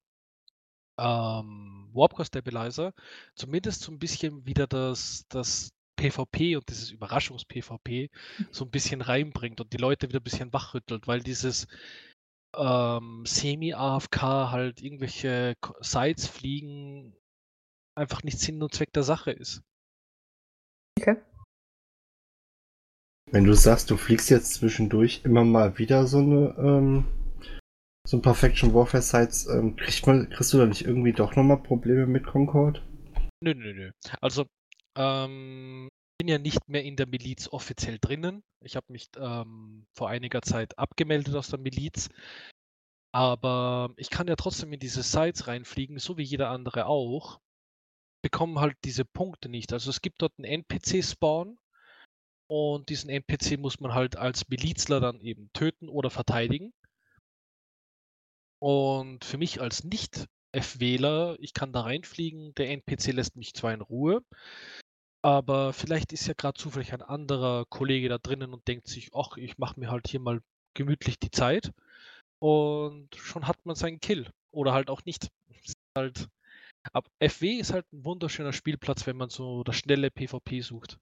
ähm, 0.97 1.76
Warpcore 1.93 2.25
Stabilizer 2.25 2.93
zumindest 3.35 3.81
so 3.81 3.91
ein 3.91 3.99
bisschen 3.99 4.45
wieder 4.45 4.67
das, 4.67 5.25
das 5.29 5.71
PvP 5.97 6.55
und 6.55 6.69
dieses 6.69 6.91
Überraschungs-PvP 6.91 8.09
so 8.51 8.65
ein 8.65 8.71
bisschen 8.71 9.01
reinbringt 9.01 9.59
und 9.61 9.73
die 9.73 9.77
Leute 9.77 10.07
wieder 10.07 10.19
ein 10.19 10.23
bisschen 10.23 10.53
wachrüttelt, 10.53 11.07
weil 11.07 11.21
dieses 11.21 11.67
ähm, 12.55 13.23
Semi-AFK 13.25 14.21
halt 14.21 14.81
irgendwelche 14.81 15.55
Sites 15.81 16.27
fliegen 16.27 17.15
einfach 17.95 18.23
nicht 18.23 18.39
Sinn 18.39 18.61
und 18.61 18.73
Zweck 18.73 18.93
der 18.93 19.03
Sache 19.03 19.31
ist. 19.31 19.61
Okay. 20.99 21.17
Wenn 23.29 23.43
du 23.43 23.53
sagst, 23.53 23.91
du 23.91 23.97
fliegst 23.97 24.29
jetzt 24.29 24.53
zwischendurch 24.53 25.21
immer 25.25 25.43
mal 25.43 25.77
wieder 25.77 26.07
so 26.07 26.19
eine, 26.19 26.55
ähm, 26.57 27.05
so 28.07 28.15
ein 28.15 28.21
paar 28.21 28.35
Faction 28.35 28.73
Warfare 28.73 29.03
Sites, 29.03 29.47
ähm, 29.47 29.75
kriegst, 29.75 30.07
mal, 30.07 30.29
kriegst 30.29 30.53
du 30.53 30.57
da 30.57 30.65
nicht 30.65 30.85
irgendwie 30.85 31.11
doch 31.11 31.35
nochmal 31.35 31.61
Probleme 31.61 32.07
mit 32.07 32.25
Concord? 32.25 32.81
Nö, 33.43 33.53
nö, 33.53 33.73
nö. 33.73 33.91
Also, 34.21 34.45
ähm, 34.97 35.89
bin 36.17 36.29
ja 36.29 36.37
nicht 36.37 36.69
mehr 36.69 36.85
in 36.85 36.95
der 36.95 37.05
Miliz 37.05 37.49
offiziell 37.49 37.97
drinnen. 37.99 38.43
Ich 38.63 38.77
habe 38.77 38.85
mich 38.93 39.09
ähm, 39.17 39.85
vor 39.93 40.07
einiger 40.07 40.41
Zeit 40.41 40.79
abgemeldet 40.79 41.35
aus 41.35 41.49
der 41.49 41.59
Miliz. 41.59 42.07
Aber 43.13 43.93
ich 43.97 44.09
kann 44.09 44.29
ja 44.29 44.37
trotzdem 44.37 44.71
in 44.71 44.79
diese 44.79 45.03
Sites 45.03 45.47
reinfliegen, 45.47 45.99
so 45.99 46.17
wie 46.17 46.23
jeder 46.23 46.49
andere 46.49 46.85
auch. 46.85 47.41
Bekommen 48.23 48.59
halt 48.59 48.77
diese 48.85 49.03
Punkte 49.03 49.49
nicht. 49.49 49.73
Also 49.73 49.89
es 49.89 50.01
gibt 50.01 50.21
dort 50.21 50.31
einen 50.37 50.63
NPC-Spawn 50.63 51.57
und 52.49 52.87
diesen 52.87 53.09
NPC 53.09 53.59
muss 53.59 53.81
man 53.81 53.93
halt 53.93 54.15
als 54.15 54.47
Milizler 54.47 55.01
dann 55.01 55.19
eben 55.19 55.49
töten 55.51 55.89
oder 55.89 56.09
verteidigen. 56.09 56.71
Und 58.59 59.23
für 59.23 59.37
mich 59.37 59.61
als 59.61 59.83
Nicht-F-Wähler, 59.83 61.37
ich 61.39 61.53
kann 61.53 61.73
da 61.73 61.81
reinfliegen, 61.81 62.53
der 62.55 62.69
NPC 62.71 63.13
lässt 63.13 63.35
mich 63.35 63.53
zwar 63.53 63.73
in 63.73 63.81
Ruhe, 63.81 64.23
aber 65.21 65.73
vielleicht 65.73 66.13
ist 66.13 66.27
ja 66.27 66.33
gerade 66.33 66.59
zufällig 66.59 66.93
ein 66.93 67.01
anderer 67.01 67.65
Kollege 67.65 68.09
da 68.09 68.17
drinnen 68.17 68.53
und 68.53 68.67
denkt 68.67 68.87
sich, 68.87 69.09
ach, 69.13 69.37
ich 69.37 69.57
mache 69.57 69.79
mir 69.79 69.91
halt 69.91 70.07
hier 70.07 70.19
mal 70.19 70.41
gemütlich 70.73 71.19
die 71.19 71.31
Zeit. 71.31 71.71
Und 72.39 73.09
schon 73.15 73.47
hat 73.47 73.65
man 73.65 73.75
seinen 73.75 73.99
Kill. 73.99 74.29
Oder 74.51 74.73
halt 74.73 74.89
auch 74.89 75.03
nicht. 75.05 75.27
Halt, 75.97 76.29
ab 76.93 77.07
FW 77.19 77.57
ist 77.57 77.73
halt 77.73 77.91
ein 77.91 78.05
wunderschöner 78.05 78.53
Spielplatz, 78.53 79.07
wenn 79.07 79.17
man 79.17 79.29
so 79.29 79.63
das 79.63 79.75
schnelle 79.75 80.11
PvP 80.11 80.61
sucht. 80.61 80.99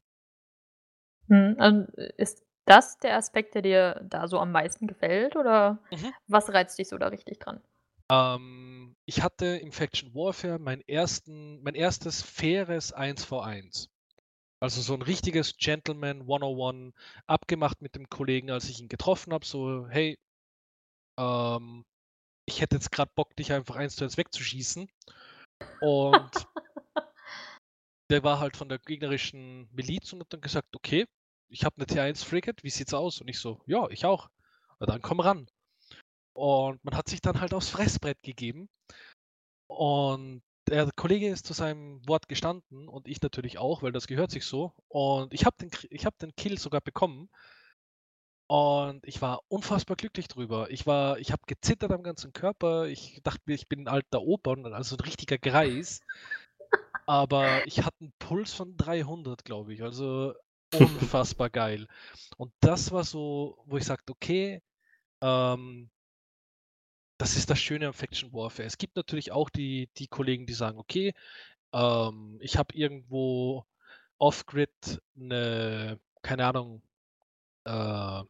Hm, 1.28 1.58
und 1.60 1.90
ist 2.18 2.45
das 2.66 2.98
der 3.00 3.18
Aspekt, 3.18 3.56
der 3.56 3.62
dir 3.62 4.02
da 4.10 4.28
so 4.28 4.40
am 4.40 4.52
meisten 4.52 4.88
gefällt? 4.88 5.36
Oder 5.36 5.80
Mhm. 5.92 6.14
was 6.28 6.52
reizt 6.54 6.78
dich 6.80 6.90
so 6.90 6.98
da 6.98 7.08
richtig 7.08 7.40
dran? 7.40 7.62
Ähm, 8.12 8.96
ich 9.06 9.22
hatte 9.22 9.46
im 9.58 9.72
Faction 9.72 10.14
Warfare 10.14 10.60
mein, 10.60 10.82
ersten, 10.82 11.62
mein 11.64 11.76
erstes 11.76 12.22
faires 12.22 12.94
1v1. 12.94 13.90
Also 14.62 14.82
so 14.82 14.94
ein 14.94 15.02
richtiges 15.02 15.58
Gentleman 15.58 16.28
101 16.28 16.94
abgemacht 17.28 17.82
mit 17.82 17.96
dem 17.96 18.10
Kollegen, 18.10 18.52
als 18.52 18.70
ich 18.70 18.80
ihn 18.82 18.90
getroffen 18.90 19.34
habe. 19.34 19.46
So, 19.46 19.88
hey, 19.90 20.18
ähm, 21.18 21.86
ich 22.48 22.62
hätte 22.62 22.78
jetzt 22.78 22.92
gerade 22.92 23.12
Bock, 23.16 23.36
dich 23.38 23.54
einfach 23.54 23.78
eins 23.78 23.96
zu 23.98 24.06
eins 24.06 24.18
wegzuschießen. 24.18 24.90
Und 25.80 26.32
der 28.10 28.24
war 28.24 28.40
halt 28.40 28.58
von 28.58 28.70
der 28.70 28.80
gegnerischen 28.80 29.70
Miliz 29.72 30.12
und 30.14 30.22
hat 30.22 30.34
dann 30.34 30.42
gesagt, 30.42 30.76
okay, 30.76 31.06
ich 31.50 31.64
habe 31.64 31.76
eine 31.78 31.86
T1 31.86 32.24
Frigate, 32.26 32.64
wie 32.64 32.70
sieht's 32.70 32.94
aus? 32.94 33.22
Und 33.22 33.28
ich 33.28 33.40
so, 33.40 33.62
ja, 33.66 33.88
ich 33.90 34.06
auch. 34.06 34.30
Na 34.80 34.88
dann 34.88 35.02
komm 35.02 35.20
ran. 35.20 35.48
Und 36.34 36.84
man 36.84 36.96
hat 36.96 37.08
sich 37.08 37.22
dann 37.22 37.40
halt 37.40 37.54
aufs 37.54 37.70
Fressbrett 37.70 38.22
gegeben. 38.22 38.70
Und 39.68 40.44
der 40.68 40.90
Kollege 40.96 41.30
ist 41.30 41.46
zu 41.46 41.54
seinem 41.54 42.08
Wort 42.08 42.28
gestanden 42.28 42.88
und 42.88 43.08
ich 43.08 43.22
natürlich 43.22 43.58
auch, 43.58 43.84
weil 43.84 43.92
das 43.92 44.08
gehört 44.08 44.32
sich 44.32 44.46
so. 44.46 44.74
Und 44.88 45.34
ich 45.34 45.46
habe 45.46 45.56
den, 45.62 45.70
hab 45.70 46.18
den 46.18 46.36
Kill 46.36 46.58
sogar 46.58 46.82
bekommen. 46.82 47.30
Und 48.48 49.06
ich 49.08 49.22
war 49.22 49.42
unfassbar 49.48 49.96
glücklich 49.96 50.28
drüber. 50.28 50.70
Ich 50.70 50.86
war, 50.86 51.18
ich 51.20 51.32
habe 51.32 51.42
gezittert 51.48 51.92
am 51.92 52.04
ganzen 52.04 52.32
Körper. 52.32 52.88
Ich 52.88 53.22
dachte 53.24 53.42
mir, 53.46 53.56
ich 53.56 53.68
bin 53.68 53.82
ein 53.82 53.88
alter 53.88 54.22
Opa, 54.22 54.52
und 54.52 54.66
also 54.68 54.96
ein 54.96 55.00
richtiger 55.02 55.38
Greis. 55.38 56.02
Aber 57.08 57.66
ich 57.66 57.84
hatte 57.84 57.98
einen 58.02 58.14
Puls 58.20 58.54
von 58.54 58.78
300, 58.78 59.46
glaube 59.46 59.74
ich. 59.74 59.84
Also 59.84 60.34
unfassbar 60.80 61.50
geil. 61.50 61.88
Und 62.38 62.54
das 62.60 62.92
war 62.92 63.04
so, 63.04 63.58
wo 63.66 63.78
ich 63.78 63.86
sagte, 63.86 64.12
okay, 64.12 64.62
ähm, 65.22 65.90
das 67.18 67.38
ist 67.38 67.50
das 67.50 67.60
Schöne 67.60 67.88
am 67.88 67.94
Faction 67.94 68.34
Warfare. 68.34 68.68
Es 68.68 68.78
gibt 68.78 68.96
natürlich 68.96 69.32
auch 69.32 69.50
die, 69.50 69.90
die 69.98 70.08
Kollegen, 70.08 70.46
die 70.46 70.54
sagen, 70.54 70.78
okay, 70.80 71.14
ähm, 71.74 72.38
ich 72.42 72.58
habe 72.58 72.76
irgendwo 72.76 73.66
off-grid 74.18 75.02
eine, 75.20 76.00
keine 76.22 76.46
Ahnung, 76.46 76.82
äh, 77.66 78.24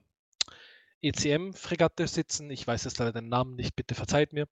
ECM-Fregatte 1.02 2.08
sitzen. 2.08 2.50
Ich 2.50 2.66
weiß 2.66 2.84
jetzt 2.86 3.00
leider 3.00 3.14
den 3.14 3.30
Namen 3.30 3.56
nicht, 3.56 3.76
bitte 3.76 3.96
verzeiht 3.96 4.34
mir. 4.34 4.48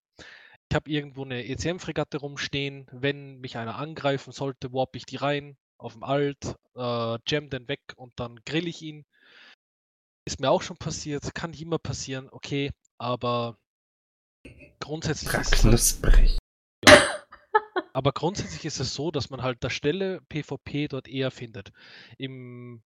Ich 0.70 0.74
habe 0.74 0.90
irgendwo 0.90 1.24
eine 1.24 1.44
ECM-Fregatte 1.46 2.18
rumstehen. 2.18 2.86
Wenn 2.92 3.38
mich 3.40 3.56
einer 3.56 3.76
angreifen 3.76 4.32
sollte, 4.32 4.72
warp 4.72 4.96
ich 4.96 5.06
die 5.06 5.16
rein 5.16 5.56
auf 5.84 5.92
dem 5.92 6.02
Alt, 6.02 6.56
äh, 6.76 7.18
jam 7.26 7.50
den 7.50 7.68
weg 7.68 7.80
und 7.96 8.12
dann 8.16 8.40
grill 8.46 8.66
ich 8.66 8.80
ihn. 8.80 9.04
Ist 10.26 10.40
mir 10.40 10.50
auch 10.50 10.62
schon 10.62 10.78
passiert, 10.78 11.34
kann 11.34 11.50
nicht 11.50 11.60
immer 11.60 11.78
passieren, 11.78 12.28
okay, 12.30 12.72
aber 12.96 13.58
grundsätzlich 14.80 15.34
ist 15.34 15.52
es 15.52 15.60
Knusprig. 15.60 16.38
aber 17.92 18.12
grundsätzlich 18.12 18.64
ist 18.64 18.80
es 18.80 18.94
so, 18.94 19.10
dass 19.10 19.28
man 19.28 19.42
halt 19.42 19.62
das 19.62 19.74
schnelle 19.74 20.22
PvP 20.22 20.88
dort 20.88 21.06
eher 21.06 21.30
findet. 21.30 21.70
Im, 22.16 22.82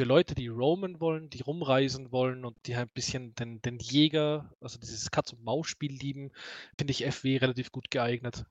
für 0.00 0.06
Leute, 0.06 0.34
die 0.34 0.48
roamen 0.48 1.00
wollen, 1.00 1.28
die 1.28 1.42
rumreisen 1.42 2.12
wollen 2.12 2.46
und 2.46 2.56
die 2.66 2.76
halt 2.76 2.88
ein 2.88 2.94
bisschen 2.94 3.34
den, 3.34 3.60
den 3.60 3.78
Jäger, 3.78 4.50
also 4.58 4.78
dieses 4.78 5.10
Katz-und-Maus-Spiel 5.10 5.92
lieben, 5.92 6.32
finde 6.78 6.92
ich 6.92 7.04
FW 7.04 7.36
relativ 7.36 7.70
gut 7.70 7.90
geeignet. 7.90 8.46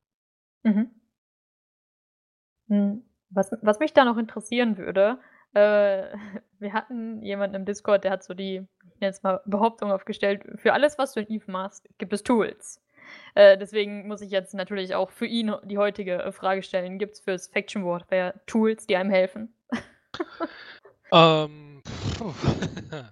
Mhm. 2.68 3.06
Was, 3.32 3.52
was 3.62 3.80
mich 3.80 3.94
da 3.94 4.06
noch 4.06 4.18
interessieren 4.18 4.78
würde, 4.78 5.20
äh, 5.54 6.04
wir 6.60 6.74
hatten 6.74 7.22
jemanden 7.24 7.56
im 7.56 7.66
Discord, 7.66 8.04
der 8.04 8.12
hat 8.12 8.24
so 8.24 8.34
die, 8.34 8.68
ich 9.00 9.24
mal 9.24 9.42
Behauptung 9.46 9.92
aufgestellt, 9.92 10.44
für 10.56 10.74
alles, 10.74 10.98
was 10.98 11.14
du 11.14 11.22
in 11.22 11.32
Eve 11.32 11.52
machst, 11.52 11.88
gibt 11.98 12.14
es 12.14 12.24
Tools. 12.24 12.82
Äh, 13.36 13.58
deswegen 13.58 14.08
muss 14.08 14.22
ich 14.22 14.32
jetzt 14.32 14.54
natürlich 14.54 14.96
auch 14.96 15.10
für 15.10 15.26
ihn 15.26 15.54
die 15.64 15.78
heutige 15.78 16.32
Frage 16.32 16.64
stellen: 16.64 17.00
Gibt 17.00 17.16
es 17.16 17.20
fürs 17.20 17.48
Faction 17.48 17.84
Warfare 17.86 18.40
Tools, 18.46 18.88
die 18.88 18.96
einem 18.96 19.10
helfen? 19.10 19.54
Ähm, 21.14 21.84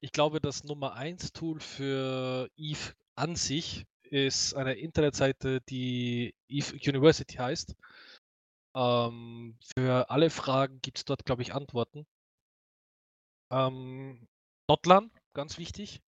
ich 0.00 0.12
glaube, 0.12 0.40
das 0.40 0.64
Nummer 0.64 0.94
1 0.94 1.32
Tool 1.32 1.60
für 1.60 2.48
Eve 2.56 2.94
an 3.16 3.36
sich 3.36 3.84
ist 4.02 4.54
eine 4.54 4.74
Internetseite, 4.74 5.60
die 5.68 6.34
Eve 6.48 6.74
University 6.74 7.36
heißt. 7.36 7.74
Ähm, 8.74 9.58
für 9.76 10.10
alle 10.10 10.30
Fragen 10.30 10.80
gibt 10.80 10.98
es 10.98 11.04
dort, 11.04 11.24
glaube 11.24 11.42
ich, 11.42 11.54
Antworten. 11.54 12.06
Ähm, 13.50 14.26
Dotlan, 14.68 15.10
ganz 15.34 15.58
wichtig. 15.58 16.02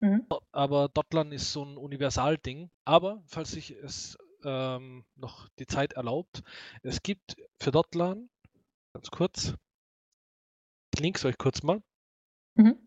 Mhm. 0.00 0.26
Aber 0.52 0.88
Dotlan 0.88 1.32
ist 1.32 1.52
so 1.52 1.64
ein 1.64 1.76
Universalding. 1.76 2.70
Aber 2.84 3.22
falls 3.26 3.52
sich 3.52 3.70
es 3.70 4.18
ähm, 4.44 5.04
noch 5.16 5.48
die 5.58 5.66
Zeit 5.66 5.94
erlaubt. 5.94 6.42
Es 6.82 7.02
gibt 7.02 7.36
für 7.60 7.72
Dotlan, 7.72 8.30
ganz 8.94 9.10
kurz, 9.10 9.54
ich 10.94 11.00
links 11.00 11.24
euch 11.24 11.36
kurz 11.36 11.62
mal. 11.62 11.82
Mhm. 12.54 12.78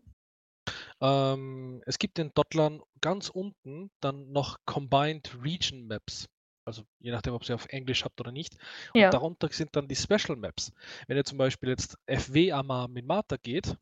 Ähm, 1.00 1.82
es 1.86 1.98
gibt 1.98 2.18
in 2.18 2.32
Dotlan 2.34 2.82
ganz 3.00 3.28
unten 3.28 3.90
dann 4.00 4.32
noch 4.32 4.58
Combined 4.66 5.36
Region 5.42 5.86
Maps. 5.86 6.28
Also 6.70 6.84
je 7.00 7.10
nachdem, 7.10 7.34
ob 7.34 7.48
ihr 7.48 7.56
auf 7.56 7.66
Englisch 7.66 8.04
habt 8.04 8.20
oder 8.20 8.30
nicht. 8.30 8.54
Und 8.94 9.00
Ja. 9.00 9.10
darunter 9.10 9.48
sind 9.50 9.74
dann 9.74 9.88
die 9.88 9.96
Special 9.96 10.36
Maps. 10.36 10.72
Wenn 11.08 11.16
ihr 11.16 11.24
zum 11.24 11.36
Beispiel 11.36 11.70
jetzt 11.70 11.98
FW 12.06 12.52
Amar 12.52 12.86
Minmata 12.86 13.36
geht, 13.36 13.76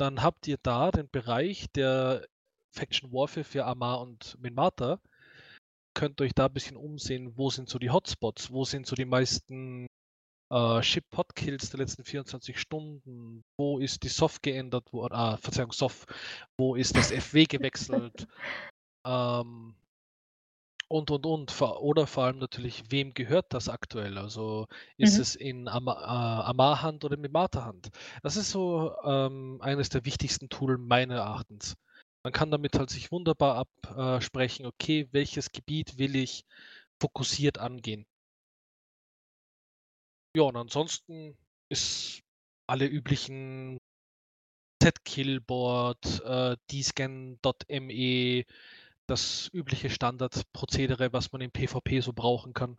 dann 0.00 0.20
habt 0.20 0.48
ihr 0.48 0.58
da 0.60 0.90
den 0.90 1.08
Bereich 1.08 1.70
der 1.76 2.26
Faction 2.74 3.12
Warfare 3.12 3.44
für 3.44 3.64
Amar 3.64 4.00
und 4.00 4.36
Minmata. 4.40 5.00
Könnt 5.94 6.20
euch 6.20 6.32
da 6.34 6.46
ein 6.46 6.52
bisschen 6.52 6.76
umsehen, 6.76 7.36
wo 7.36 7.50
sind 7.50 7.68
so 7.68 7.78
die 7.78 7.90
Hotspots, 7.90 8.50
wo 8.50 8.64
sind 8.64 8.86
so 8.86 8.96
die 8.96 9.04
meisten 9.04 9.86
äh, 10.50 10.82
Ship-Pod-Kills 10.82 11.70
der 11.70 11.78
letzten 11.78 12.02
24 12.04 12.58
Stunden, 12.58 13.44
wo 13.56 13.78
ist 13.78 14.02
die 14.02 14.08
Soft 14.08 14.42
geändert 14.42 14.92
worden, 14.92 15.14
ah, 15.14 15.36
Verzeihung, 15.36 15.72
Soft, 15.72 16.08
wo 16.56 16.74
ist 16.74 16.96
das 16.96 17.12
FW 17.12 17.44
gewechselt, 17.44 18.26
ähm, 19.06 19.74
und, 20.88 21.10
und, 21.10 21.26
und. 21.26 21.60
Oder 21.62 22.06
vor 22.06 22.24
allem 22.24 22.38
natürlich, 22.38 22.84
wem 22.90 23.12
gehört 23.14 23.52
das 23.54 23.68
aktuell? 23.68 24.18
Also 24.18 24.66
ist 24.96 25.18
Mhm. 25.18 25.18
es 25.18 25.34
in 25.34 25.68
Ama 25.68 25.92
äh, 25.94 26.50
Amar-Hand 26.50 27.04
oder 27.04 27.16
Mimata-Hand? 27.16 27.88
Das 28.22 28.36
ist 28.36 28.50
so 28.50 28.94
ähm, 29.04 29.58
eines 29.60 29.88
der 29.90 30.04
wichtigsten 30.04 30.48
Tools 30.48 30.78
meiner 30.80 31.16
Erachtens. 31.16 31.74
Man 32.24 32.32
kann 32.32 32.50
damit 32.50 32.78
halt 32.78 32.90
sich 32.90 33.12
wunderbar 33.12 33.66
absprechen, 33.84 34.66
okay, 34.66 35.08
welches 35.12 35.52
Gebiet 35.52 35.98
will 35.98 36.16
ich 36.16 36.44
fokussiert 37.00 37.58
angehen. 37.58 38.06
Ja, 40.36 40.42
und 40.44 40.56
ansonsten 40.56 41.36
ist 41.68 42.20
alle 42.66 42.86
üblichen 42.86 43.78
Z-Killboard, 44.82 46.22
äh, 46.24 46.56
dscan.me, 46.70 48.44
das 49.08 49.50
übliche 49.52 49.90
Standardprozedere, 49.90 51.12
was 51.12 51.32
man 51.32 51.40
im 51.40 51.50
PvP 51.50 52.00
so 52.00 52.12
brauchen 52.12 52.52
kann. 52.52 52.76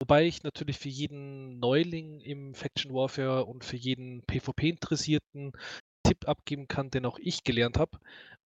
Wobei 0.00 0.26
ich 0.26 0.42
natürlich 0.42 0.78
für 0.78 0.88
jeden 0.88 1.60
Neuling 1.60 2.20
im 2.20 2.54
Faction 2.54 2.92
Warfare 2.92 3.44
und 3.46 3.64
für 3.64 3.76
jeden 3.76 4.22
PvP-Interessierten 4.26 5.52
Tipp 6.02 6.28
abgeben 6.28 6.68
kann, 6.68 6.90
den 6.90 7.06
auch 7.06 7.18
ich 7.18 7.44
gelernt 7.44 7.78
habe. 7.78 7.98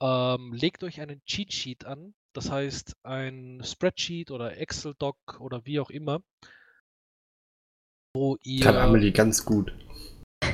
Ähm, 0.01 0.53
legt 0.53 0.83
euch 0.83 1.01
einen 1.01 1.25
Cheat 1.25 1.53
Sheet 1.53 1.85
an, 1.85 2.15
das 2.33 2.51
heißt 2.51 2.97
ein 3.05 3.63
Spreadsheet 3.63 4.31
oder 4.31 4.57
Excel-Doc 4.57 5.17
oder 5.39 5.65
wie 5.67 5.79
auch 5.79 5.91
immer, 5.91 6.21
wo 8.17 8.37
ihr 8.43 8.65
Kann 8.65 8.77
Amelie 8.77 9.13
ganz 9.13 9.45
gut. 9.45 9.73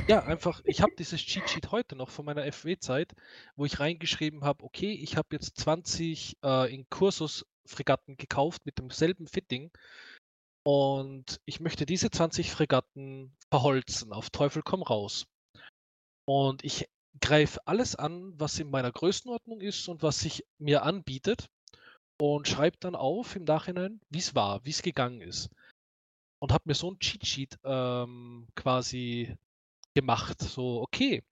Ja, 0.07 0.23
einfach, 0.23 0.61
ich 0.65 0.81
habe 0.81 0.93
dieses 0.97 1.21
Cheat 1.21 1.49
Sheet 1.49 1.71
heute 1.71 1.95
noch 1.95 2.09
von 2.09 2.25
meiner 2.25 2.51
FW-Zeit, 2.51 3.13
wo 3.55 3.65
ich 3.65 3.79
reingeschrieben 3.79 4.43
habe, 4.43 4.63
okay, 4.63 4.91
ich 4.91 5.17
habe 5.17 5.29
jetzt 5.31 5.57
20 5.57 6.37
äh, 6.43 6.73
in 6.73 6.89
Kursus-Fregatten 6.89 8.17
gekauft 8.17 8.65
mit 8.65 8.77
demselben 8.77 9.27
Fitting 9.27 9.71
und 10.63 11.41
ich 11.45 11.59
möchte 11.59 11.85
diese 11.85 12.11
20 12.11 12.51
Fregatten 12.51 13.35
verholzen, 13.49 14.13
auf 14.13 14.29
Teufel 14.29 14.61
komm 14.61 14.83
raus. 14.83 15.25
Und 16.27 16.63
ich 16.63 16.87
greife 17.19 17.59
alles 17.65 17.95
an, 17.95 18.33
was 18.39 18.59
in 18.59 18.69
meiner 18.69 18.91
Größenordnung 18.91 19.61
ist 19.61 19.87
und 19.87 20.03
was 20.03 20.19
sich 20.19 20.45
mir 20.59 20.83
anbietet 20.83 21.49
und 22.19 22.47
schreibe 22.47 22.77
dann 22.79 22.95
auf 22.95 23.35
im 23.35 23.43
Nachhinein, 23.43 23.99
wie 24.09 24.19
es 24.19 24.35
war, 24.35 24.63
wie 24.63 24.69
es 24.69 24.81
gegangen 24.81 25.21
ist. 25.21 25.49
Und 26.39 26.53
habe 26.53 26.63
mir 26.65 26.75
so 26.75 26.91
ein 26.91 26.99
Cheat 26.99 27.25
Sheet 27.25 27.59
ähm, 27.63 28.47
quasi 28.55 29.35
gemacht. 29.93 30.41
So, 30.41 30.81
okay, 30.81 31.23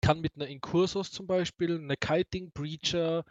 kann 0.00 0.20
mit 0.20 0.36
einer 0.36 0.46
Incursus 0.46 1.10
zum 1.10 1.26
Beispiel 1.26 1.76
eine 1.78 1.96
Kiting 1.96 2.50
Breacher 2.52 3.24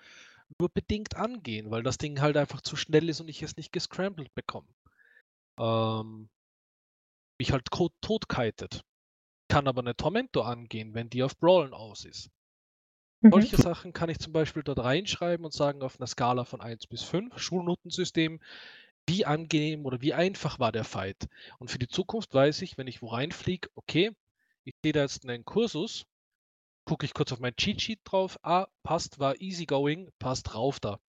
nur 0.60 0.70
bedingt 0.70 1.16
angehen, 1.16 1.72
weil 1.72 1.84
das 1.84 1.98
Ding 1.98 2.22
halt 2.22 2.38
einfach 2.38 2.62
zu 2.62 2.76
schnell 2.76 3.10
ist 3.10 3.22
und 3.22 3.30
ich 3.30 3.44
es 3.44 3.58
nicht 3.58 3.72
gescrambled 3.72 4.34
bekomme. 4.36 4.70
Ähm, 5.60 6.30
mich 7.40 7.52
halt 7.52 7.70
ko- 7.72 7.92
tot-kitet. 8.02 8.82
Kann 9.50 9.68
aber 9.68 9.82
eine 9.82 9.96
Tormento 9.96 10.42
angehen, 10.44 10.94
wenn 10.94 11.10
die 11.10 11.24
auf 11.24 11.38
Brawlen 11.38 11.74
aus 11.74 12.06
ist. 12.06 12.30
Mhm. 13.22 13.32
Solche 13.32 13.58
Sachen 13.58 13.94
kann 13.94 14.10
ich 14.10 14.20
zum 14.20 14.34
Beispiel 14.34 14.64
dort 14.64 14.80
reinschreiben 14.80 15.46
und 15.46 15.54
sagen 15.54 15.84
auf 15.84 16.00
einer 16.00 16.08
Skala 16.08 16.44
von 16.46 16.62
1 16.62 16.88
bis 16.88 17.04
5, 17.04 17.38
Schulnotensystem, 17.38 18.40
wie 19.08 19.26
angenehm 19.26 19.86
oder 19.86 20.02
wie 20.02 20.14
einfach 20.14 20.60
war 20.60 20.72
der 20.72 20.84
Fight. 20.84 21.28
Und 21.60 21.72
für 21.72 21.80
die 21.80 21.88
Zukunft 21.88 22.34
weiß 22.34 22.62
ich, 22.64 22.78
wenn 22.78 22.88
ich 22.88 23.02
wo 23.02 23.08
reinfliege, 23.08 23.70
okay, 23.76 24.12
ich 24.64 24.74
sehe 24.84 24.94
da 24.94 25.02
jetzt 25.02 25.28
einen 25.28 25.46
Kursus, 25.46 26.06
gucke 26.86 27.06
ich 27.06 27.14
kurz 27.14 27.32
auf 27.34 27.40
mein 27.40 27.56
Cheat 27.56 27.82
Sheet 27.82 28.02
drauf, 28.06 28.38
ah, 28.44 28.68
passt, 28.84 29.20
war 29.20 29.40
easy 29.42 29.66
going, 29.66 30.12
passt 30.20 30.56
rauf 30.56 30.80
da. 30.80 31.00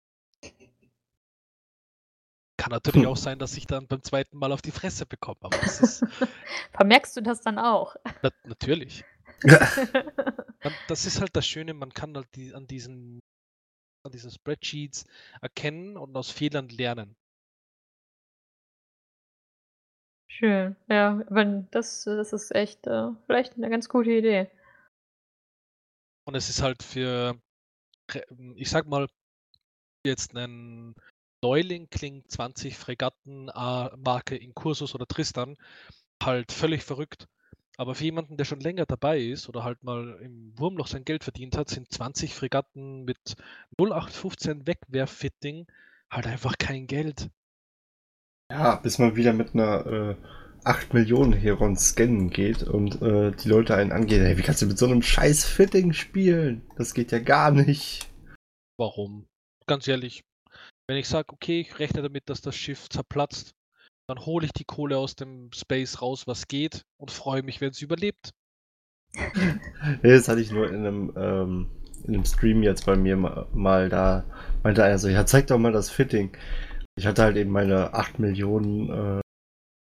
Kann 2.58 2.70
natürlich 2.72 3.04
Hm. 3.04 3.06
auch 3.06 3.16
sein, 3.16 3.38
dass 3.38 3.56
ich 3.56 3.66
dann 3.66 3.86
beim 3.86 4.02
zweiten 4.02 4.38
Mal 4.38 4.52
auf 4.52 4.62
die 4.62 4.70
Fresse 4.70 5.06
bekomme, 5.06 5.38
aber 5.42 5.58
das 5.58 5.80
ist 5.80 6.04
Vermerkst 6.72 7.16
du 7.16 7.20
das 7.22 7.40
dann 7.42 7.58
auch? 7.58 7.96
na 8.22 8.30
natürlich. 8.44 9.04
Das 10.86 11.06
ist 11.06 11.20
halt 11.20 11.34
das 11.36 11.46
Schöne, 11.46 11.74
man 11.74 11.92
kann 11.92 12.16
halt 12.16 12.28
die, 12.34 12.54
an 12.54 12.66
diesen 12.66 13.20
an 14.04 14.12
diesen 14.12 14.30
Spreadsheets 14.30 15.04
erkennen 15.42 15.96
und 15.96 16.16
aus 16.16 16.30
Fehlern 16.30 16.68
lernen. 16.68 17.16
Schön. 20.38 20.76
Ja, 20.86 21.22
wenn 21.30 21.66
das, 21.70 22.04
das 22.04 22.34
ist 22.34 22.54
echt 22.54 22.86
äh, 22.86 23.08
vielleicht 23.24 23.54
eine 23.54 23.70
ganz 23.70 23.88
gute 23.88 24.10
Idee. 24.10 24.50
Und 26.26 26.34
es 26.34 26.50
ist 26.50 26.60
halt 26.60 26.82
für, 26.82 27.40
ich 28.54 28.68
sag 28.68 28.86
mal, 28.86 29.06
jetzt 30.04 30.36
einen 30.36 30.94
Neuling 31.42 31.88
klingt 31.88 32.30
20 32.30 32.76
Fregatten 32.76 33.48
äh, 33.48 33.96
Marke 33.96 34.36
in 34.36 34.54
Kursus 34.54 34.94
oder 34.94 35.06
Tristan 35.06 35.56
halt 36.22 36.52
völlig 36.52 36.82
verrückt. 36.82 37.28
Aber 37.78 37.94
für 37.94 38.04
jemanden, 38.04 38.36
der 38.36 38.44
schon 38.44 38.60
länger 38.60 38.84
dabei 38.84 39.18
ist 39.18 39.48
oder 39.48 39.64
halt 39.64 39.84
mal 39.84 40.18
im 40.20 40.52
Wurmloch 40.58 40.88
sein 40.88 41.06
Geld 41.06 41.24
verdient 41.24 41.56
hat, 41.56 41.70
sind 41.70 41.90
20 41.90 42.34
Fregatten 42.34 43.04
mit 43.04 43.36
0815 43.78 44.66
Wegwerffitting 44.66 45.66
halt 46.10 46.26
einfach 46.26 46.58
kein 46.58 46.86
Geld. 46.86 47.30
Ja, 48.50 48.76
bis 48.76 48.98
man 48.98 49.16
wieder 49.16 49.32
mit 49.32 49.54
einer 49.54 49.86
äh, 49.86 50.16
8 50.64 50.94
Millionen 50.94 51.32
Heron 51.32 51.76
scannen 51.76 52.30
geht 52.30 52.62
und 52.62 53.00
äh, 53.02 53.32
die 53.32 53.48
Leute 53.48 53.74
einen 53.76 53.92
angehen. 53.92 54.24
Hey, 54.24 54.36
wie 54.38 54.42
kannst 54.42 54.62
du 54.62 54.66
mit 54.66 54.78
so 54.78 54.86
einem 54.86 55.02
scheiß 55.02 55.44
Fitting 55.44 55.92
spielen? 55.92 56.62
Das 56.76 56.94
geht 56.94 57.12
ja 57.12 57.18
gar 57.18 57.50
nicht. 57.50 58.08
Warum? 58.78 59.26
Ganz 59.66 59.88
ehrlich, 59.88 60.22
wenn 60.88 60.98
ich 60.98 61.08
sage, 61.08 61.32
okay, 61.32 61.60
ich 61.60 61.78
rechne 61.78 62.02
damit, 62.02 62.28
dass 62.28 62.40
das 62.40 62.56
Schiff 62.56 62.88
zerplatzt, 62.88 63.52
dann 64.08 64.24
hole 64.24 64.46
ich 64.46 64.52
die 64.52 64.64
Kohle 64.64 64.98
aus 64.98 65.16
dem 65.16 65.50
Space 65.52 66.00
raus, 66.02 66.26
was 66.26 66.48
geht, 66.48 66.82
und 66.98 67.10
freue 67.10 67.42
mich, 67.42 67.60
wenn 67.60 67.70
es 67.70 67.82
überlebt. 67.82 68.30
Nee, 70.02 70.10
das 70.12 70.28
hatte 70.28 70.40
ich 70.40 70.50
nur 70.50 70.68
in 70.68 70.86
einem, 70.86 71.12
ähm, 71.16 71.70
in 72.04 72.14
einem 72.14 72.24
Stream 72.24 72.62
jetzt 72.62 72.86
bei 72.86 72.96
mir 72.96 73.16
ma- 73.16 73.46
mal 73.52 73.88
da. 73.88 74.24
Meinte 74.62 74.84
einer 74.84 74.98
so, 74.98 75.08
ja, 75.08 75.26
zeig 75.26 75.46
doch 75.48 75.58
mal 75.58 75.72
das 75.72 75.90
Fitting. 75.90 76.32
Ich 76.98 77.06
hatte 77.06 77.22
halt 77.22 77.36
eben 77.36 77.50
meine 77.50 77.92
8 77.94 78.18
Millionen 78.18 78.88
äh, 79.18 79.20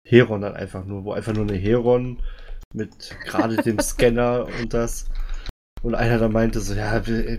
Heron 0.09 0.41
dann 0.41 0.55
einfach 0.55 0.85
nur, 0.85 1.05
wo 1.05 1.13
einfach 1.13 1.35
nur 1.35 1.45
eine 1.45 1.57
Heron 1.57 2.23
mit 2.73 3.15
gerade 3.25 3.57
dem 3.57 3.79
Scanner 3.81 4.47
und 4.61 4.73
das. 4.73 5.07
Und 5.83 5.95
einer 5.95 6.19
da 6.19 6.29
meinte 6.29 6.61
so, 6.61 6.75
ja, 6.75 6.97
äh, 6.97 7.39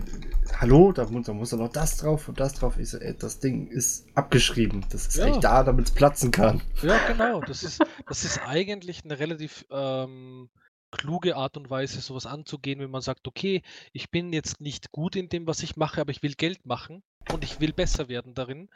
hallo, 0.60 0.92
da 0.92 1.06
muss, 1.06 1.26
da 1.26 1.32
muss 1.32 1.52
noch 1.52 1.72
das 1.72 1.96
drauf 1.96 2.28
und 2.28 2.38
das 2.38 2.54
drauf. 2.54 2.78
Ich 2.78 2.90
so, 2.90 2.98
ey, 2.98 3.16
das 3.18 3.40
Ding 3.40 3.66
ist 3.66 4.06
abgeschrieben. 4.14 4.84
Das 4.90 5.08
ist 5.08 5.16
Ja. 5.16 5.26
echt 5.26 5.42
da, 5.42 5.64
damit 5.64 5.86
es 5.88 5.94
platzen 5.94 6.30
kann. 6.30 6.62
Ja, 6.82 6.98
genau. 7.08 7.40
Das 7.40 7.64
ist, 7.64 7.82
das 8.06 8.24
ist 8.24 8.40
eigentlich 8.46 9.04
eine 9.04 9.18
relativ 9.18 9.66
ähm, 9.70 10.48
kluge 10.92 11.36
Art 11.36 11.56
und 11.56 11.68
Weise, 11.68 12.00
sowas 12.00 12.26
anzugehen, 12.26 12.78
wenn 12.80 12.90
man 12.90 13.02
sagt, 13.02 13.26
okay, 13.26 13.62
ich 13.92 14.10
bin 14.10 14.32
jetzt 14.32 14.60
nicht 14.60 14.92
gut 14.92 15.16
in 15.16 15.28
dem, 15.28 15.46
was 15.46 15.62
ich 15.64 15.76
mache, 15.76 16.00
aber 16.00 16.12
ich 16.12 16.22
will 16.22 16.34
Geld 16.34 16.64
machen 16.64 17.02
und 17.32 17.44
ich 17.44 17.60
will 17.60 17.72
besser 17.72 18.08
werden 18.08 18.34
darin. 18.34 18.68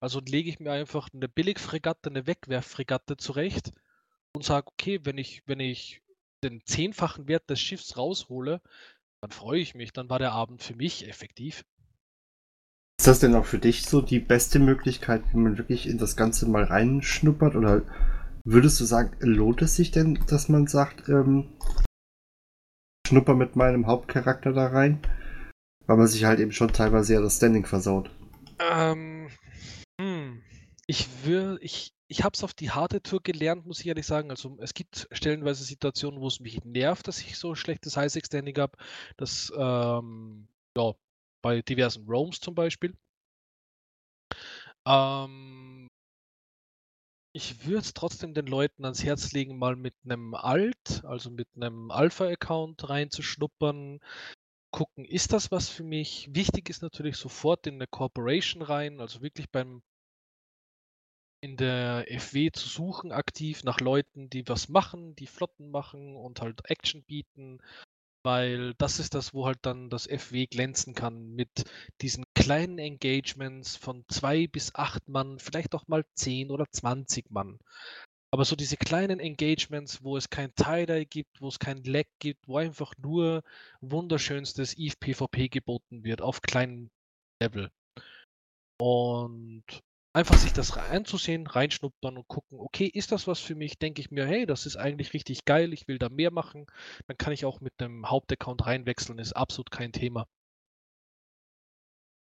Also 0.00 0.20
lege 0.20 0.50
ich 0.50 0.60
mir 0.60 0.72
einfach 0.72 1.08
eine 1.12 1.28
Billigfregatte, 1.28 2.10
eine 2.10 2.26
Wegwerffregatte 2.26 3.16
zurecht 3.16 3.72
und 4.32 4.44
sage, 4.44 4.68
okay, 4.68 5.00
wenn 5.04 5.18
ich, 5.18 5.42
wenn 5.46 5.60
ich 5.60 6.02
den 6.42 6.64
zehnfachen 6.64 7.28
Wert 7.28 7.48
des 7.50 7.60
Schiffs 7.60 7.96
raushole, 7.96 8.60
dann 9.20 9.30
freue 9.30 9.60
ich 9.60 9.74
mich, 9.74 9.92
dann 9.92 10.08
war 10.08 10.18
der 10.18 10.32
Abend 10.32 10.62
für 10.62 10.74
mich 10.74 11.06
effektiv. 11.08 11.64
Ist 12.98 13.06
das 13.06 13.20
denn 13.20 13.34
auch 13.34 13.46
für 13.46 13.58
dich 13.58 13.86
so 13.86 14.02
die 14.02 14.20
beste 14.20 14.58
Möglichkeit, 14.58 15.22
wie 15.32 15.38
man 15.38 15.58
wirklich 15.58 15.86
in 15.86 15.98
das 15.98 16.16
Ganze 16.16 16.46
mal 16.46 16.64
reinschnuppert? 16.64 17.56
Oder 17.56 17.82
würdest 18.44 18.78
du 18.80 18.84
sagen, 18.84 19.16
lohnt 19.20 19.62
es 19.62 19.76
sich 19.76 19.90
denn, 19.90 20.18
dass 20.28 20.48
man 20.48 20.66
sagt, 20.66 21.08
ähm, 21.08 21.48
schnupper 23.06 23.34
mit 23.34 23.56
meinem 23.56 23.86
Hauptcharakter 23.86 24.52
da 24.52 24.66
rein? 24.66 25.00
Weil 25.90 25.96
man 25.96 26.06
sich 26.06 26.22
halt 26.22 26.38
eben 26.38 26.52
schon 26.52 26.72
teilweise 26.72 27.14
ja 27.14 27.20
das 27.20 27.38
Standing 27.38 27.66
versaut. 27.66 28.12
Ähm, 28.60 29.28
hm. 30.00 30.40
Ich 30.86 31.08
will, 31.24 31.58
ich, 31.62 31.92
ich 32.06 32.22
habe 32.22 32.32
es 32.32 32.44
auf 32.44 32.54
die 32.54 32.70
harte 32.70 33.02
Tour 33.02 33.20
gelernt, 33.20 33.66
muss 33.66 33.80
ich 33.80 33.88
ehrlich 33.88 34.06
sagen. 34.06 34.30
Also 34.30 34.56
es 34.60 34.72
gibt 34.72 35.08
stellenweise 35.10 35.64
Situationen, 35.64 36.20
wo 36.20 36.28
es 36.28 36.38
mich 36.38 36.64
nervt, 36.64 37.08
dass 37.08 37.20
ich 37.20 37.36
so 37.36 37.56
schlechtes 37.56 37.96
High 37.96 38.12
Standing 38.24 38.56
habe. 38.56 38.78
Das 39.16 39.52
ähm, 39.56 40.46
ja 40.76 40.92
bei 41.42 41.60
diversen 41.60 42.06
Roams 42.06 42.38
zum 42.38 42.54
Beispiel. 42.54 42.96
Ähm, 44.86 45.88
ich 47.32 47.66
würde 47.66 47.80
es 47.80 47.94
trotzdem 47.94 48.32
den 48.32 48.46
Leuten 48.46 48.84
ans 48.84 49.02
Herz 49.02 49.32
legen, 49.32 49.58
mal 49.58 49.74
mit 49.74 49.94
einem 50.04 50.34
Alt, 50.34 51.04
also 51.04 51.30
mit 51.30 51.48
einem 51.56 51.90
Alpha-Account 51.90 52.88
reinzuschnuppern, 52.88 53.98
gucken, 54.70 55.04
ist 55.04 55.32
das 55.32 55.50
was 55.50 55.68
für 55.68 55.84
mich? 55.84 56.28
Wichtig 56.32 56.68
ist 56.70 56.82
natürlich 56.82 57.16
sofort 57.16 57.66
in 57.66 57.74
eine 57.74 57.86
Corporation 57.86 58.62
rein, 58.62 59.00
also 59.00 59.22
wirklich 59.22 59.50
beim 59.50 59.82
in 61.42 61.56
der 61.56 62.06
FW 62.20 62.50
zu 62.52 62.68
suchen 62.68 63.12
aktiv 63.12 63.64
nach 63.64 63.80
Leuten, 63.80 64.28
die 64.28 64.46
was 64.46 64.68
machen, 64.68 65.16
die 65.16 65.26
Flotten 65.26 65.70
machen 65.70 66.14
und 66.16 66.42
halt 66.42 66.60
Action 66.64 67.02
bieten, 67.04 67.58
weil 68.22 68.74
das 68.74 68.98
ist 68.98 69.14
das, 69.14 69.32
wo 69.32 69.46
halt 69.46 69.58
dann 69.62 69.88
das 69.88 70.06
FW 70.06 70.46
glänzen 70.46 70.94
kann 70.94 71.30
mit 71.34 71.64
diesen 72.02 72.24
kleinen 72.34 72.78
Engagements 72.78 73.76
von 73.76 74.04
zwei 74.08 74.46
bis 74.46 74.74
acht 74.74 75.08
Mann, 75.08 75.38
vielleicht 75.38 75.74
auch 75.74 75.88
mal 75.88 76.04
zehn 76.14 76.50
oder 76.50 76.66
zwanzig 76.70 77.30
Mann. 77.30 77.58
Aber 78.32 78.44
so 78.44 78.54
diese 78.56 78.76
kleinen 78.76 79.18
Engagements, 79.18 80.04
wo 80.04 80.16
es 80.16 80.30
kein 80.30 80.54
Tie-Dye 80.54 81.04
gibt, 81.04 81.40
wo 81.40 81.48
es 81.48 81.58
kein 81.58 81.82
Lag 81.84 82.06
gibt, 82.20 82.46
wo 82.46 82.58
einfach 82.58 82.94
nur 82.98 83.42
wunderschönstes 83.80 84.76
EVE 84.78 84.96
PvP 85.00 85.48
geboten 85.48 86.04
wird 86.04 86.22
auf 86.22 86.40
kleinem 86.42 86.90
Level. 87.42 87.70
Und 88.80 89.64
einfach 90.12 90.36
sich 90.38 90.52
das 90.52 90.76
reinzusehen, 90.76 91.46
reinschnuppern 91.46 92.16
und 92.16 92.28
gucken, 92.28 92.58
okay, 92.60 92.86
ist 92.86 93.12
das 93.12 93.26
was 93.26 93.40
für 93.40 93.54
mich? 93.54 93.78
Denke 93.78 94.00
ich 94.00 94.10
mir, 94.10 94.26
hey, 94.26 94.46
das 94.46 94.66
ist 94.66 94.76
eigentlich 94.76 95.12
richtig 95.12 95.44
geil, 95.44 95.72
ich 95.72 95.88
will 95.88 95.98
da 95.98 96.08
mehr 96.08 96.30
machen. 96.30 96.66
Dann 97.06 97.18
kann 97.18 97.32
ich 97.32 97.44
auch 97.44 97.60
mit 97.60 97.74
einem 97.78 98.08
Hauptaccount 98.10 98.64
reinwechseln, 98.66 99.18
ist 99.18 99.32
absolut 99.34 99.70
kein 99.70 99.92
Thema. 99.92 100.26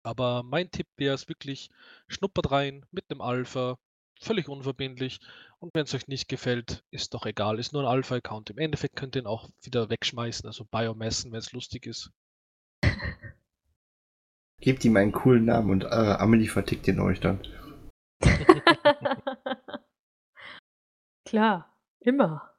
Aber 0.03 0.43
mein 0.43 0.71
Tipp 0.71 0.87
wäre 0.97 1.15
es 1.15 1.29
wirklich, 1.29 1.69
schnuppert 2.09 2.51
rein 2.51 2.87
mit 2.91 3.11
einem 3.11 3.21
Alpha, 3.21 3.79
völlig 4.21 4.49
unverbindlich. 4.49 5.21
Und 5.59 5.75
wenn 5.75 5.85
es 5.85 5.95
euch 5.95 6.09
nicht 6.09 6.29
gefällt, 6.29 6.85
ist 6.91 7.15
doch 7.15 7.27
egal, 7.27 7.59
ist 7.59 7.73
nur 7.73 7.83
ein 7.83 7.89
Alpha-Account. 7.89 8.51
Im 8.51 8.59
Endeffekt 8.59 8.97
könnt 8.97 9.17
ihr 9.17 9.23
ihn 9.23 9.27
auch 9.27 9.49
wieder 9.63 9.89
wegschmeißen, 9.91 10.47
also 10.47 10.65
biomessen, 10.65 11.33
wenn 11.33 11.39
es 11.39 11.53
lustig 11.53 11.87
ist. 11.87 12.11
Gebt 14.61 14.85
ihm 14.85 14.97
einen 14.97 15.13
coolen 15.13 15.45
Namen 15.45 15.71
und 15.71 15.85
äh, 15.85 15.89
Amelie 15.89 16.49
vertickt 16.49 16.89
ihn 16.89 17.01
euch 17.01 17.21
dann. 17.21 17.41
Klar, 21.25 21.75
immer. 22.01 22.51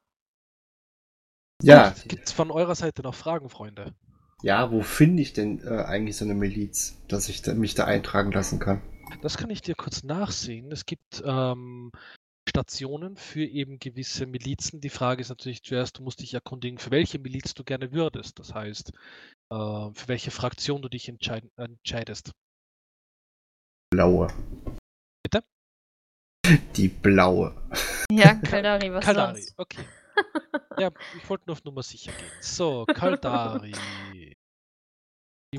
Ja, 1.62 1.94
Gibt 2.06 2.26
es 2.26 2.32
von 2.32 2.50
eurer 2.50 2.74
Seite 2.74 3.02
noch 3.02 3.14
Fragen, 3.14 3.48
Freunde? 3.48 3.94
ja, 4.42 4.70
wo 4.70 4.82
finde 4.82 5.22
ich 5.22 5.32
denn 5.32 5.60
äh, 5.64 5.82
eigentlich 5.84 6.16
so 6.16 6.24
eine 6.24 6.34
Miliz, 6.34 6.98
dass 7.08 7.28
ich 7.28 7.42
da, 7.42 7.54
mich 7.54 7.74
da 7.74 7.84
eintragen 7.84 8.32
lassen 8.32 8.58
kann? 8.58 8.82
Das 9.22 9.36
kann 9.36 9.50
ich 9.50 9.62
dir 9.62 9.74
kurz 9.74 10.02
nachsehen. 10.02 10.70
Es 10.72 10.86
gibt 10.86 11.22
ähm, 11.24 11.90
Stationen 12.48 13.16
für 13.16 13.44
eben 13.44 13.78
gewisse 13.78 14.26
Milizen. 14.26 14.80
Die 14.80 14.88
Frage 14.88 15.20
ist 15.20 15.28
natürlich 15.28 15.62
zuerst, 15.62 15.98
du 15.98 16.02
musst 16.02 16.20
dich 16.20 16.34
erkundigen, 16.34 16.78
für 16.78 16.90
welche 16.90 17.18
Miliz 17.18 17.54
du 17.54 17.64
gerne 17.64 17.92
würdest. 17.92 18.38
Das 18.38 18.54
heißt, 18.54 18.92
äh, 19.50 19.90
für 19.92 20.08
welche 20.08 20.30
Fraktion 20.30 20.82
du 20.82 20.88
dich 20.88 21.08
entscheid 21.08 21.44
entscheidest. 21.56 22.32
Blaue. 23.90 24.28
Bitte? 25.22 25.44
Die 26.76 26.88
blaue. 26.88 27.54
Ja, 28.10 28.34
Kaldari, 28.42 28.92
was 28.92 29.04
Kaldari, 29.04 29.42
sonst? 29.42 29.54
okay. 29.58 29.84
ja, 30.78 30.90
ich 31.16 31.28
wollte 31.28 31.44
nur 31.46 31.52
auf 31.52 31.64
Nummer 31.64 31.82
sicher 31.82 32.12
gehen. 32.12 32.30
So, 32.40 32.86
Kaldari. 32.86 33.72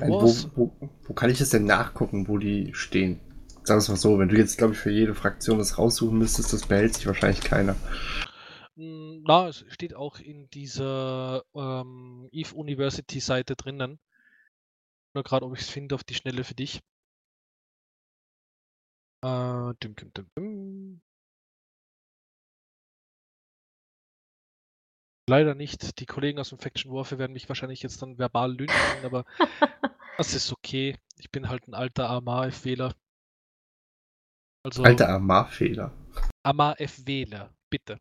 Wo, 0.00 0.22
wo, 0.54 0.90
wo 1.02 1.14
kann 1.14 1.30
ich 1.30 1.38
das 1.38 1.50
denn 1.50 1.64
nachgucken, 1.64 2.28
wo 2.28 2.38
die 2.38 2.72
stehen? 2.74 3.20
Sagen 3.68 3.80
wir 3.80 3.82
es 3.82 3.88
mal 3.90 3.96
so, 3.96 4.18
wenn 4.18 4.30
du 4.30 4.36
jetzt, 4.38 4.56
glaube 4.56 4.72
ich, 4.72 4.78
für 4.78 4.90
jede 4.90 5.14
Fraktion 5.14 5.58
das 5.58 5.76
raussuchen 5.76 6.16
müsstest, 6.16 6.54
das 6.54 6.66
behält 6.66 6.94
sich 6.94 7.06
wahrscheinlich 7.06 7.42
keiner. 7.42 7.74
Mm, 8.76 9.20
Na, 9.26 9.48
es 9.48 9.62
steht 9.68 9.92
auch 9.92 10.18
in 10.20 10.48
dieser 10.48 11.44
ähm, 11.54 12.30
Eve 12.32 12.54
University 12.54 13.20
Seite 13.20 13.56
drinnen. 13.56 13.98
Nur 15.14 15.22
gerade, 15.22 15.44
ob 15.44 15.54
ich 15.54 15.60
es 15.60 15.68
finde 15.68 15.96
auf 15.96 16.02
die 16.02 16.14
Schnelle 16.14 16.44
für 16.44 16.54
dich. 16.54 16.80
Äh, 19.22 19.74
düm, 19.82 19.94
düm, 19.96 20.14
düm, 20.14 20.30
düm. 20.34 21.02
Leider 25.28 25.54
nicht. 25.54 26.00
Die 26.00 26.06
Kollegen 26.06 26.38
aus 26.38 26.48
dem 26.48 26.58
Faction 26.58 26.90
Warfare 26.90 27.18
werden 27.18 27.34
mich 27.34 27.50
wahrscheinlich 27.50 27.82
jetzt 27.82 28.00
dann 28.00 28.16
verbal 28.16 28.50
lynchen, 28.50 29.04
aber 29.04 29.26
das 30.16 30.32
ist 30.32 30.52
okay. 30.52 30.96
Ich 31.18 31.30
bin 31.30 31.50
halt 31.50 31.68
ein 31.68 31.74
alter 31.74 32.08
AMA-F-Wähler. 32.08 32.94
Also 34.64 34.82
Alter 34.82 35.08
Amar-Fehler. 35.08 35.92
AMA-F-Wähler, 36.42 37.54
bitte. 37.70 37.98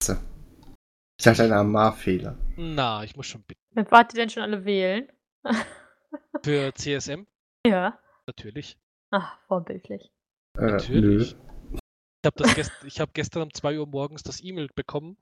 Ich 1.19 1.23
dachte, 1.23 1.43
ein 1.43 1.53
Amar-Fehler. 1.53 2.37
Na, 2.55 3.03
ich 3.03 3.15
muss 3.15 3.27
schon 3.27 3.43
bitten. 3.43 3.61
Wer 3.71 3.89
wart 3.91 4.13
ihr 4.13 4.21
denn 4.21 4.29
schon 4.29 4.43
alle 4.43 4.65
wählen? 4.65 5.11
Für 6.43 6.73
CSM, 6.73 7.25
ja. 7.65 7.99
natürlich. 8.25 8.77
Ach, 9.11 9.37
vorbildlich. 9.47 10.11
Äh, 10.57 10.61
nö. 10.61 10.71
Natürlich. 10.71 11.35
Ich 11.71 12.25
habe 12.25 12.43
das 12.43 12.55
gest 12.55 12.71
ich 12.85 12.99
hab 12.99 13.13
gestern 13.13 13.43
um 13.43 13.53
2 13.53 13.79
Uhr 13.79 13.87
morgens 13.87 14.23
das 14.23 14.43
E-Mail 14.43 14.69
bekommen 14.73 15.17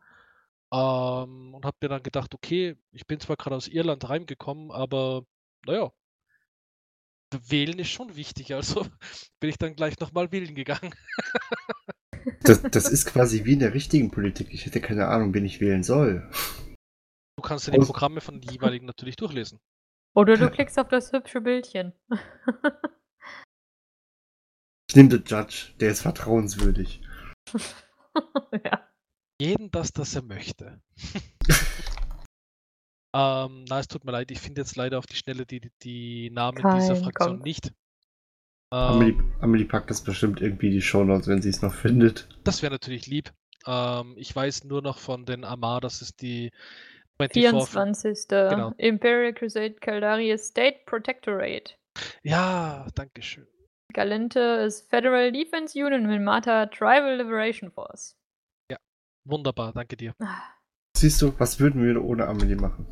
ähm, 0.71 1.53
und 1.53 1.65
habe 1.65 1.77
mir 1.81 1.89
dann 1.89 2.03
gedacht, 2.03 2.33
okay, 2.33 2.77
ich 2.91 3.05
bin 3.05 3.19
zwar 3.19 3.36
gerade 3.36 3.55
aus 3.55 3.67
Irland 3.67 4.09
reingekommen, 4.09 4.71
aber 4.71 5.25
naja, 5.65 5.91
wählen 7.49 7.79
ist 7.79 7.89
schon 7.89 8.15
wichtig, 8.15 8.53
also 8.53 8.83
bin 9.39 9.49
ich 9.49 9.57
dann 9.57 9.75
gleich 9.75 9.99
nochmal 9.99 10.31
wählen 10.31 10.55
gegangen. 10.55 10.93
Das, 12.41 12.61
das 12.61 12.89
ist 12.89 13.05
quasi 13.05 13.45
wie 13.45 13.53
in 13.53 13.59
der 13.59 13.75
richtigen 13.75 14.09
Politik. 14.09 14.51
Ich 14.51 14.65
hätte 14.65 14.81
keine 14.81 15.07
Ahnung, 15.07 15.33
wen 15.36 15.45
ich 15.45 15.61
wählen 15.61 15.83
soll. 15.83 16.27
Du 17.38 17.43
kannst 17.43 17.67
dir 17.67 17.71
die 17.71 17.79
Programme 17.79 18.19
von 18.19 18.39
den 18.39 18.51
jeweiligen 18.51 18.88
natürlich 18.88 19.15
durchlesen. 19.15 19.59
Oder 20.15 20.38
du 20.38 20.49
klickst 20.49 20.79
auf 20.79 20.88
das 20.88 21.11
hübsche 21.11 21.41
Bildchen. 21.41 21.93
Ich 24.89 24.95
nehme 24.95 25.09
den 25.09 25.23
Judge, 25.25 25.73
der 25.79 25.91
ist 25.91 26.01
vertrauenswürdig. 26.01 27.01
ja. 28.63 28.88
Jeden 29.41 29.69
das, 29.71 29.91
das 29.91 30.15
er 30.15 30.23
möchte. 30.23 30.81
Ähm, 33.16 33.66
na, 33.70 33.80
es 33.80 33.88
tut 33.88 34.03
mir 34.03 34.11
leid, 34.11 34.30
ich 34.32 34.39
finde 34.39 34.61
jetzt 34.61 34.76
leider 34.76 34.97
auf 34.99 35.05
die 35.05 35.16
Schnelle 35.16 35.45
die, 35.45 35.61
die, 35.61 35.72
die 35.82 36.30
Namen 36.32 36.57
dieser 36.57 36.95
Kein 36.95 37.03
Fraktion 37.03 37.36
Kopf. 37.38 37.45
nicht. 37.45 37.72
Amelie, 38.72 39.13
Ähm, 39.13 39.34
Amelie 39.39 39.66
packt 39.66 39.89
das 39.89 40.03
bestimmt 40.03 40.41
irgendwie 40.41 40.68
in 40.68 40.74
die 40.74 40.82
Shownotes, 40.82 41.28
wenn 41.28 41.41
sie 41.41 41.49
es 41.49 41.61
noch 41.61 41.74
findet. 41.74 42.28
Das 42.43 42.61
wäre 42.61 42.74
natürlich 42.74 43.07
lieb. 43.07 43.32
Ähm, 43.66 44.16
ich 44.18 44.36
weiß 44.36 44.66
nur 44.66 44.82
noch 44.82 44.97
von 44.97 45.26
den 45.26 45.45
Amar, 45.45 45.82
das 45.82 46.01
ist 46.01 46.22
die 46.22 46.51
24. 47.20 47.72
24. 47.72 48.28
Genau. 48.28 48.74
Imperial 48.78 49.34
Crusade 49.34 49.76
Caldari 49.76 50.38
State 50.38 50.80
Protectorate. 50.86 51.74
Ja, 52.24 52.88
danke 52.95 53.22
schön. 53.22 53.47
Galente 53.93 54.39
ist 54.68 54.89
Federal 54.89 55.32
Defense 55.32 55.80
Union 55.80 56.05
Minmata 56.05 56.66
Tribal 56.66 57.16
Liberation 57.16 57.72
Force. 57.72 58.18
Wunderbar, 59.28 59.74
danke 59.74 59.97
dir. 59.97 60.13
Ah, 60.20 60.38
Siehst 60.95 61.20
du, 61.22 61.34
was 61.39 61.59
würden 61.59 61.84
wir 61.84 62.03
ohne 62.03 62.28
Amelie 62.28 62.55
machen? 62.55 62.86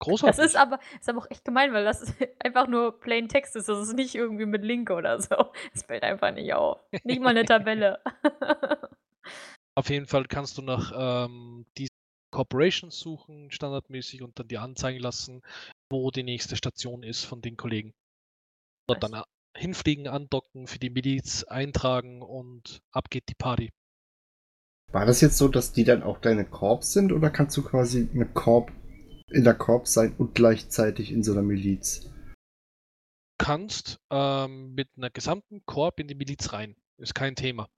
Großartig. 0.00 0.36
Das 0.36 0.46
ist 0.46 0.56
aber, 0.56 0.80
ist 0.98 1.08
aber 1.08 1.18
auch 1.20 1.30
echt 1.30 1.44
gemein, 1.44 1.72
weil 1.72 1.84
das 1.84 2.02
einfach 2.42 2.66
nur 2.66 2.98
plain 3.00 3.28
Text 3.28 3.54
ist. 3.56 3.68
Das 3.68 3.86
ist 3.86 3.94
nicht 3.94 4.14
irgendwie 4.14 4.46
mit 4.46 4.64
Link 4.64 4.90
oder 4.90 5.20
so. 5.20 5.36
Es 5.74 5.82
fällt 5.82 6.02
einfach 6.02 6.32
nicht 6.32 6.52
auf. 6.54 6.80
Nicht 7.04 7.20
mal 7.20 7.30
eine 7.30 7.44
Tabelle. 7.44 8.00
Auf 9.76 9.88
jeden 9.88 10.06
Fall 10.06 10.26
kannst 10.26 10.58
du 10.58 10.62
nach 10.62 10.92
ähm, 10.94 11.64
diesen 11.78 11.94
Corporations 12.32 12.98
suchen, 12.98 13.50
standardmäßig, 13.50 14.22
und 14.22 14.38
dann 14.38 14.48
dir 14.48 14.62
anzeigen 14.62 15.00
lassen, 15.00 15.42
wo 15.90 16.10
die 16.10 16.22
nächste 16.22 16.56
Station 16.56 17.02
ist 17.02 17.24
von 17.24 17.40
den 17.40 17.56
Kollegen. 17.56 17.92
Dort 18.88 19.02
dann 19.02 19.14
a- 19.14 19.26
hinfliegen, 19.56 20.08
andocken, 20.08 20.66
für 20.66 20.78
die 20.78 20.90
Miliz 20.90 21.44
eintragen 21.44 22.22
und 22.22 22.80
ab 22.92 23.10
geht 23.10 23.28
die 23.28 23.34
Party. 23.34 23.70
War 24.92 25.06
das 25.06 25.20
jetzt 25.20 25.38
so, 25.38 25.48
dass 25.48 25.72
die 25.72 25.84
dann 25.84 26.02
auch 26.02 26.18
deine 26.18 26.44
Korps 26.44 26.92
sind 26.92 27.12
oder 27.12 27.30
kannst 27.30 27.56
du 27.56 27.62
quasi 27.62 28.08
eine 28.12 28.26
Korb 28.26 28.72
in 29.30 29.44
der 29.44 29.54
Korps 29.54 29.92
sein 29.92 30.14
und 30.18 30.34
gleichzeitig 30.34 31.12
in 31.12 31.22
so 31.22 31.32
einer 31.32 31.42
Miliz? 31.42 32.10
kannst 33.40 33.98
ähm, 34.10 34.74
mit 34.74 34.88
einer 34.96 35.08
gesamten 35.08 35.64
Korb 35.64 35.98
in 35.98 36.08
die 36.08 36.14
Miliz 36.14 36.52
rein. 36.52 36.76
Ist 36.98 37.14
kein 37.14 37.34
Thema. 37.34 37.68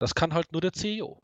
Das 0.00 0.16
kann 0.16 0.34
halt 0.34 0.50
nur 0.50 0.60
der 0.60 0.72
CEO. 0.72 1.22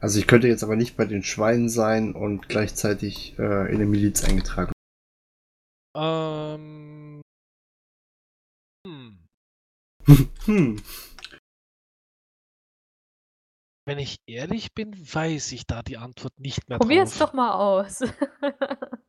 Also 0.00 0.20
ich 0.20 0.28
könnte 0.28 0.46
jetzt 0.46 0.62
aber 0.62 0.76
nicht 0.76 0.96
bei 0.96 1.04
den 1.04 1.24
Schweinen 1.24 1.68
sein 1.68 2.14
und 2.14 2.48
gleichzeitig 2.48 3.36
äh, 3.36 3.68
in 3.68 3.74
eine 3.74 3.86
Miliz 3.86 4.22
eingetragen. 4.22 4.72
Ähm, 5.96 7.20
hm. 8.86 9.26
hm. 10.44 10.82
Wenn 13.88 13.98
ich 13.98 14.20
ehrlich 14.26 14.74
bin, 14.74 14.92
weiß 14.92 15.52
ich 15.52 15.66
da 15.66 15.82
die 15.82 15.96
Antwort 15.96 16.38
nicht 16.38 16.68
mehr 16.68 16.78
Probier 16.78 17.04
es 17.04 17.16
drauf. 17.16 17.30
doch 17.30 17.32
mal 17.32 17.52
aus. 17.54 18.00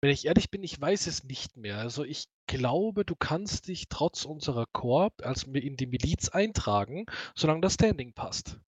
Wenn 0.00 0.12
ich 0.12 0.26
ehrlich 0.26 0.52
bin, 0.52 0.62
ich 0.62 0.80
weiß 0.80 1.08
es 1.08 1.24
nicht 1.24 1.56
mehr. 1.56 1.78
Also 1.78 2.04
ich 2.04 2.28
glaube, 2.46 3.04
du 3.04 3.16
kannst 3.16 3.66
dich 3.66 3.88
trotz 3.88 4.24
unserer 4.24 4.66
Korb 4.72 5.12
als 5.24 5.42
in 5.42 5.76
die 5.76 5.88
Miliz 5.88 6.28
eintragen, 6.28 7.06
solange 7.34 7.60
das 7.60 7.74
Standing 7.74 8.12
passt. 8.12 8.60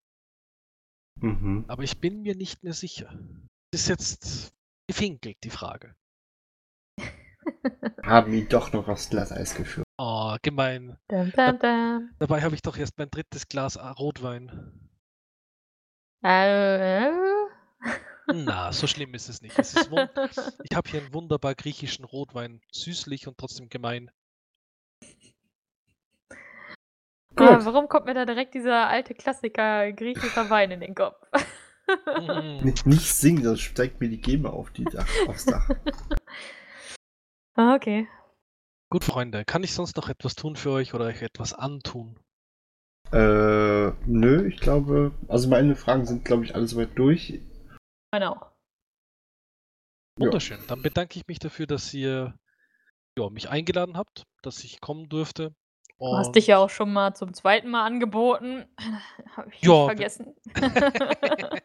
Mhm. 1.21 1.67
Aber 1.69 1.85
ich 1.85 2.01
bin 2.01 2.23
mir 2.23 2.35
nicht 2.35 2.65
mehr 2.65 2.75
sicher. 2.75 3.17
Ist 3.73 3.89
jetzt 3.89 4.53
gefinkelt, 4.89 5.37
die 5.45 5.51
Frage. 5.51 5.95
Haben 8.03 8.35
ihn 8.35 8.49
doch 8.49 8.73
noch 8.73 8.89
aufs 8.89 9.09
Glatteis 9.09 9.55
geführt. 9.55 9.87
Oh, 9.99 10.37
gemein. 10.43 10.99
dum, 11.07 11.31
dum, 11.31 11.59
dum. 11.61 12.11
Dabei 12.19 12.43
habe 12.43 12.57
ich 12.57 12.63
doch 12.63 12.77
erst 12.77 12.99
mein 12.99 13.11
drittes 13.11 13.49
Glas 13.49 13.79
Rotwein. 13.79 14.80
Äh, 16.23 17.07
äh. 17.07 17.13
Na, 18.33 18.73
so 18.73 18.87
schlimm 18.87 19.15
ist 19.15 19.29
es 19.29 19.43
nicht. 19.43 19.59
Es 19.59 19.75
ist 19.75 19.91
ich 20.63 20.77
habe 20.77 20.89
hier 20.89 21.01
einen 21.01 21.13
wunderbar 21.13 21.55
griechischen 21.55 22.05
Rotwein. 22.05 22.61
Süßlich 22.73 23.27
und 23.27 23.39
trotzdem 23.39 23.69
gemein. 23.69 24.11
Ah, 27.37 27.59
warum 27.65 27.89
kommt 27.89 28.07
mir 28.07 28.15
da 28.15 28.27
direkt 28.27 28.55
dieser 28.55 28.89
alte 28.89 29.15
Klassiker 29.15 29.93
griechischer 29.93 30.51
Wein 30.51 30.71
in 30.71 30.81
den 30.81 30.95
Kopf? 30.95 31.17
Mm. 32.21 32.65
Nicht, 32.65 32.87
nicht 32.87 33.13
singen, 33.13 33.43
sonst 33.43 33.63
steigt 33.63 34.01
mir 34.01 34.09
die 34.09 34.21
Gema 34.21 34.51
auf 34.51 34.71
die 34.71 34.85
Dach, 34.85 35.09
aufs 35.27 35.47
Dach. 35.47 35.69
Ah, 37.55 37.75
okay. 37.75 38.07
Gut, 38.91 39.05
Freunde, 39.05 39.45
kann 39.45 39.63
ich 39.63 39.75
sonst 39.75 39.97
noch 39.97 40.09
etwas 40.09 40.35
tun 40.35 40.57
für 40.57 40.71
euch 40.71 40.95
oder 40.95 41.07
euch 41.07 41.23
etwas 41.23 41.53
antun? 41.53 42.19
Äh, 43.13 43.93
nö, 44.07 44.47
ich 44.47 44.61
glaube, 44.61 45.13
also 45.29 45.49
meine 45.49 45.75
Fragen 45.75 46.07
sind, 46.07 46.25
glaube 46.25 46.45
ich, 46.45 46.55
alle 46.55 46.67
soweit 46.67 46.97
durch. 46.97 47.41
Meine 48.13 48.31
auch. 48.31 48.43
Ja. 50.19 50.27
Wunderschön. 50.27 50.61
Dann 50.69 50.83
bedanke 50.83 51.19
ich 51.19 51.27
mich 51.27 51.39
dafür, 51.39 51.67
dass 51.67 51.93
ihr 51.93 52.35
ja, 53.19 53.31
mich 53.31 53.49
eingeladen 53.49 53.97
habt, 53.97 54.25
dass 54.43 54.63
ich 54.65 54.81
kommen 54.81 55.09
durfte. 55.09 55.55
Du 55.99 56.17
hast 56.17 56.33
dich 56.33 56.47
ja 56.47 56.57
auch 56.57 56.71
schon 56.71 56.93
mal 56.93 57.15
zum 57.15 57.35
zweiten 57.35 57.69
Mal 57.69 57.85
angeboten. 57.85 58.65
Habe 59.37 59.51
ich 59.53 59.63
Ja, 59.63 59.73
nicht 59.73 59.87
vergessen. 59.87 60.35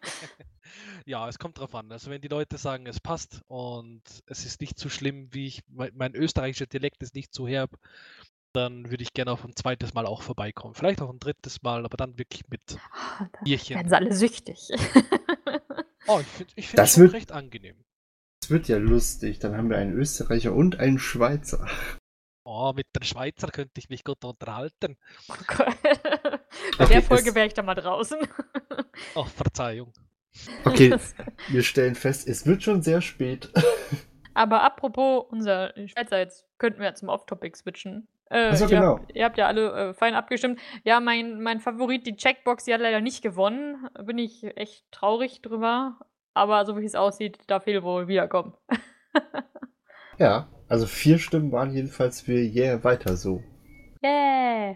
ja, 1.05 1.29
es 1.29 1.39
kommt 1.39 1.57
drauf 1.57 1.73
an. 1.73 1.89
Also 1.91 2.11
wenn 2.11 2.19
die 2.19 2.27
Leute 2.27 2.57
sagen, 2.57 2.85
es 2.85 2.99
passt 2.99 3.41
und 3.47 4.01
es 4.25 4.45
ist 4.45 4.59
nicht 4.59 4.77
zu 4.77 4.89
schlimm, 4.89 5.29
wie 5.31 5.47
ich, 5.47 5.63
mein, 5.69 5.91
mein 5.95 6.15
österreichischer 6.15 6.65
Dialekt 6.65 7.01
ist 7.01 7.15
nicht 7.15 7.33
zu 7.33 7.47
herb, 7.47 7.71
dann 8.55 8.89
würde 8.89 9.03
ich 9.03 9.13
gerne 9.13 9.31
auf 9.31 9.43
ein 9.43 9.55
zweites 9.55 9.93
Mal 9.93 10.05
auch 10.05 10.21
vorbeikommen. 10.21 10.73
Vielleicht 10.75 11.01
auch 11.01 11.09
ein 11.09 11.19
drittes 11.19 11.61
Mal, 11.61 11.85
aber 11.85 11.97
dann 11.97 12.17
wirklich 12.17 12.43
mit 12.49 12.61
da 12.67 13.29
Bierchen. 13.43 13.75
werden 13.75 13.89
sie 13.89 13.95
alle 13.95 14.13
süchtig. 14.13 14.69
Oh, 16.07 16.19
ich 16.21 16.27
finde 16.27 16.53
ich 16.55 16.67
find 16.67 16.79
Das 16.79 16.91
das 16.93 16.99
wird- 16.99 17.13
recht 17.13 17.31
angenehm. 17.31 17.75
Das 18.41 18.49
wird 18.51 18.67
ja 18.67 18.77
lustig. 18.77 19.39
Dann 19.39 19.57
haben 19.57 19.69
wir 19.69 19.77
einen 19.77 19.93
Österreicher 19.93 20.53
und 20.53 20.79
einen 20.79 20.99
Schweizer. 20.99 21.67
Oh, 22.43 22.73
mit 22.75 22.85
den 22.95 23.01
Schweizer 23.03 23.47
könnte 23.47 23.79
ich 23.79 23.89
mich 23.89 24.03
gut 24.03 24.23
unterhalten. 24.23 24.97
Oh 25.29 25.33
Gott. 25.47 25.75
Bei 25.81 26.85
Okay, 26.85 26.93
der 26.93 27.01
Folge 27.01 27.33
wäre 27.33 27.47
ich 27.47 27.55
da 27.55 27.63
mal 27.63 27.73
draußen. 27.73 28.19
Oh, 29.15 29.23
Verzeihung. 29.23 29.91
Okay, 30.63 30.95
wir 31.47 31.63
stellen 31.63 31.95
fest, 31.95 32.27
es 32.27 32.45
wird 32.45 32.61
schon 32.61 32.81
sehr 32.83 33.01
spät. 33.01 33.51
Aber 34.35 34.63
apropos 34.63 35.25
unser 35.31 35.73
Schweizer, 35.87 36.19
jetzt 36.19 36.45
könnten 36.59 36.79
wir 36.79 36.87
ja 36.87 36.93
zum 36.93 37.07
Off-Topic 37.09 37.55
switchen. 37.57 38.07
Äh, 38.29 38.49
Ach 38.51 38.55
so, 38.55 38.65
ihr, 38.65 38.69
genau. 38.69 38.97
habt, 38.99 39.15
ihr 39.15 39.25
habt 39.25 39.37
ja 39.37 39.47
alle 39.47 39.89
äh, 39.89 39.93
fein 39.93 40.15
abgestimmt. 40.15 40.59
Ja, 40.83 40.99
mein, 40.99 41.41
mein 41.41 41.59
Favorit, 41.59 42.05
die 42.07 42.15
Checkbox, 42.15 42.65
die 42.65 42.73
hat 42.73 42.81
leider 42.81 43.01
nicht 43.01 43.21
gewonnen. 43.21 43.87
Bin 44.03 44.17
ich 44.17 44.43
echt 44.57 44.91
traurig 44.91 45.41
drüber. 45.41 45.99
Aber 46.33 46.65
so 46.65 46.77
wie 46.77 46.85
es 46.85 46.95
aussieht, 46.95 47.39
darf 47.47 47.63
Hill 47.65 47.83
wohl 47.83 48.07
wiederkommen. 48.07 48.53
Ja, 50.17 50.47
also 50.69 50.85
vier 50.85 51.19
Stimmen 51.19 51.51
waren 51.51 51.73
jedenfalls 51.73 52.21
für 52.21 52.31
Yeah, 52.31 52.83
weiter 52.83 53.17
so. 53.17 53.43
Yeah! 54.01 54.75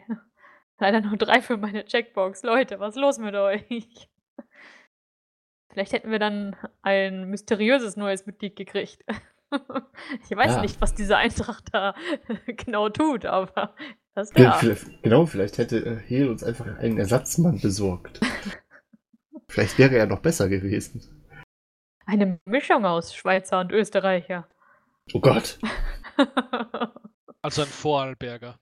Leider 0.79 1.01
nur 1.01 1.17
drei 1.17 1.41
für 1.41 1.57
meine 1.57 1.85
Checkbox. 1.85 2.43
Leute, 2.43 2.79
was 2.79 2.95
ist 2.95 3.01
los 3.01 3.19
mit 3.19 3.35
euch? 3.35 4.09
Vielleicht 5.71 5.93
hätten 5.93 6.11
wir 6.11 6.19
dann 6.19 6.55
ein 6.81 7.29
mysteriöses 7.29 7.95
neues 7.95 8.25
Mitglied 8.25 8.55
gekriegt. 8.55 9.03
Ich 10.29 10.35
weiß 10.35 10.55
Ja. 10.55 10.61
nicht, 10.61 10.79
was 10.81 10.93
diese 10.95 11.17
Eintracht 11.17 11.65
da 11.73 11.95
genau 12.47 12.89
tut, 12.89 13.25
aber 13.25 13.75
das 14.15 14.31
Ja. 14.33 14.39
wäre. 14.39 14.53
Vielleicht, 14.59 15.03
genau, 15.03 15.25
vielleicht 15.25 15.57
hätte 15.57 15.77
äh, 15.85 15.97
Hel 15.97 16.29
uns 16.29 16.43
einfach 16.43 16.65
einen 16.77 16.97
Ersatzmann 16.97 17.59
besorgt. 17.59 18.19
vielleicht 19.49 19.77
wäre 19.77 19.97
er 19.97 20.05
noch 20.07 20.19
besser 20.21 20.49
gewesen. 20.49 21.25
Eine 22.05 22.39
Mischung 22.45 22.85
aus 22.85 23.13
Schweizer 23.13 23.59
und 23.59 23.71
Österreicher. 23.71 24.47
Oh 25.13 25.19
Gott. 25.19 25.59
Also 27.41 27.61
ein 27.61 27.67
Vorarlberger. 27.67 28.59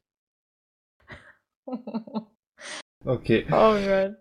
Okay, 3.06 3.46
oh 3.52 3.76
Gott. 3.86 4.16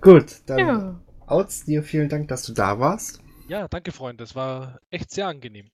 gut. 0.00 0.42
Dann 0.46 0.58
Ja. 0.58 1.00
Outs, 1.26 1.64
dir 1.64 1.82
vielen 1.82 2.08
Dank, 2.08 2.28
dass 2.28 2.44
du 2.44 2.52
da 2.52 2.78
warst. 2.78 3.21
Ja, 3.52 3.68
danke, 3.68 3.92
Freunde. 3.92 4.24
Es 4.24 4.34
war 4.34 4.80
echt 4.88 5.10
sehr 5.10 5.26
angenehm. 5.26 5.70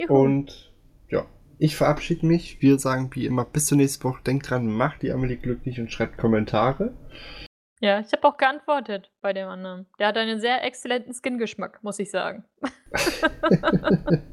Juhu. 0.00 0.14
Und 0.14 0.72
ja, 1.10 1.26
ich 1.58 1.76
verabschiede 1.76 2.24
mich. 2.24 2.62
Wir 2.62 2.78
sagen 2.78 3.14
wie 3.14 3.26
immer 3.26 3.44
bis 3.44 3.66
zur 3.66 3.76
nächsten 3.76 4.02
Woche. 4.04 4.22
Denkt 4.22 4.48
dran, 4.48 4.66
macht 4.66 5.02
die 5.02 5.12
Amelie 5.12 5.36
glücklich 5.36 5.78
und 5.78 5.92
schreibt 5.92 6.16
Kommentare. 6.16 6.96
Ja, 7.82 8.00
ich 8.00 8.10
habe 8.14 8.26
auch 8.26 8.38
geantwortet 8.38 9.12
bei 9.20 9.34
dem 9.34 9.46
anderen. 9.48 9.88
Der 9.98 10.06
hat 10.06 10.16
einen 10.16 10.40
sehr 10.40 10.64
exzellenten 10.64 11.12
Skin-Geschmack, 11.12 11.84
muss 11.84 11.98
ich 11.98 12.10
sagen. 12.10 12.46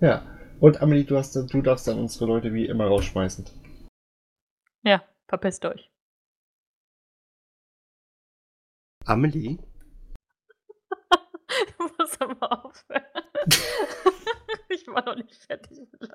ja. 0.00 0.26
Und 0.58 0.82
Amelie, 0.82 1.04
du, 1.04 1.16
hast, 1.16 1.36
du 1.36 1.62
darfst 1.62 1.86
dann 1.86 2.00
unsere 2.00 2.26
Leute 2.26 2.52
wie 2.52 2.66
immer 2.66 2.86
rausschmeißen. 2.86 3.46
Ja, 4.82 5.04
verpisst 5.28 5.64
euch. 5.66 5.88
Amelie? 9.04 9.58
Ich 12.02 12.10
muss 12.10 12.20
aber 12.20 12.64
aufhören. 12.64 13.02
ich 14.68 14.86
war 14.88 15.04
noch 15.04 15.16
nicht 15.16 15.34
fertig 15.34 15.78
mit 15.78 16.00
Lachen. 16.00 16.14